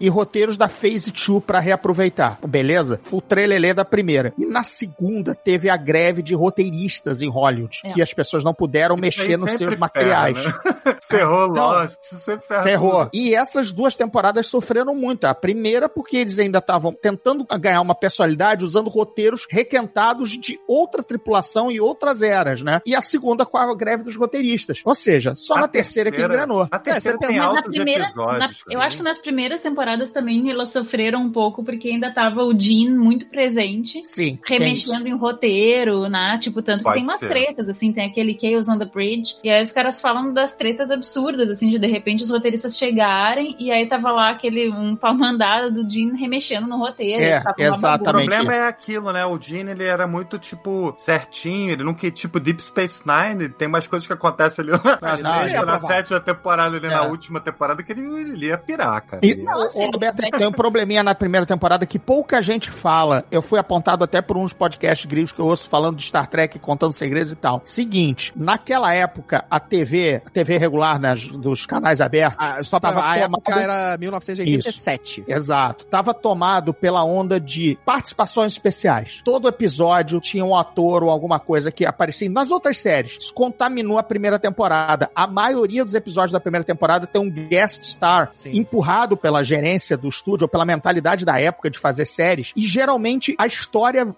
[0.00, 2.38] e roteiros da Phase 2 pra reaproveitar.
[2.46, 2.98] Beleza?
[3.02, 4.32] Full trelelê da primeira.
[4.38, 7.92] E na segunda teve a greve de roteiristas em Hollywood, É.
[7.92, 10.36] que as pessoas não puderam mexer nos seus ferra, materiais.
[10.44, 10.52] né?
[11.08, 11.70] Ferrou Não.
[11.72, 13.04] Lost, isso sempre Ferrou.
[13.06, 13.10] tudo.
[13.14, 15.24] E essas duas temporadas sofreram muito.
[15.24, 21.02] A primeira, porque eles ainda estavam tentando ganhar uma personalidade usando roteiros requentados de outra
[21.02, 22.80] tripulação e outras eras, né?
[22.86, 24.80] E a segunda com a greve dos roteiristas.
[24.84, 26.66] Ou seja, só A na terceira, que engrenou.
[26.70, 28.38] A terceira você tem na altos primeira, episódios.
[28.38, 29.31] na- eu acho que nas primeiras
[29.62, 34.00] temporadas também elas sofreram um pouco porque ainda tava o Dean muito presente.
[34.04, 34.34] Sim.
[34.34, 34.40] isso.
[34.46, 36.38] Remexendo em roteiro, né?
[36.40, 37.28] Tipo, tanto que Pode tem umas ser.
[37.28, 39.36] tretas, assim, tem aquele Chaos on the Bridge.
[39.42, 43.56] E aí os caras falam das tretas absurdas, assim, de de repente os roteiristas chegarem
[43.58, 47.22] e aí tava lá aquele um pau mandado do Dean remexendo no roteiro.
[47.22, 47.80] É, O exatamente.
[47.80, 48.10] bagunça.
[48.12, 49.24] problema é aquilo, né?
[49.26, 51.70] O Gene, ele era muito, tipo, certinho.
[51.72, 53.48] Ele não queria, tipo, Deep Space Nine.
[53.48, 56.86] Tem mais coisas que acontecem ali na, Ah, sexta, ele ia na sétima temporada, ali
[56.86, 56.90] É.
[56.90, 59.21] na última temporada, que ele, ele ia pirar, cara.
[59.22, 63.24] E, o, o Roberto, tem um probleminha na primeira temporada que pouca gente fala.
[63.30, 66.58] Eu fui apontado até por uns podcasts gringos que eu ouço falando de Star Trek,
[66.58, 67.60] contando segredos e tal.
[67.64, 72.92] Seguinte, naquela época, a TV, a TV regular, né, dos canais abertos, Ah, só pra
[72.92, 75.24] Tava a época tomado- era 1987.
[75.26, 75.84] Exato.
[75.86, 79.20] Tava tomado pela onda de participações especiais.
[79.24, 83.16] Todo episódio tinha um ator ou alguma coisa que aparecia nas outras séries.
[83.20, 85.10] Isso contaminou a primeira temporada.
[85.14, 88.50] A maioria dos episódios da primeira temporada tem um guest star Sim.
[88.54, 93.34] empurrado pela gerência do estúdio, ou pela mentalidade da época de fazer séries, e geralmente
[93.38, 94.14] a história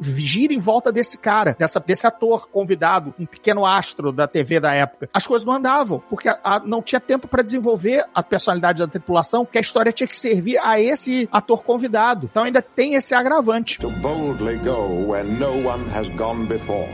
[0.00, 4.72] gira em volta desse cara, dessa, desse ator convidado, um pequeno astro da TV da
[4.74, 5.08] época.
[5.12, 8.88] As coisas não andavam, porque a- a- não tinha tempo para desenvolver a personalidade da
[8.88, 12.28] tripulação, que a história tinha que servir a esse ator convidado.
[12.30, 13.78] Então ainda tem esse agravante.
[13.78, 16.88] To boldly go where no one has gone before.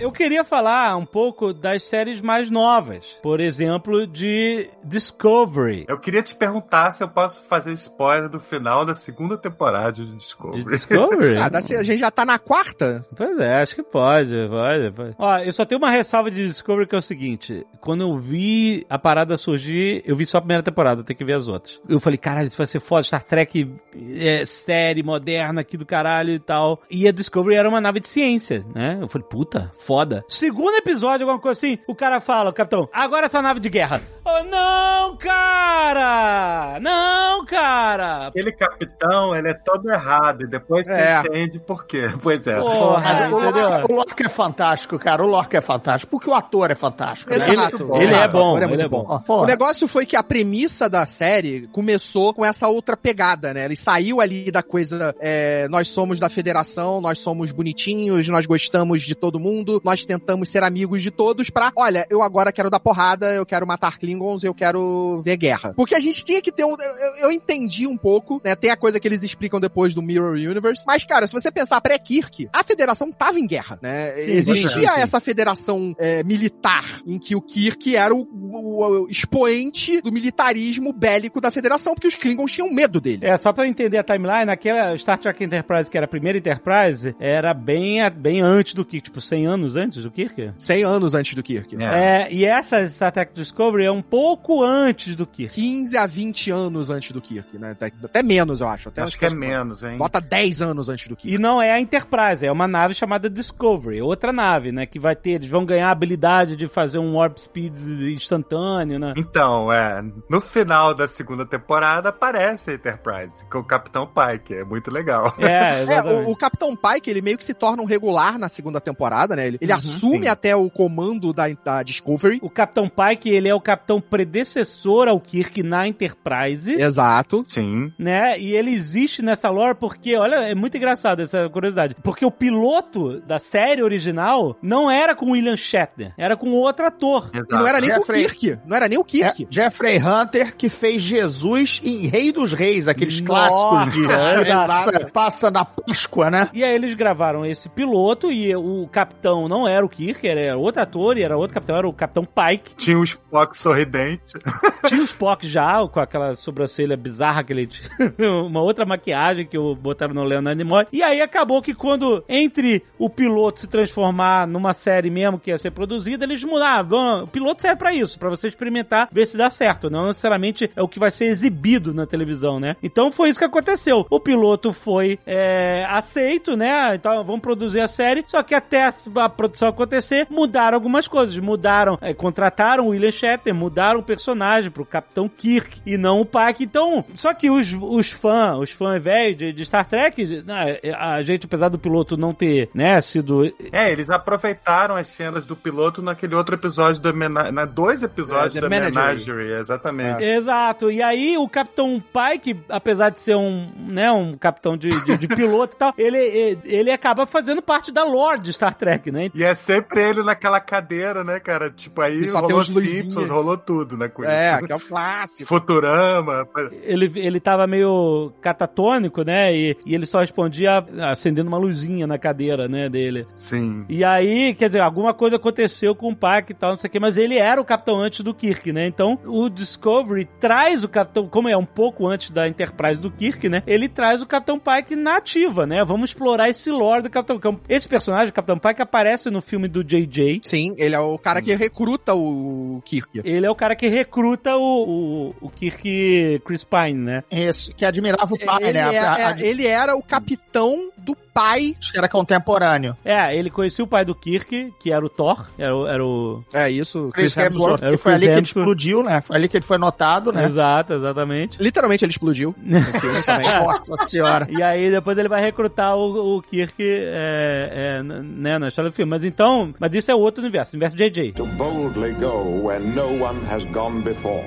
[0.00, 3.18] Eu queria falar um pouco das séries mais novas.
[3.22, 5.84] Por exemplo, de Discovery.
[5.86, 10.06] Eu queria te perguntar se eu posso fazer spoiler do final da segunda temporada de
[10.06, 10.64] De Discovery.
[10.64, 11.36] Discovery?
[11.50, 13.04] Ah, a gente já tá na quarta?
[13.14, 15.14] Pois é, acho que pode, pode, pode.
[15.18, 18.86] Ó, eu só tenho uma ressalva de Discovery que é o seguinte: quando eu vi
[18.88, 21.80] a parada surgir, eu vi só a primeira temporada, tem que ver as outras.
[21.88, 23.70] Eu falei, caralho, isso vai ser foda, Star Trek
[24.16, 26.80] é, série moderna aqui do caralho e tal.
[26.90, 28.98] E a Discovery era uma nave de ciência, né?
[29.00, 30.24] Eu falei, puta, foda.
[30.28, 34.00] Segundo episódio, alguma coisa assim, o cara fala, o capitão, agora essa nave de guerra.
[34.24, 36.78] Oh, não, cara!
[36.80, 38.28] Não, cara!
[38.28, 41.20] Aquele capitão, ele é todo errado, e depois você É.
[41.20, 42.08] entende por quê.
[42.22, 42.60] Pois é.
[42.60, 45.24] Porra, Mas o, o Lorca é fantástico, cara.
[45.24, 47.30] O Lorca é fantástico, porque o ator é fantástico.
[47.30, 47.36] né?
[47.50, 47.88] Exato.
[47.94, 49.04] ele é Exato, bom, o ator ele muito é bom.
[49.26, 49.42] Porra.
[49.42, 53.64] O negócio foi que a premissa da série começou com essa outra pegada, né?
[53.64, 59.02] Ele saiu ali da coisa, é, nós somos da federação, nós somos bonitinhos, nós gostamos
[59.02, 62.80] de todo mundo, nós tentamos ser amigos de todos pra, olha, eu agora quero dar
[62.80, 65.72] porrada, eu quero matar Klingons, eu quero ver guerra.
[65.76, 68.54] Porque a gente tinha que ter um, eu, eu entendi um pouco, né?
[68.54, 71.80] Tem a coisa que eles explicam depois do Mirror Universe, mas cara, se você pensar
[71.80, 74.12] pré-Kirk, a federação tava em guerra, né?
[74.24, 75.00] Sim, Existia sim, sim.
[75.00, 80.92] essa federação é, militar em que o Kirk era o, o- o expoente do militarismo
[80.92, 83.26] bélico da federação, porque os Klingons tinham medo dele.
[83.26, 87.14] É, só pra entender a timeline, aquela Star Trek Enterprise, que era a primeira Enterprise,
[87.18, 90.52] era bem, bem antes do Kirk, tipo 100 anos antes do Kirk.
[90.58, 91.76] 100 anos antes do Kirk.
[91.76, 92.22] É.
[92.22, 95.54] É, e essa Star Trek Discovery é um pouco antes do Kirk.
[95.54, 97.72] 15 a 20 anos antes do Kirk, né?
[97.72, 98.88] Até, até menos, eu acho.
[98.88, 99.98] Até Acho que é menos, hein?
[99.98, 101.34] Bota 10 anos antes do Kirk.
[101.34, 105.16] E não é a Enterprise, é uma nave chamada Discovery, outra nave, né, que vai
[105.16, 107.76] ter, eles vão ganhar a habilidade de fazer um warp speed
[108.14, 109.14] instantâneo, né?
[109.16, 110.02] Então, é.
[110.28, 114.54] No final da segunda temporada aparece a Enterprise com o Capitão Pike.
[114.54, 115.34] É muito legal.
[115.38, 118.80] É, É, o, o Capitão Pike, ele meio que se torna um regular na segunda
[118.80, 119.46] temporada, né?
[119.50, 120.28] Ele, ele assume sim.
[120.28, 122.38] até o comando da, da Discovery.
[122.42, 126.72] O Capitão Pike, ele é o capitão predecessor ao Kirk na Enterprise.
[126.72, 127.44] Exato.
[127.46, 127.92] Sim.
[127.98, 128.38] né?
[128.38, 131.96] E ele existe nessa lore porque, olha, é muito engraçado essa curiosidade.
[132.02, 137.30] Porque o piloto da série original não era com William Shatner, era com outro ator.
[137.32, 137.54] Exato.
[137.54, 138.58] E não era nem Jeffrey- o Kirk.
[138.66, 139.46] Não era nem o É, Kirk.
[139.50, 144.04] Jeffrey Hunter que fez Jesus em Rei dos Reis, aqueles Nossa, clássicos de
[144.50, 144.66] exato.
[144.66, 146.48] passa, passa na Páscoa, né?
[146.52, 150.82] E aí eles gravaram esse piloto e o capitão não era o Kirk, era outro
[150.82, 152.74] ator e era outro capitão, era o Capitão Pike.
[152.76, 154.38] Tinha o Spock sorridente.
[154.86, 157.90] Tinha o Spock já, com aquela sobrancelha bizarra que ele tinha,
[158.42, 160.86] uma outra maquiagem que o botaram no Leonardo Nimoy.
[160.92, 165.58] E aí acabou que quando, entre o piloto se transformar numa série mesmo que ia
[165.58, 167.24] ser produzida, eles mudaram.
[167.24, 169.90] O piloto serve pra isso, pra você experimentar, ver se dá certo.
[169.90, 172.76] Não necessariamente é o que vai ser exibido na televisão, né?
[172.82, 174.06] Então foi isso que aconteceu.
[174.10, 176.94] O piloto foi é, aceito, né?
[176.94, 178.24] Então vamos produzir a série.
[178.26, 178.92] Só que até a
[179.30, 181.38] produção acontecer, mudaram algumas coisas.
[181.38, 186.26] Mudaram, é, contrataram o William Shatner, mudaram o personagem pro Capitão Kirk e não o
[186.26, 186.64] Pike.
[186.64, 191.22] Então, só que os, os fãs, os fãs velhos de, de Star Trek, né, a
[191.22, 196.02] gente, apesar do piloto não ter, né, sido É, eles aproveitaram as cenas do piloto
[196.02, 197.50] naquele outro episódio do Mena...
[197.50, 198.94] na dois episódios É, da Menagerie.
[198.94, 200.24] Menagerie, exatamente.
[200.24, 200.90] Exato.
[200.90, 205.28] E aí o Capitão Pike, apesar de ser um, né, um capitão de, de, de
[205.28, 209.19] piloto e tal, ele, ele acaba fazendo parte da lore de Star Trek, né?
[209.34, 211.70] E é sempre ele naquela cadeira, né, cara?
[211.70, 212.64] Tipo, aí rolou.
[212.64, 215.48] Simpsons, rolou tudo, né, com É, que é o clássico.
[215.48, 216.46] Futurama.
[216.82, 219.54] Ele, ele tava meio catatônico, né?
[219.54, 223.26] E, e ele só respondia acendendo uma luzinha na cadeira, né, dele.
[223.32, 223.84] Sim.
[223.88, 226.90] E aí, quer dizer, alguma coisa aconteceu com o Pike e tal, não sei o
[226.90, 228.86] que, mas ele era o capitão antes do Kirk, né?
[228.86, 233.48] Então, o Discovery traz o capitão, como é um pouco antes da Enterprise do Kirk,
[233.48, 233.62] né?
[233.66, 235.84] Ele traz o Capitão Pike na ativa, né?
[235.84, 237.64] Vamos explorar esse lore do Capitão Pike.
[237.68, 240.42] Esse personagem, o Capitão Pike, aparece no filme do JJ.
[240.44, 243.20] Sim, ele é o cara que recruta o Kirk.
[243.24, 247.24] Ele é o cara que recruta o, o, o Kirk Chris Pine, né?
[247.30, 248.82] Isso, que admirava o pai, ele, né?
[248.82, 251.74] A- é- a- é- ele era o capitão do pai.
[251.78, 252.96] Acho que era contemporâneo.
[253.04, 255.86] É, ele conhecia o pai do Kirk, que era o Thor, era o...
[255.86, 256.44] Era o...
[256.52, 258.62] É isso, Chris Hemsworth, Era o que foi Chris ali que ele Hemsworth.
[258.62, 259.20] explodiu, né?
[259.20, 260.44] Foi ali que ele foi notado, né?
[260.44, 261.62] Exato, exatamente.
[261.62, 262.54] Literalmente ele explodiu.
[262.64, 264.46] Nossa senhora.
[264.50, 268.94] E aí depois ele vai recrutar o, o Kirk é, é, né, na história do
[268.94, 269.10] filme.
[269.10, 271.32] Mas então, mas isso é outro universo, universo JJ.
[271.32, 274.44] To boldly go where no one has gone before.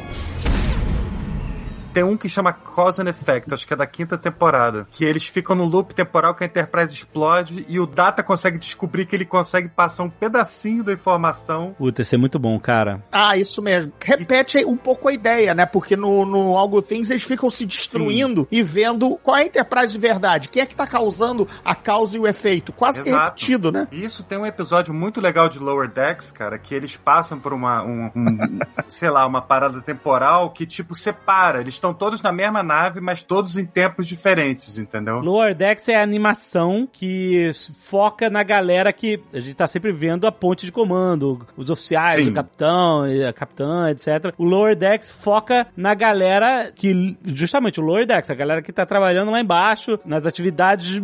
[1.94, 4.88] Tem um que chama Cause and Effect, acho que é da quinta temporada.
[4.90, 9.06] Que eles ficam no loop temporal que a Enterprise explode e o Data consegue descobrir
[9.06, 11.76] que ele consegue passar um pedacinho da informação.
[11.78, 13.04] Puta, esse é muito bom, cara.
[13.12, 13.94] Ah, isso mesmo.
[14.04, 15.68] Repete aí um pouco a ideia, né?
[15.68, 19.94] Porque no, no Algo Things eles ficam se destruindo e vendo qual é a Enterprise
[19.94, 20.50] de verdade.
[20.50, 22.74] Quem é que tá causando a causa e o efeito?
[22.74, 23.26] Quase que Exato.
[23.26, 23.88] repetido, né?
[23.92, 27.54] E isso tem um episódio muito legal de Lower Decks, cara, que eles passam por
[27.54, 31.62] uma, um, um, sei lá, uma parada temporal que, tipo, separa.
[31.62, 35.20] Eles estão todos na mesma nave, mas todos em tempos diferentes, entendeu?
[35.20, 40.26] Lower Decks é a animação que foca na galera que a gente tá sempre vendo
[40.26, 42.32] a ponte de comando, os oficiais, Sim.
[42.32, 44.34] o capitão, a capitã, etc.
[44.38, 48.86] O Lower Decks foca na galera que, justamente, o Lower Decks, a galera que tá
[48.86, 51.00] trabalhando lá embaixo, nas atividades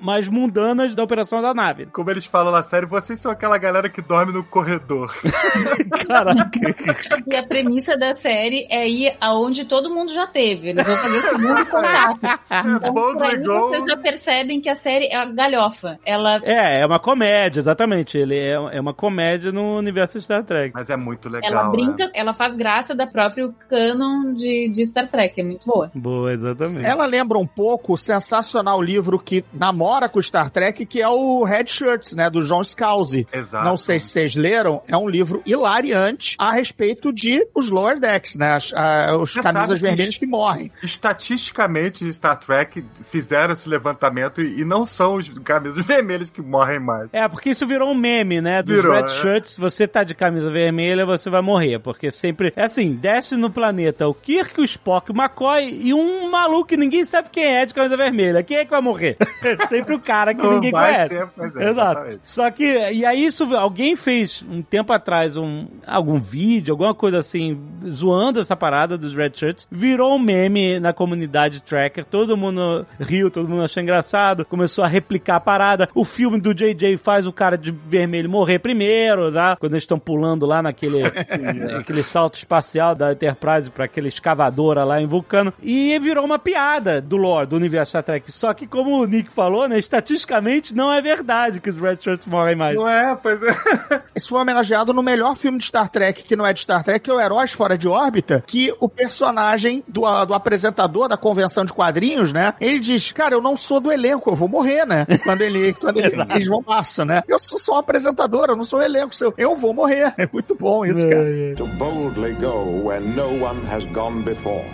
[0.00, 1.86] mais mundanas da operação da nave.
[1.86, 5.14] Como eles falam na série, vocês são aquela galera que dorme no corredor.
[6.08, 6.42] Caraca.
[7.26, 10.68] E a premissa da série é ir aonde todo mundo já teve.
[10.70, 12.20] Eles vão fazer o segundo contato.
[12.52, 15.98] Então, por Boldly aí vocês já percebem que a série é a galhofa.
[16.04, 18.16] Ela É, é uma comédia, exatamente.
[18.18, 20.72] Ele é, é uma comédia no universo Star Trek.
[20.74, 21.50] Mas é muito legal.
[21.50, 21.70] ela né?
[21.70, 25.90] brinca, ela faz graça da próprio canon de, de Star Trek, é muito boa.
[25.94, 26.84] Boa, exatamente.
[26.84, 31.44] Ela lembra um pouco o sensacional livro que namora com Star Trek, que é o
[31.44, 32.28] Red Shirts, né?
[32.30, 33.26] Do John Scalzi.
[33.32, 33.64] Exato.
[33.64, 38.36] Não sei se vocês leram, é um livro hilariante a respeito de os Lower Decks,
[38.36, 38.52] né?
[38.54, 40.70] As, a- os Você camisas vermelhas isso- que morrem.
[40.82, 46.80] Estatisticamente, Star Trek fizeram esse levantamento e, e não são os camisas vermelhas que morrem
[46.80, 47.08] mais.
[47.12, 48.62] É, porque isso virou um meme, né?
[48.62, 49.08] Dos Virou, red é.
[49.08, 51.78] shirts, você tá de camisa vermelha, você vai morrer.
[51.78, 56.30] Porque sempre, é assim, desce no planeta o Kirk, o Spock, o McCoy e um
[56.30, 58.42] maluco que ninguém sabe quem é de camisa vermelha.
[58.42, 59.16] Quem é que vai morrer?
[59.42, 61.14] É sempre o cara que Não ninguém vai conhece.
[61.16, 61.70] ser, mas é, Exato.
[61.70, 62.20] exatamente.
[62.22, 67.18] Só que, e aí isso, alguém fez um tempo atrás um, algum vídeo, alguma coisa
[67.18, 67.60] assim,
[67.90, 73.30] zoando essa parada dos red shirts, virou um meme na comunidade tracker, todo mundo riu,
[73.30, 75.88] todo mundo achou engraçado, começou a replicar a parada.
[75.94, 79.56] O filme do JJ faz o cara de vermelho morrer primeiro, tá?
[79.56, 81.02] Quando eles estão pulando lá naquele
[81.78, 85.52] aquele salto espacial da Enterprise pra aquele escavadora lá em Vulcano.
[85.62, 88.30] E virou uma piada do lore, do universo Star Trek.
[88.32, 92.26] Só que, como o Nick falou, né, estatisticamente não é verdade que os Red Shirts
[92.26, 92.76] morrem mais.
[92.76, 93.52] Não é, pois é.
[94.16, 97.00] Isso foi homenageado no melhor filme de Star Trek, que não é de Star Trek,
[97.00, 101.64] que é o Heróis Fora de Órbita, que o personagem do, do apresentador da convenção
[101.64, 102.54] de quadrinhos, né?
[102.60, 105.06] Ele diz, cara, eu não sou do elenco, eu vou morrer, né?
[105.24, 107.22] Quando ele, quando ele, eles vão passa, né?
[107.28, 109.32] Eu sou só um apresentador, eu não sou o elenco seu.
[109.36, 110.12] Eu vou morrer.
[110.22, 111.24] É muito bom isso, cara.
[111.56, 114.64] To boldly go where no one has gone before.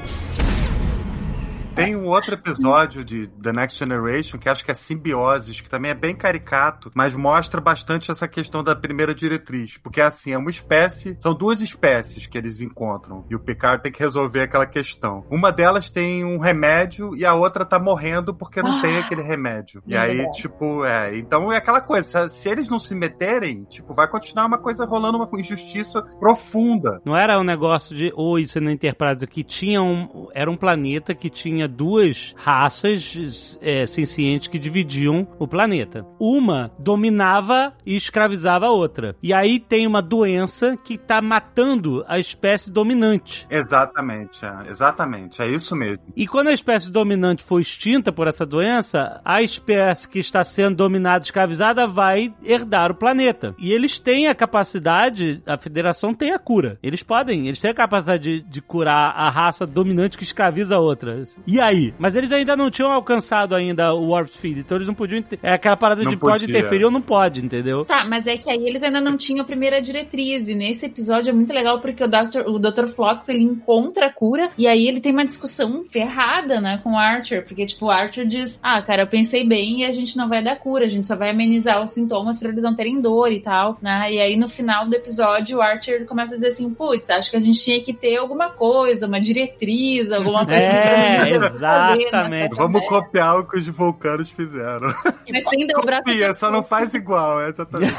[1.79, 5.93] Tem um outro episódio de The Next Generation que acho que é Simbioses, que também
[5.93, 9.79] é bem caricato, mas mostra bastante essa questão da primeira diretriz.
[9.79, 13.25] Porque assim, é uma espécie, são duas espécies que eles encontram.
[13.31, 15.25] E o Picard tem que resolver aquela questão.
[15.31, 19.81] Uma delas tem um remédio e a outra tá morrendo porque não tem aquele remédio.
[19.87, 20.37] E aí, verdade.
[20.37, 21.17] tipo, é.
[21.17, 25.17] Então é aquela coisa, se, eles não se meterem, tipo, vai continuar uma coisa rolando,
[25.17, 27.01] uma injustiça profunda.
[27.05, 31.15] Não era um negócio de, ou isso na Enterprise, que tinha um, era um planeta
[31.15, 36.05] que tinha duas raças é, sencientes que dividiam o planeta.
[36.19, 39.15] Uma dominava e escravizava a outra.
[39.23, 43.47] E aí tem uma doença que tá matando a espécie dominante.
[43.51, 46.03] Exatamente, é, exatamente, é isso mesmo.
[46.17, 50.77] E quando a espécie dominante for extinta por essa doença, a espécie que está sendo
[50.77, 53.55] dominada, escravizada, vai herdar o planeta.
[53.59, 56.79] E eles têm a capacidade, a federação tem a cura.
[56.83, 60.81] Eles podem, eles têm a capacidade de, de curar a raça dominante que escraviza a
[60.81, 61.23] outra.
[61.47, 61.95] E aí?
[61.99, 65.23] Mas eles ainda não tinham alcançado ainda o Warp Speed, então eles não podiam.
[65.43, 66.59] É aquela parada Não de pode podia.
[66.59, 67.85] interferir ou não pode, entendeu?
[67.85, 70.49] Tá, mas é que aí eles ainda não tinham a primeira diretriz.
[70.49, 72.41] E nesse episódio é muito legal porque o Dr.
[72.47, 72.87] O Dr.
[72.87, 76.99] Flox ele encontra a cura e aí ele tem uma discussão ferrada, né, com o
[76.99, 77.45] Archer.
[77.47, 80.43] Porque, tipo, o Archer diz: Ah, cara, eu pensei bem e a gente não vai
[80.43, 83.41] dar cura, a gente só vai amenizar os sintomas pra eles não terem dor e
[83.41, 84.13] tal, né?
[84.13, 87.37] E aí no final do episódio o Archer começa a dizer assim: Putz, acho que
[87.37, 92.55] a gente tinha que ter alguma coisa, uma diretriz, alguma coisa É, exatamente.
[92.57, 94.93] Vamos copiar o que os vulcanos fizeram.
[95.31, 97.95] Mas sem dar o braço Copia, só não faz igual, é exatamente.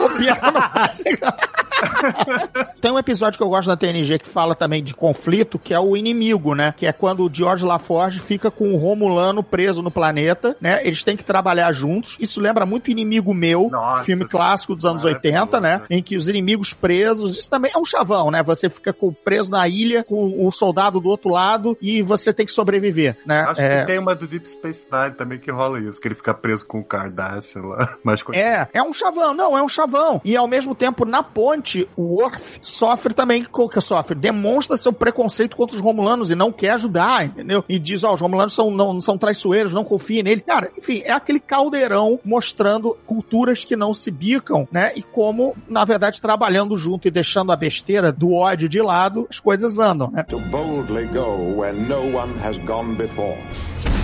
[2.82, 5.80] Tem um episódio que eu gosto da TNG que fala também de conflito, que é
[5.80, 6.74] o inimigo, né?
[6.76, 10.86] Que é quando o George LaForge fica com o Romulano preso no planeta, né?
[10.86, 12.18] Eles têm que trabalhar juntos.
[12.20, 15.40] Isso lembra muito Inimigo Meu, Nossa, filme clássico dos anos maravilhoso.
[15.46, 15.82] 80, né?
[15.90, 18.42] Em que os inimigos presos, isso também é um chavão, né?
[18.44, 22.46] Você fica com- preso na ilha com o soldado do outro lado e você tem
[22.46, 23.42] que sobreviver, né?
[23.48, 26.16] Acho É, que tem uma do Deep Space Nine também que rola isso, que ele
[26.16, 27.98] fica preso com o Cardassian lá.
[28.04, 28.24] Mas.
[28.34, 30.20] É, é um chavão, não, é um chavão.
[30.26, 34.16] E ao mesmo tempo, na ponte Comandante Worf sofre também, o que sofre?
[34.16, 37.64] Demonstra seu preconceito contra os Romulanos e não quer ajudar, entendeu?
[37.70, 40.42] E diz, ó, os Romulanos são, não, são traiçoeiros, não confia nele.
[40.42, 44.92] Cara, enfim, é aquele caldeirão mostrando culturas que não se bicam, né?
[44.96, 49.40] E como, na verdade, trabalhando junto e deixando a besteira do ódio de lado, as
[49.40, 50.24] coisas andam, né?
[50.24, 53.19] To boldly go where no one has gone before.
[53.20, 53.99] Bom.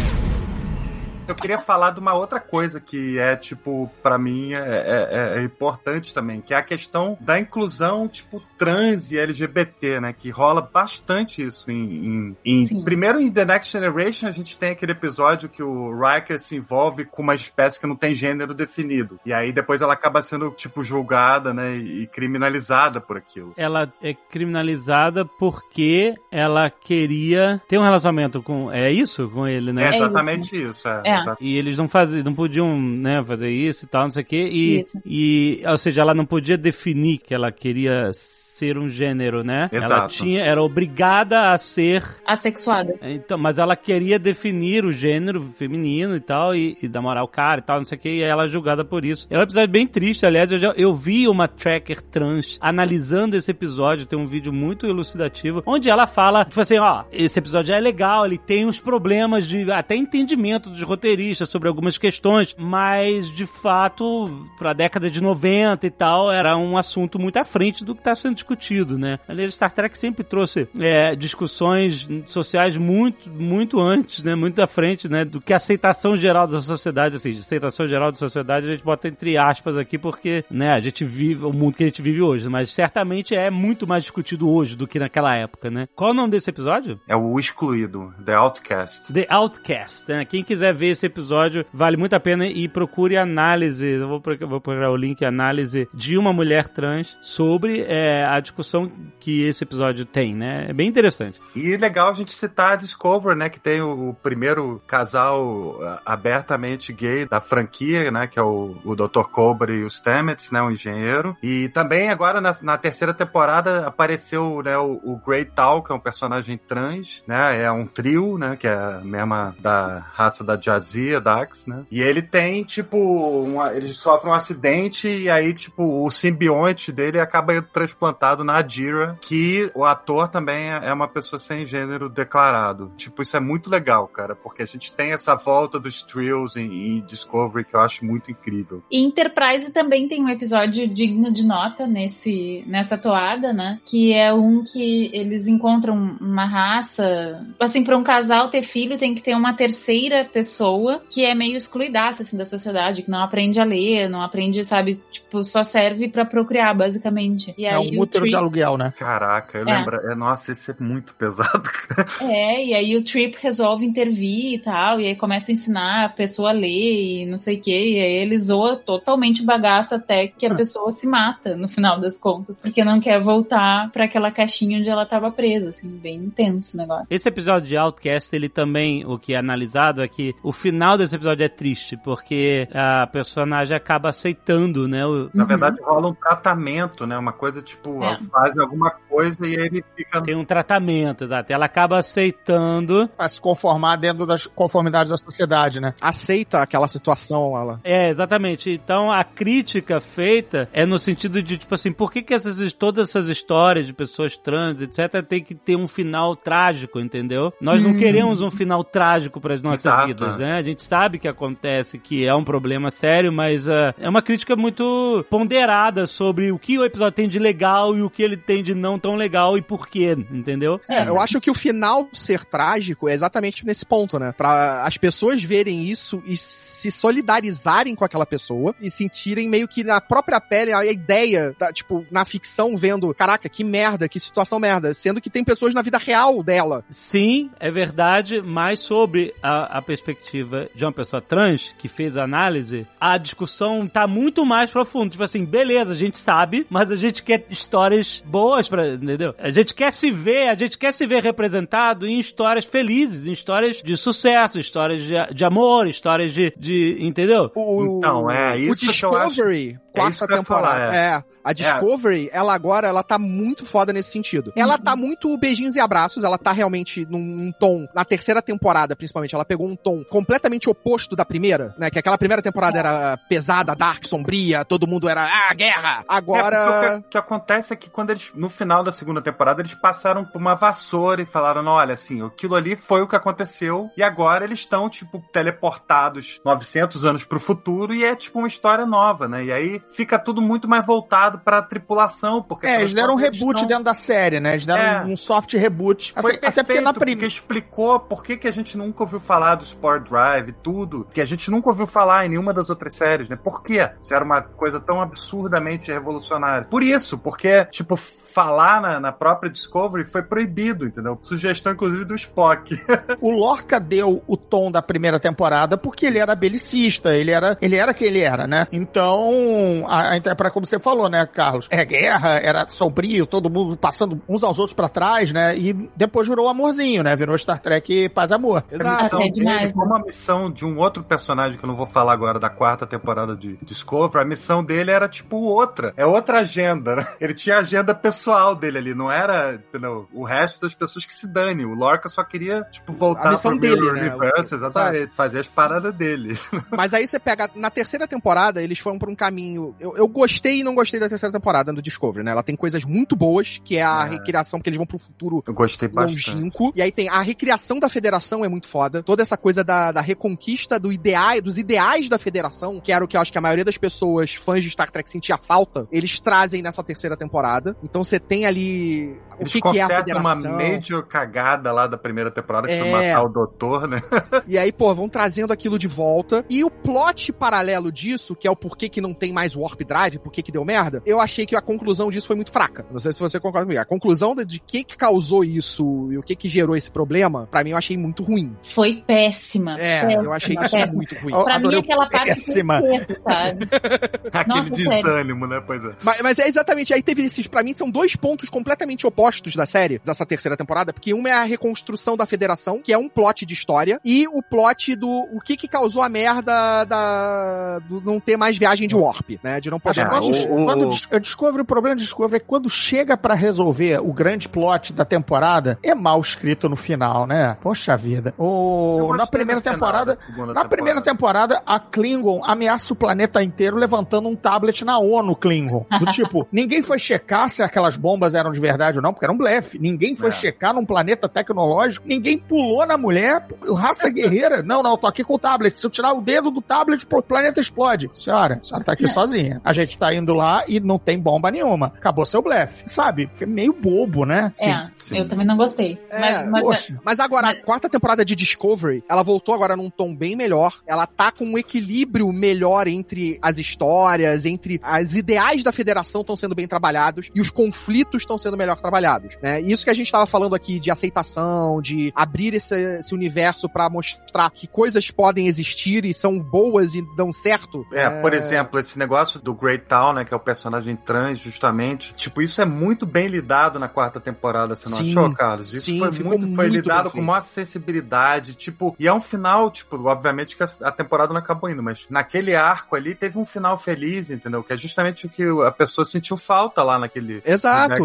[1.27, 5.43] Eu queria falar de uma outra coisa que é, tipo, pra mim é, é- é
[5.43, 10.13] importante também, que é a questão da inclusão, tipo, trans e LGBT, né?
[10.13, 12.35] Que rola bastante isso em.
[12.45, 16.37] em- em- primeiro, em The Next Generation, a gente tem aquele episódio que o Riker
[16.39, 19.19] se envolve com uma espécie que não tem gênero definido.
[19.25, 21.75] E aí depois ela acaba sendo, tipo, julgada, né?
[21.75, 23.51] E criminalizada por aquilo.
[23.57, 28.71] Ela é criminalizada porque ela queria ter um relacionamento com.
[28.71, 29.27] É isso?
[29.29, 29.85] Com ele, né?
[29.85, 30.87] É exatamente isso.
[30.87, 31.14] é, É.
[31.21, 31.43] exato.
[31.43, 34.49] E eles não faziam, não podiam, né, fazer isso e tal, não sei o quê.
[34.51, 35.01] E, Isso.
[35.05, 38.11] e, ou seja, ela não podia definir que ela queria
[38.55, 39.69] ser um gênero, né?
[39.69, 40.13] Ela Exato.
[40.15, 42.95] tinha, era obrigada a ser Assexuada.
[43.01, 47.59] então, mas ela queria definir o gênero feminino e tal, e, e namorar o cara
[47.59, 49.27] e tal, não sei o que, e ela é julgada por isso.
[49.29, 53.51] É um episódio bem triste, aliás, eu, já, eu vi uma tracker trans analisando esse
[53.51, 57.79] episódio, tem um vídeo muito elucidativo, onde ela fala, tipo assim, ó, esse episódio é
[57.79, 63.45] legal, ele tem uns problemas de até entendimento dos roteiristas sobre algumas questões, mas de
[63.45, 68.01] fato, pra década de 90 e tal, era um assunto muito à frente do que
[68.01, 69.19] tá sendo discutido, né?
[69.27, 74.35] Aliás, Star Trek sempre trouxe é, discussões sociais muito, muito antes, né?
[74.35, 75.25] Muito à frente, né?
[75.25, 78.83] Do que a aceitação geral da sociedade, assim, de aceitação geral da sociedade, a gente
[78.83, 80.71] bota entre aspas aqui porque, né?
[80.71, 84.03] A gente vive o mundo que a gente vive hoje, mas certamente é muito mais
[84.03, 85.87] discutido hoje do que naquela época, né?
[85.95, 86.99] Qual o nome desse episódio?
[87.07, 89.13] É o excluído, The Outcast.
[89.13, 90.25] The Outcast, né?
[90.25, 94.91] Quem quiser ver esse episódio, vale muito a pena e procure análise, eu vou procurar
[94.91, 100.33] o link, análise de uma mulher trans sobre é, a discussão que esse episódio tem,
[100.35, 100.65] né?
[100.69, 101.39] É bem interessante.
[101.55, 103.49] E legal a gente citar a Discovery, né?
[103.49, 108.27] Que tem o, primeiro casal ah, abertamente gay da franquia, né?
[108.27, 109.23] Que é o, o Dr.
[109.31, 110.61] Cobra e o Stamets, né?
[110.61, 111.35] O engenheiro.
[111.41, 115.95] E também agora na, na terceira temporada apareceu né, o, o Grey Tal, que é
[115.95, 117.61] um personagem trans, né?
[117.61, 118.55] É um trio, né?
[118.55, 121.85] Que é a mesma da raça da Jazia, Dax, né?
[121.91, 127.19] E ele tem, tipo, uma, ele sofre um acidente e aí, tipo, o simbionte dele
[127.19, 132.91] acaba transplantado na Adira, que o ator também é uma pessoa sem gênero declarado.
[132.97, 136.97] Tipo, isso é muito legal, cara, porque a gente tem essa volta dos trios em,
[136.97, 138.83] em Discovery que eu acho muito incrível.
[138.89, 143.79] E Enterprise também tem um episódio digno de nota nesse, nessa toada, né?
[143.85, 147.45] Que é um que eles encontram uma raça.
[147.59, 151.55] Assim, para um casal ter filho, tem que ter uma terceira pessoa que é meio
[151.55, 154.99] excluidaça, assim, da sociedade, que não aprende a ler, não aprende, sabe?
[155.11, 157.53] Tipo, só serve pra procriar, basicamente.
[157.57, 158.93] E É aí um o útero de aluguel, né?
[158.97, 159.77] Caraca, eu É.
[159.77, 159.95] lembro.
[160.11, 162.05] É, nossa, esse é muito pesado, cara.
[162.21, 166.09] É, e aí o Trip resolve intervir e tal, e aí começa a ensinar a
[166.09, 169.95] pessoa a ler e não sei o que, e aí ele zoa totalmente o bagaço
[169.95, 174.05] até que a pessoa se mata no final das contas, porque não quer voltar pra
[174.05, 177.05] aquela caixinha onde ela tava presa, assim, bem intenso o negócio.
[177.09, 181.15] Esse episódio de Outcast, ele também, o que é analisado é que o final desse
[181.15, 185.05] episódio é triste, porque a personagem acaba aceitando, né?
[185.05, 185.47] o- Na Uhum.
[185.47, 187.17] verdade, rola um tratamento, né?
[187.17, 188.07] Uma coisa tipo, É.
[188.09, 190.21] ela faz alguma coisa e ele fica.
[190.21, 191.51] Tem um tratamento, exato.
[191.51, 193.09] Ela acaba aceitando.
[193.15, 195.93] Pra se conformar dentro das conformidades da sociedade, né?
[196.01, 197.63] Aceita aquela situação lá.
[197.63, 197.79] lá.
[197.83, 198.69] É, exatamente.
[198.69, 203.09] Então a crítica feita é no sentido de, tipo assim, por que, que essas, todas
[203.09, 207.53] essas histórias de pessoas trans, etc., tem que ter um final trágico, entendeu?
[207.61, 207.97] Nós não Hum.
[207.97, 210.37] queremos um final trágico para as nossas Exato, vidas, é.
[210.39, 210.57] né?
[210.57, 214.55] A gente sabe que acontece, que é um problema sério, mas ah, é uma crítica
[214.55, 218.63] muito ponderada sobre o que o episódio tem de legal e o que ele tem
[218.63, 220.79] de não tão legal e por quê, entendeu?
[220.89, 224.33] É, eu acho que o final ser trágico é exatamente nesse ponto, né?
[224.37, 229.83] Pra as pessoas verem isso e se solidarizarem com aquela pessoa e sentirem meio que
[229.83, 234.59] na própria pele a ideia, da, tipo, na ficção, vendo, caraca, que merda, que situação
[234.59, 236.83] merda, sendo que tem pessoas na vida real dela.
[236.89, 242.23] Sim, é verdade, mas sobre a, a perspectiva de uma pessoa trans que fez a
[242.23, 245.11] análise, a discussão tá muito mais profunda.
[245.11, 247.45] Tipo assim, beleza, a gente sabe, mas a gente quer
[247.85, 249.33] histórias boas para, entendeu?
[249.37, 253.33] A gente quer se ver, a gente quer se ver representado em histórias felizes, em
[253.33, 257.51] histórias de sucesso, histórias de, de amor, histórias de, de entendeu?
[257.55, 259.29] O, Então, é o isso que eu acho.
[259.29, 260.67] Discovery, quarta que eu ia temporada.
[260.67, 261.23] falar, é.
[261.43, 264.51] A Discovery, ela agora, ela tá muito foda nesse sentido.
[264.55, 268.95] Ela tá muito beijinhos e abraços, ela tá realmente num, num tom, na terceira temporada,
[268.95, 271.91] principalmente, ela pegou um tom completamente oposto da primeira, né?
[271.91, 275.99] Que aquela primeira temporada era pesada, dark, sombria, todo mundo era, ah, guerra!
[276.01, 276.67] É, Agora...
[276.67, 279.75] o que, o que acontece é que quando eles, no final da segunda temporada, eles
[279.75, 283.89] passaram por uma vassoura e falaram, "Não, olha, assim, aquilo ali foi o que aconteceu
[283.95, 288.85] e agora eles estão, tipo, teleportados 900 anos pro futuro e é, tipo, uma história
[288.85, 289.45] nova, né?
[289.45, 292.67] E aí fica tudo muito mais voltado pra tripulação, porque...
[292.67, 294.51] É, eles deram um reboot estão- dentro da série, né?
[294.51, 295.03] Eles deram É.
[295.05, 296.13] um soft reboot.
[296.19, 297.25] Foi Assim, até porque na primeira.
[297.27, 301.21] explicou por que, que a gente nunca ouviu falar do Sport Drive e tudo, que
[301.21, 303.35] a gente nunca ouviu falar em nenhuma das outras séries, né?
[303.35, 303.89] Por quê?
[304.01, 306.67] Isso era uma coisa tão absurdamente revolucionária.
[306.69, 307.97] Por isso, porque, tipo,
[308.35, 311.17] falar na, na própria Discovery foi proibido, entendeu?
[311.21, 312.75] Sugestão, inclusive, do Spock.
[313.21, 317.75] O Lorca deu o tom da primeira temporada porque ele era belicista, ele era, ele
[317.77, 318.67] era quem ele era, né?
[318.71, 321.67] Então, a, a interpretação, como você falou, né, Carlos?
[321.71, 325.57] É guerra, era sombrio, todo mundo passando uns aos outros pra trás, né?
[325.57, 327.15] E depois virou amorzinho, né?
[327.15, 328.63] Virou Star Trek Paz Amor.
[328.69, 329.03] A Exato.
[329.03, 329.73] missão É demais, dele, né?
[329.73, 332.85] como a missão de um outro personagem que eu não vou falar agora da quarta
[332.85, 335.93] temporada de Discovery, a missão dele era tipo outra.
[335.95, 337.05] É outra agenda, né?
[337.21, 338.24] Ele tinha a agenda pessoal
[338.59, 340.07] dele ali, não era, entendeu?
[340.13, 341.65] O resto das pessoas que se dane.
[341.65, 344.01] O Lorca só queria, tipo, voltar A missão pro dele, né?
[344.01, 346.37] Universe, exatamente, fazer as paradas dele.
[346.71, 349.75] Mas aí você pega, na terceira temporada, eles foram por um caminho.
[349.79, 352.31] Eu, eu gostei e não gostei da terceira temporada do Discovery, né?
[352.31, 354.09] Ela tem coisas muito boas, que é a É.
[354.11, 356.31] recriação, porque eles vão pro futuro Eu gostei bastante.
[356.31, 356.71] longínquo.
[356.75, 359.03] E aí tem a recriação da federação é muito foda.
[359.03, 363.07] Toda essa coisa da, da reconquista do ideais, dos ideais da federação, que era o
[363.07, 366.19] que eu acho que a maioria das pessoas, fãs de Star Trek, sentia falta, eles
[366.19, 367.75] trazem nessa terceira temporada.
[367.83, 370.69] Então você tem ali o Eles que, que é a consertam uma federação.
[370.71, 372.79] major cagada lá da primeira temporada, que É.
[372.79, 374.01] foi matar o doutor, né?
[374.47, 376.45] E aí, pô, vão trazendo aquilo de volta.
[376.49, 380.19] E o plot paralelo disso, que é o porquê que não tem mais Warp Drive,
[380.19, 382.85] porquê que deu merda, eu achei que a conclusão disso foi muito fraca.
[382.91, 383.81] Não sei se você concorda comigo.
[383.81, 387.47] A conclusão de, de que que causou isso e o que que gerou esse problema,
[387.49, 388.55] pra mim eu achei muito ruim.
[388.63, 389.77] Foi péssima.
[389.79, 390.93] É, péssima, eu achei isso péssima.
[390.93, 391.33] muito ruim.
[391.43, 392.79] Pra Adorei mim, aquela parte péssima.
[392.79, 393.65] esqueço, sabe?
[394.31, 395.03] Aquele Nossa, sério.
[395.03, 395.61] desânimo, né?
[395.65, 395.95] Pois é.
[396.03, 399.65] Mas, mas é exatamente, aí teve esses, pra mim, são dois pontos completamente opostos da
[399.65, 403.45] série, dessa terceira temporada, porque uma é a reconstrução da federação, que é um plot
[403.45, 408.19] de história, e o plot do o que que causou a merda da, do não
[408.19, 410.25] ter mais viagem de warp, né, de não poder Ah, mais...
[410.25, 413.33] o- o- Quando o- eu descobri o problema de Discovery é que quando chega pra
[413.33, 417.55] resolver o grande plot da temporada, é mal escrito no final, né?
[417.61, 418.33] Poxa vida.
[418.37, 420.17] O, na primeira temporada,
[420.53, 425.85] na primeira temporada, a Klingon ameaça o planeta inteiro levantando um tablet na ONU Klingon.
[425.99, 429.31] Do tipo, ninguém foi checar se aquelas bombas eram de verdade ou não, porque era
[429.33, 429.79] um blefe.
[429.79, 430.31] Ninguém foi É.
[430.31, 432.07] checar num planeta tecnológico.
[432.07, 433.45] Ninguém pulou na mulher,
[433.75, 434.61] raça guerreira.
[434.61, 435.77] Não, não, eu tô aqui com o tablet.
[435.77, 438.09] Se eu tirar o dedo do tablet, o planeta explode.
[438.13, 439.61] Senhora, a senhora tá aqui sozinha.
[439.63, 441.87] A gente tá indo lá e não tem bomba nenhuma.
[441.87, 442.83] Acabou seu blefe.
[442.87, 443.29] Sabe?
[443.33, 444.53] Foi meio bobo, né?
[444.59, 445.17] É, sim.
[445.17, 445.99] eu também não gostei.
[446.09, 446.99] É, mas, mas Poxa.
[447.03, 450.73] Mas agora, a quarta temporada de Discovery, ela voltou agora num tom bem melhor.
[450.87, 456.35] Ela tá com um equilíbrio melhor entre as histórias, entre as ideais da federação estão
[456.35, 459.61] sendo bem trabalhados e os conflitos estão sendo melhor trabalhados, né?
[459.61, 463.89] Isso que a gente tava falando aqui de aceitação, de abrir esse, esse universo pra
[463.89, 467.85] mostrar que coisas podem existir e são boas e dão certo.
[467.91, 472.13] É, por exemplo, esse negócio do Great Town, né, que é o personagem trans, justamente.
[472.13, 475.11] Tipo, isso é muito bem lidado na quarta temporada, você não Sim.
[475.11, 475.73] achou, Carlos?
[475.73, 479.21] Isso Sim, foi ficou muito, foi muito lidado com maior sensibilidade, tipo, e é um
[479.21, 483.37] final, tipo, obviamente que a, a temporada não acabou ainda, mas naquele arco ali teve
[483.37, 484.63] um final feliz, entendeu?
[484.63, 488.03] Que é justamente o que a pessoa sentiu falta lá naquele Exato.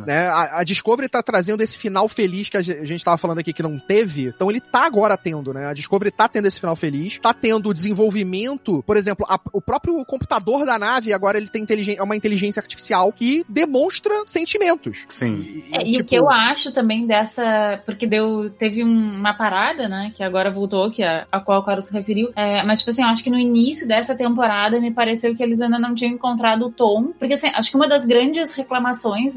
[0.00, 0.06] Né?
[0.06, 0.28] né?
[0.28, 3.38] A, a Discovery tá trazendo esse final feliz que a ge- a gente tava falando
[3.38, 5.66] aqui que não teve, então ele tá agora tendo, né?
[5.66, 9.60] A Discovery tá tendo esse final feliz, tá tendo o desenvolvimento, por exemplo, a- o
[9.60, 15.04] próprio computador da nave agora ele tem inteligen- é uma inteligência artificial que demonstra sentimentos.
[15.08, 15.64] Sim.
[15.72, 17.82] É, e tipo, o que eu acho também dessa.
[17.86, 20.12] Porque deu, teve um- uma parada, né?
[20.14, 22.30] Que agora voltou, que a, a qual o Carlos se referiu.
[22.36, 25.60] É, mas, tipo assim, eu acho que no início dessa temporada me pareceu que eles
[25.60, 27.12] ainda não tinham encontrado o tom.
[27.18, 28.83] Porque, assim, acho que uma das grandes reclamações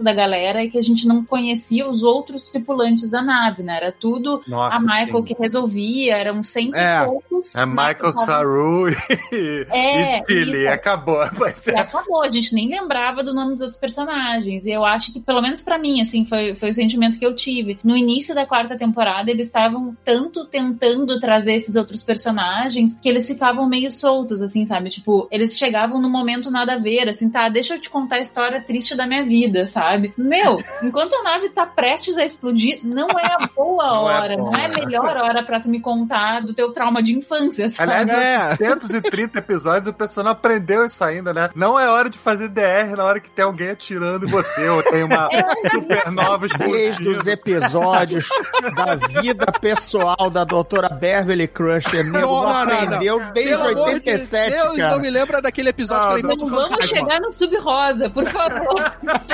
[0.03, 3.78] da galera é que a gente não conhecia os outros tripulantes da nave, né?
[3.78, 5.24] Era tudo Nossa, a Michael sim.
[5.24, 7.06] que resolvia, eram sempre É.
[7.06, 7.56] poucos.
[7.56, 8.90] É né, Michael Saru
[9.32, 10.69] e, É, e Tilly, isso.
[10.72, 11.18] acabou.
[11.53, 14.65] Ser E acabou, a gente nem lembrava do nome dos outros personagens.
[14.65, 17.36] E eu acho que, pelo menos pra mim, assim, foi, foi o sentimento que eu
[17.36, 17.80] tive.
[17.84, 23.28] No início da quarta temporada, eles estavam tanto tentando trazer esses outros personagens que eles
[23.28, 24.90] ficavam meio soltos, assim, sabe?
[24.90, 28.22] Tipo, eles chegavam no momento nada a ver, assim, tá, deixa eu te contar a
[28.22, 29.37] história triste da minha vida,
[29.68, 30.14] sabe?
[30.18, 34.38] Meu, enquanto a nave tá prestes a explodir, não é a boa Não é hora,
[34.38, 34.76] bom, não é a né?
[34.78, 37.92] melhor hora pra tu me contar do teu trauma de infância, sabe?
[37.92, 38.54] Aliás, É.
[38.66, 41.50] em 230 episódios, o pessoal não aprendeu isso ainda, né?
[41.56, 44.82] Não é hora de fazer DR na hora que tem alguém atirando em você, ou
[44.84, 45.30] tem uma
[45.72, 47.30] supernova Desde os explodindo.
[47.30, 48.30] episódios
[48.76, 53.32] da vida pessoal da doutora Beverly Crusher, nego, não, Não, aprendeu não.
[53.34, 54.92] desde Pelo amor de 87, Deus, cara.
[54.92, 56.86] não me lembra daquele episódio Ah, que ela não Vamos fantasma.
[56.88, 58.94] chegar no sub-rosa, por favor.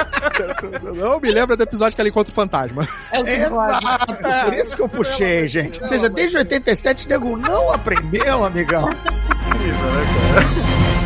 [0.95, 2.88] Não me lembra do episódio que ela encontra o fantasma.
[3.11, 3.24] É o.
[3.24, 4.15] Exato,
[4.45, 5.82] por isso que eu puxei, gente.
[5.82, 8.90] Ou seja, desde 87, nego não aprendeu, amigão.
[8.90, 11.03] Incrível, né, cara?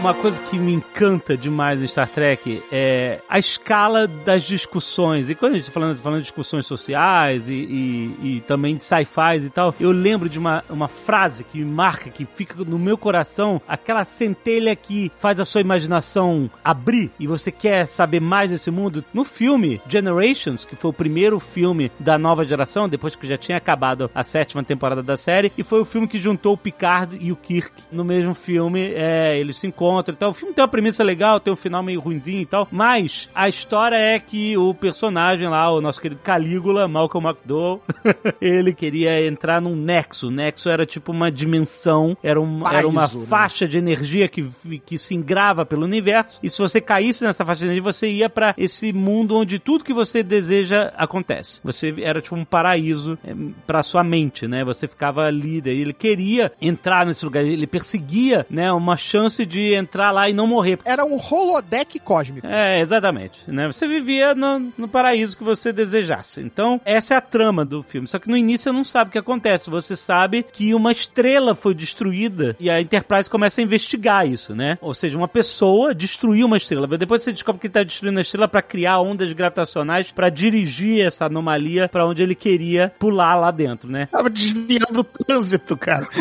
[0.00, 5.28] Uma coisa que me encanta demais em Star Trek é a escala das discussões.
[5.28, 8.80] E quando a gente tá falando, falando de discussões sociais e, e- e também de
[8.82, 12.78] sci-fi e tal, eu lembro de uma, uma frase que me marca, que fica no
[12.78, 18.50] meu coração, aquela centelha que faz a sua imaginação abrir e você quer saber mais
[18.50, 19.04] desse mundo.
[19.12, 23.58] No filme Generations, que foi o primeiro filme da nova geração, depois que já tinha
[23.58, 27.30] acabado a sétima temporada da série, e foi o filme que juntou o Picard e
[27.30, 28.92] o Kirk no mesmo filme.
[28.94, 30.30] É, eles se encontram e tal.
[30.30, 33.48] O filme tem uma premissa legal, tem um final meio ruinzinho e tal, mas a
[33.48, 37.82] história é que o personagem lá, o nosso querido Calígula, Malcolm McDowell,
[38.40, 40.28] ele queria entrar num nexo.
[40.28, 43.26] O nexo era tipo uma dimensão, era, um, era uma Paraíso, né?
[43.26, 44.48] faixa de energia que,
[44.84, 48.28] que se engrava pelo universo, e se você caísse nessa faixa de energia, você ia
[48.28, 51.60] pra esse mundo onde tudo que você deseja acontece.
[51.64, 53.34] Você era tipo um paraíso é,
[53.66, 54.64] pra sua mente, né?
[54.64, 59.74] Você ficava ali, daí ele queria entrar nesse lugar, ele perseguia, né, uma chance de
[59.80, 60.78] entrar lá e não morrer.
[60.84, 62.46] Era um holodeck cósmico.
[62.46, 63.40] É, exatamente.
[63.46, 63.66] Né?
[63.66, 66.40] Você vivia no, no paraíso que você desejasse.
[66.40, 68.06] Então, essa é a trama do filme.
[68.06, 69.70] Só que no início você não sabe o que acontece.
[69.70, 74.78] Você sabe que uma estrela foi destruída e a Enterprise começa a investigar isso, né?
[74.80, 76.86] Ou seja, uma pessoa destruiu uma estrela.
[76.86, 81.04] Depois você descobre que ele tá destruindo a estrela para criar ondas gravitacionais para dirigir
[81.04, 84.06] essa anomalia para onde ele queria pular lá dentro, né?
[84.06, 86.06] Tava desviando o trânsito, cara.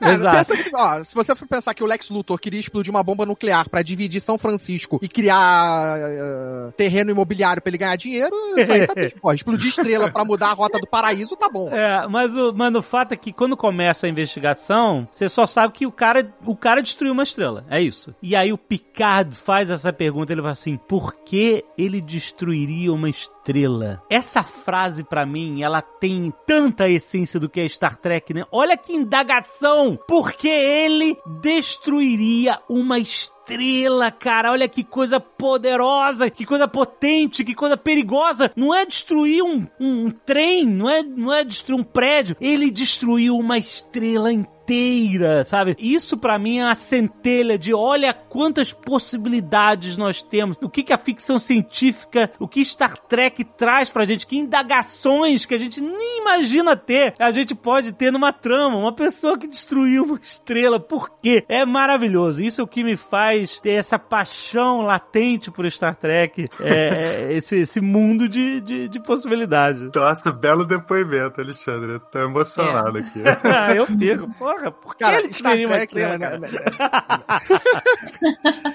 [0.00, 0.36] Cara, Exato.
[0.36, 3.26] pensa que, ó, se você for pensar que o Lex Luthor queria explodir uma bomba
[3.26, 8.72] nuclear pra dividir São Francisco e criar eh, terreno imobiliário pra ele ganhar dinheiro, isso
[8.72, 8.94] aí tá
[9.34, 11.70] explodir estrela pra mudar a rota do paraíso, tá bom.
[11.70, 15.74] É, mas o, mas o fato é que quando começa a investigação, você só sabe
[15.74, 17.64] que o cara, o cara destruiu uma estrela.
[17.68, 18.14] É isso.
[18.22, 23.08] E aí o Picard faz essa pergunta, ele fala assim: por que ele destruiria uma
[23.08, 24.02] estrela?
[24.10, 28.44] Essa frase, pra mim, ela tem tanta essência do que é Star Trek, né?
[28.50, 29.98] Olha que indagação!
[30.08, 33.33] Por que ele destruiria uma estrela?
[33.44, 34.50] Estrela, cara.
[34.50, 38.50] Olha que coisa poderosa, que coisa potente, que coisa perigosa.
[38.56, 42.36] Não é destruir um, um, trem, não é, não é destruir um prédio.
[42.40, 45.76] Ele destruiu uma estrela inteira, sabe?
[45.78, 50.56] Isso pra mim é uma centelha de olha quantas possibilidades nós temos.
[50.62, 55.44] O que, que a ficção científica, o que Star Trek traz pra gente, que indagações
[55.44, 58.78] que a gente nem imagina ter, a gente pode ter numa trama.
[58.78, 61.44] Uma pessoa que destruiu uma estrela, por quê?
[61.48, 62.42] É maravilhoso.
[62.42, 67.32] Isso é o que me faz ter essa paixão latente por Star Trek, é, é
[67.32, 69.90] esse, esse mundo de, de, de possibilidades.
[69.94, 71.92] Nossa, belo depoimento, Alexandre.
[71.92, 73.22] Eu tô emocionado aqui.
[73.44, 76.40] Ah, eu fico, porra, por que Cara, ele Star Trek, estrela, né, cara?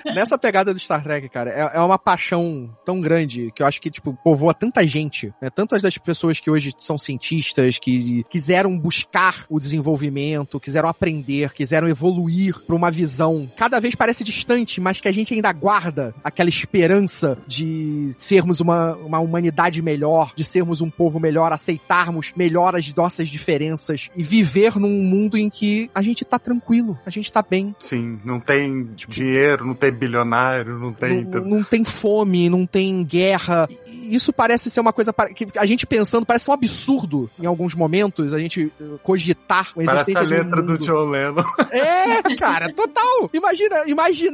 [0.13, 3.81] Nessa pegada do Star Trek, cara, é, é uma paixão tão grande que eu acho
[3.81, 5.49] que, tipo, povoa tanta gente, né?
[5.49, 11.87] Tantas das pessoas que hoje são cientistas, que quiseram buscar o desenvolvimento, quiseram aprender, quiseram
[11.87, 14.48] evoluir pra uma visão cada vez parece distante,
[14.81, 20.43] mas que a gente ainda guarda aquela esperança de sermos uma, uma humanidade melhor, de
[20.43, 25.89] sermos um povo melhor, aceitarmos melhor as nossas diferenças e viver num mundo em que
[25.93, 27.75] a gente tá tranquilo, a gente tá bem.
[27.79, 31.25] Sim, não tem dinheiro, não tem bilionário, não tem.
[31.25, 33.67] Não, não tem fome, não tem guerra.
[33.85, 38.33] Isso parece ser uma coisa que a gente pensando, parece um absurdo em alguns momentos,
[38.33, 40.79] a gente eh, cogitar a Parece existência a de um letra do.
[40.79, 41.43] John Lennon.
[41.71, 43.29] É, cara, total.
[43.33, 43.83] Imagina,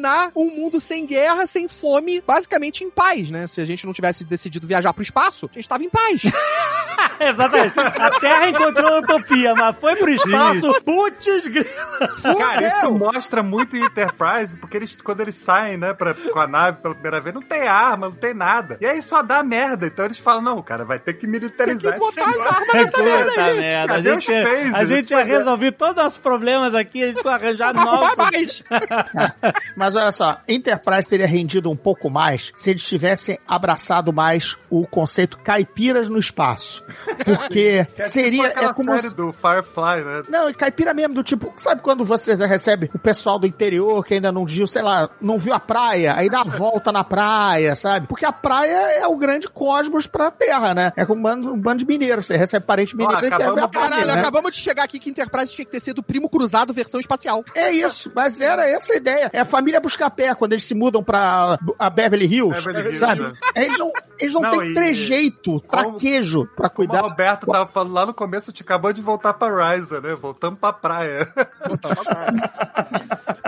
[0.05, 3.47] imaginar um mundo sem guerra, sem fome, basicamente em paz, né?
[3.47, 6.21] Se a gente não tivesse decidido viajar pro espaço, a gente tava em paz.
[7.19, 7.79] Exatamente.
[7.79, 12.37] A Terra encontrou a utopia, mas foi pro espaço, putz, grila.
[12.37, 16.47] Cara, isso mostra muito em Enterprise, porque eles, quando eles saem, né, pra, com a
[16.47, 18.77] nave pela primeira vez, não tem arma, não tem nada.
[18.81, 19.87] E aí só dá merda.
[19.87, 22.73] Então eles falam, não, cara, vai ter que militarizar Tem que esse botar as armas
[22.73, 23.57] nessa merda aí.
[23.59, 23.93] merda.
[23.93, 24.73] A Cadê gente, os phasers?
[24.75, 28.17] a gente ia resolver todos os problemas aqui, a gente foi arranjar Não vai novos.
[28.17, 28.63] mais.
[29.75, 34.85] Mas olha só, Enterprise teria rendido um pouco mais se eles tivessem abraçado mais o
[34.87, 36.83] conceito caipiras no espaço.
[37.23, 38.49] Porque É seria.
[38.49, 40.21] tipo é como série do Firefly, né?
[40.29, 44.15] Não, e caipira mesmo, do tipo, sabe quando você recebe o pessoal do interior que
[44.15, 47.75] ainda não viu, sei lá, não viu a praia, aí dá a volta na praia,
[47.75, 48.07] sabe?
[48.07, 50.91] Porque a praia é o grande cosmos pra terra, né?
[50.95, 53.43] É como um bando, um bando de mineiro, você recebe parente mineiro e quer ver
[53.43, 54.13] a acabamos- praia, Caralho, né?
[54.19, 57.43] acabamos de chegar aqui que Enterprise tinha que ter sido primo cruzado versão espacial.
[57.53, 59.29] É isso, mas era essa a ideia.
[59.33, 63.21] É a família Buscapé, quando eles se mudam pra a Beverly Hills, Beverly Hills, sabe?
[63.21, 63.29] né?
[63.55, 66.99] Eles não, eles não, Não, têm e- trejeito, traquejo pra Como cuidar.
[67.05, 70.15] a Roberta tava falando lá no começo, gente acabou de voltar pra Ryza, né?
[70.15, 71.27] Voltamos pra praia.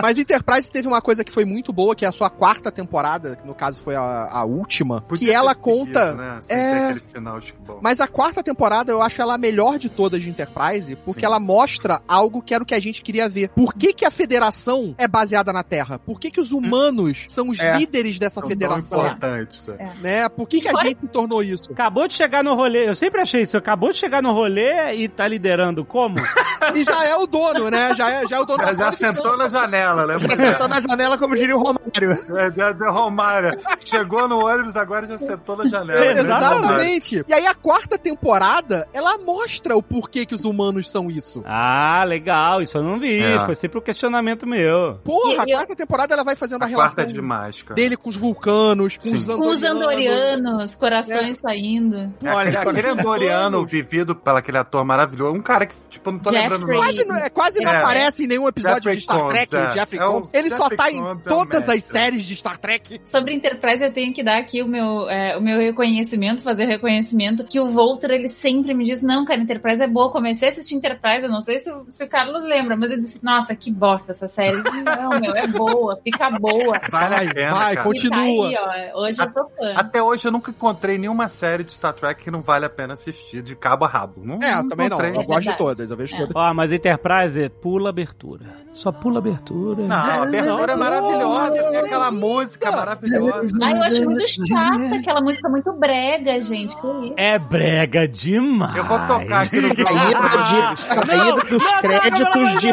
[0.00, 3.36] Mas Enterprise teve uma coisa que foi muito boa, que é a sua quarta temporada,
[3.36, 6.00] que no caso foi a, a última, que Podia ela ter conta.
[6.06, 6.38] seguido, né?
[6.40, 7.80] Sem é, aquele final, tipo, bom.
[7.82, 11.26] Mas a quarta temporada eu acho ela a melhor de todas de Enterprise, porque Sim.
[11.26, 13.48] ela mostra algo que era o que a gente queria ver.
[13.50, 15.98] Por que, que a federação é baseada na Terra?
[15.98, 17.76] Por que, que os humanos são os É.
[17.76, 19.00] líderes dessa São tão federação?
[19.04, 19.92] importantes, né?
[20.00, 20.28] Né?
[20.28, 21.72] Por que, que a gente se tornou isso?
[21.72, 22.88] Acabou de chegar no rolê.
[22.88, 23.56] Eu sempre achei isso.
[23.56, 26.16] Acabou de chegar no rolê e tá liderando como?
[26.74, 27.94] E já é o dono, né?
[27.94, 30.18] Já é, já é o dono Já, da já sentou na janela, né?
[30.18, 32.12] Você sentou na janela, como diria o Romário.
[32.36, 33.58] É, já deu Romário.
[33.84, 36.00] Chegou no ônibus, agora já sentou na janela.
[36.00, 36.20] né?
[36.20, 37.24] Exatamente.
[37.26, 41.42] E aí a quarta temporada, ela mostra o porquê que os humanos são isso.
[41.46, 42.60] Ah, legal.
[42.60, 43.22] Isso eu não vi.
[43.22, 43.38] É.
[43.46, 45.00] Foi sempre um questionamento meu.
[45.04, 47.62] Porra, E- a e- quarta temporada ela vai fazendo a, A relação quarta é demais,
[47.62, 47.74] cara.
[47.76, 49.14] dele com os vulcanos, com Sim.
[49.14, 49.80] os Com os andorianos.
[49.82, 52.12] andorianos, corações saindo.
[52.22, 55.34] É, aquele, aquele andoriano vivido pelo aquele ator maravilhoso.
[55.34, 56.42] Um cara que, tipo, não tô Jeffrey.
[56.50, 56.78] lembrando o nome.
[56.84, 57.76] Quase, não, é, quase não É.
[57.78, 59.70] aparece em nenhum episódio Jeffrey de Star Combs, Trek, é.
[59.70, 60.30] Jeffrey É Combs.
[60.32, 63.00] Ele só Jeffrey tá em Combs é o todas as séries de Star Trek.
[63.04, 66.68] Sobre Enterprise, eu tenho que dar aqui o meu, é, o meu reconhecimento, fazer o
[66.68, 70.10] reconhecimento, que o Volter, ele sempre me diz, não, cara, Enterprise é boa.
[70.10, 72.96] Comecei a assistir Enterprise, eu não sei se, o- se o Carlos lembra, mas eu
[72.98, 74.56] disse, nossa, que bosta essa série.
[74.62, 76.78] Não, meu, é boa, fica boa.
[76.90, 77.86] Vale a Vai, pena, vai, cara.
[77.86, 78.18] continua.
[78.18, 79.72] Tá aí, ó, hoje eu sou fã.
[79.76, 82.96] Até hoje eu nunca encontrei nenhuma série de Star Trek que não vale a pena
[82.98, 84.20] assistir de cabo a rabo.
[84.24, 84.98] Não, É, eu também não.
[85.00, 85.58] Eu É gosto de verdade.
[85.58, 86.20] todas, eu vejo É.
[86.20, 86.32] todas.
[86.36, 88.44] Ó, mas Enterprise pula abertura.
[88.72, 89.82] Só pula abertura.
[89.82, 93.50] Não, a abertura é maravilhosa, tem aquela música maravilhosa.
[93.62, 96.76] Ai, eu acho muito chata aquela música muito brega, gente.
[96.76, 97.14] Que isso?
[97.16, 98.76] É brega demais.
[98.76, 102.70] Eu vou tocar aqui no Saída, de, saída dos créditos de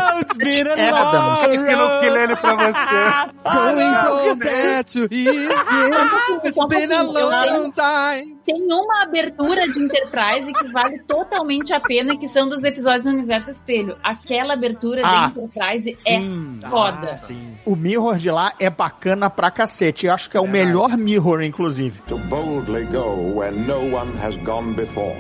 [0.70, 1.44] Adams.
[1.44, 3.36] aqui no ukulele pra você.
[3.46, 8.36] Going here, yeah, it's been a long time.
[8.46, 10.15] Tem uma abertura de Enterprise
[10.54, 13.98] que vale totalmente a pena, que são dos episódios do Universo Espelho.
[14.04, 16.60] Aquela abertura Ah, de Enterprise Sim.
[16.64, 17.10] é foda.
[17.12, 17.58] Ah, sim.
[17.66, 20.06] O Mirror de lá é bacana pra cacete.
[20.06, 22.00] Eu acho que é o melhor Mirror, inclusive.
[22.08, 25.16] To boldly go where no one has gone before.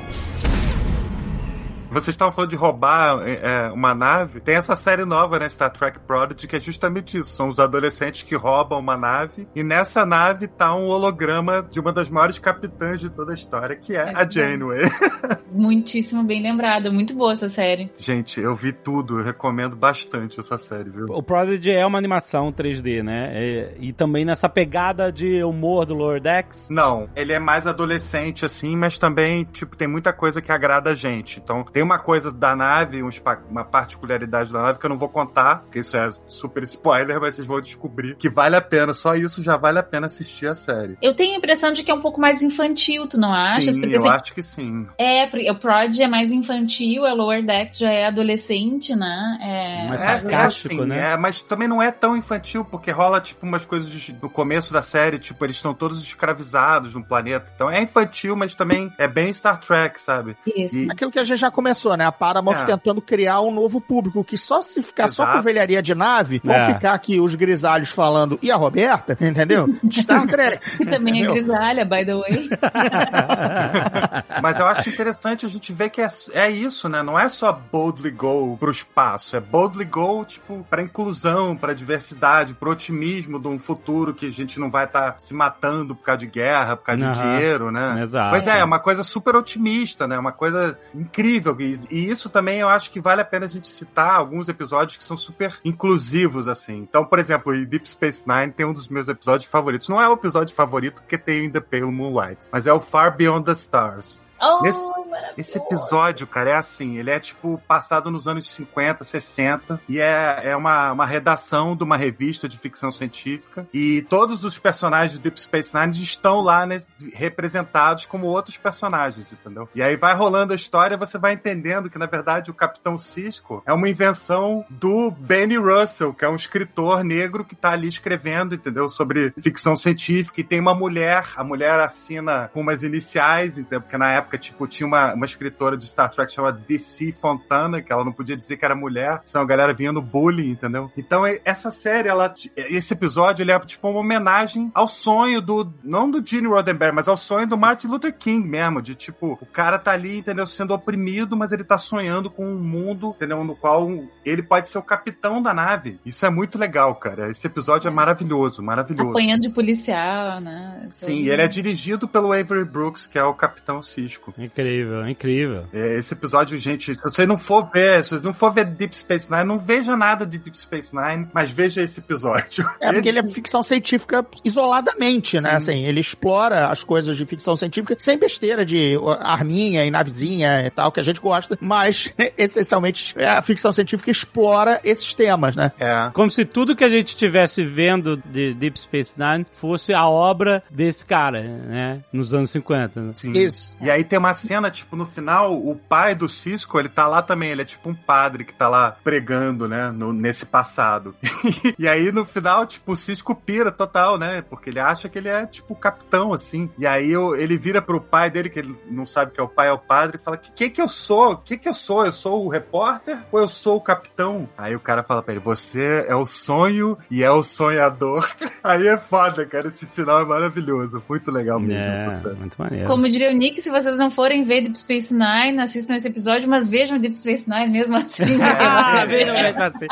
[1.95, 4.41] Vocês estavam falando de roubar é, uma nave.
[4.41, 5.47] Tem essa série nova, né?
[5.47, 7.29] Star Trek Prodigy, que é justamente isso.
[7.29, 9.47] São os adolescentes que roubam uma nave.
[9.55, 13.77] E nessa nave tá um holograma de uma das maiores capitãs de toda a história,
[13.77, 14.81] que é, É a Janeway.
[15.49, 16.91] Muitíssimo bem lembrada.
[16.91, 17.89] Muito boa essa série.
[17.97, 19.19] Gente, eu vi tudo.
[19.19, 21.05] Eu recomendo bastante essa série, viu?
[21.11, 23.31] O Prodigy é uma animação 3D, né?
[23.33, 26.67] É- e também nessa pegada de humor do Lower Decks.
[26.69, 30.93] Não, ele é mais adolescente, assim, mas também, tipo, tem muita coisa que agrada a
[30.93, 31.39] gente.
[31.39, 33.01] Então, tem uma coisa da nave,
[33.49, 37.35] uma particularidade da nave que eu não vou contar, porque isso é super spoiler, mas
[37.35, 38.93] vocês vão descobrir que vale a pena.
[38.93, 40.97] Só isso já vale a pena assistir a série.
[41.01, 43.75] Eu tenho a impressão de que é um pouco mais infantil, tu não achas?
[43.75, 44.87] sim, Porque eu você- acho que sim.
[44.97, 49.37] É, porque o Prod é mais infantil, a Lower Decks já é adolescente, né?
[49.41, 51.13] É, Mais É, sarcástico, é assim, né?
[51.13, 54.73] é, mas também não é tão infantil, porque rola, tipo, umas coisas de- no começo
[54.73, 57.51] da série, tipo, eles estão todos escravizados no planeta.
[57.55, 60.35] Então é infantil, mas também é bem Star Trek, sabe?
[60.45, 60.75] Isso.
[60.75, 62.05] E- Aquilo que a gente já começou, né?
[62.05, 62.65] A Paramount É.
[62.65, 65.37] tentando criar um novo público, que só se ficar só Exato.
[65.37, 66.73] com velharia de nave, vão É.
[66.73, 69.67] ficar aqui os grisalhos falando, e a Roberta, entendeu?
[69.83, 70.77] De Star Trek.
[70.77, 72.49] Que também é grisalha, by the way.
[74.41, 77.01] Mas eu acho interessante a gente ver que é, é isso, né?
[77.03, 82.53] Não é só boldly go pro espaço, é boldly go, tipo, pra inclusão, pra diversidade,
[82.53, 86.19] pro otimismo de um futuro que a gente não vai estar se matando por causa
[86.19, 87.33] de guerra, por causa de Aham.
[87.35, 88.01] dinheiro, né?
[88.03, 88.29] Exato.
[88.31, 90.17] Pois é, é uma coisa super otimista, né?
[90.17, 91.55] Uma coisa incrível.
[91.65, 94.97] E, e isso também eu acho que vale a pena a gente citar alguns episódios
[94.97, 96.77] que são super inclusivos, assim.
[96.77, 99.89] Então, por exemplo, em Deep Space Nine tem um dos meus episódios favoritos.
[99.89, 103.45] Não é o episódio favorito porque tem The Pale Moonlight, mas é o Far Beyond
[103.45, 104.21] the Stars.
[104.41, 105.33] Oh, Nesse- maravilhoso.
[105.37, 110.41] Esse episódio, cara, é assim, ele é tipo passado nos anos 50, 60, e é,
[110.43, 115.23] é uma, uma redação de uma revista de ficção científica, e todos os personagens do
[115.23, 116.77] Deep Space Nine estão lá né,
[117.13, 119.69] representados como outros personagens, entendeu?
[119.73, 123.63] E aí vai rolando a história, você vai entendendo que, na verdade, o Capitão Cisco
[123.65, 128.55] é uma invenção do Benny Russell, que é um escritor negro que tá ali escrevendo,
[128.55, 128.89] entendeu?
[128.89, 133.81] Sobre ficção científica, e tem uma mulher, a mulher assina com umas iniciais, entendeu?
[133.81, 137.81] Porque na época, tipo, tinha uma uma, uma escritora de Star Trek chamada DC Fontana,
[137.81, 140.91] que ela não podia dizer que era mulher, senão a galera vinha no bullying, entendeu?
[140.97, 145.71] Então é- essa série, ela, esse episódio, ele é tipo uma homenagem ao sonho do,
[145.83, 149.45] não do Gene Roddenberry, mas ao sonho do Martin Luther King mesmo, de tipo, o
[149.45, 153.55] cara tá ali, entendeu, sendo oprimido, mas ele tá sonhando com um mundo, entendeu, no
[153.55, 153.87] qual
[154.25, 155.99] ele pode ser o capitão da nave.
[156.05, 157.29] Isso é muito legal, cara.
[157.29, 159.11] Esse episódio é maravilhoso, maravilhoso.
[159.11, 160.87] Apanhando de policial, né?
[160.91, 164.33] Sim, e ele é dirigido pelo Avery Brooks, que é o Capitão Cisco.
[164.37, 165.65] Incrível, incrível.
[165.73, 168.95] É, Esse episódio, gente, se você não for ver, se você não for ver Deep
[168.95, 172.65] Space Nine, não veja nada de Deep Space Nine, mas veja esse episódio.
[172.79, 175.51] É porque Esse- ele é ficção científica isoladamente, né?
[175.51, 180.69] Assim, ele explora as coisas de ficção científica sem besteira de arminha e navezinha e
[180.69, 185.71] tal, que a gente gosta, mas essencialmente é, a ficção científica explora esses temas, né?
[185.79, 186.09] É.
[186.13, 190.63] Como se tudo que a gente estivesse vendo de Deep Space Nine fosse a obra
[190.69, 192.01] desse cara, né?
[192.11, 193.01] Nos anos 50.
[193.01, 193.13] né?
[193.13, 193.33] Sim.
[193.33, 193.75] Isso.
[193.81, 197.21] E aí tem uma cena, tipo, no final, o pai do Cisco, ele tá lá
[197.21, 201.15] também, ele é tipo um padre que tá lá pregando, né, no- nesse passado.
[201.79, 205.29] e aí no final, tipo, o Cisco pira total, né, porque ele acha que ele
[205.29, 206.69] é, tipo, o capitão, assim.
[206.77, 209.69] E aí ele vira pro pai dele, que ele não sabe que é o pai,
[209.69, 211.37] é o padre, e fala, que que que eu sou?
[211.37, 212.05] Que que eu sou?
[212.05, 214.49] Eu sou o repórter ou eu sou o capitão?
[214.57, 218.27] Aí o cara fala pra ele, você é o sonho e é o sonhador.
[218.63, 222.35] aí é foda, cara, esse final é maravilhoso, muito legal mesmo essa É, série.
[222.35, 222.87] muito maneiro.
[222.87, 226.49] Como diria o Nick, se vocês não forem ver Deep Space Nine, assistam esse episódio,
[226.49, 228.23] mas vejam Deep Space Nine mesmo assim.
[228.57, 229.85] Ah, veja mesmo assim.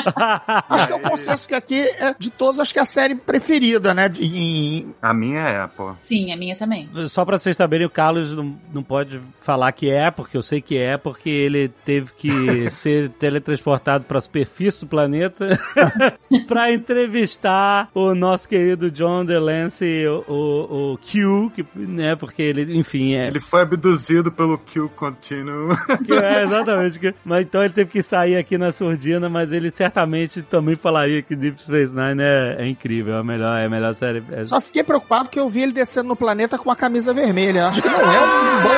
[0.70, 3.16] Acho que é o consenso que aqui é de todos, acho que é a série
[3.16, 4.12] preferida, né?
[4.20, 5.94] Em, A minha é, pô.
[6.00, 6.90] Sim, a minha também.
[7.08, 10.62] Só pra vocês saberem, o Carlos não, não pode falar que é, porque eu sei
[10.62, 15.60] que é, porque ele teve que ser teletransportado pra superfície do planeta
[16.48, 22.78] pra entrevistar o nosso querido John DeLancey, o, o, o Q, que, né, porque ele,
[22.78, 23.28] enfim, é...
[23.28, 25.70] Ele foi abduzido pelo Kill Continuum.
[26.06, 27.16] que é, exatamente.
[27.24, 31.36] mas então ele teve que sair aqui na surdina, mas ele certamente também falaria que
[31.36, 34.24] Deep Space Nine é, é incrível, é a melhor, é a melhor série.
[34.32, 37.68] É- Só fiquei preocupado que eu vi ele descendo no planeta com uma camisa vermelha.
[37.68, 38.74] Acho que não é um bom.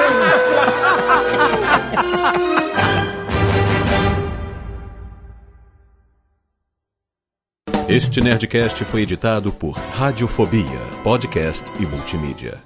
[7.88, 12.62] Este Nerdcast foi editado por Radiofobia, podcast e multimídia.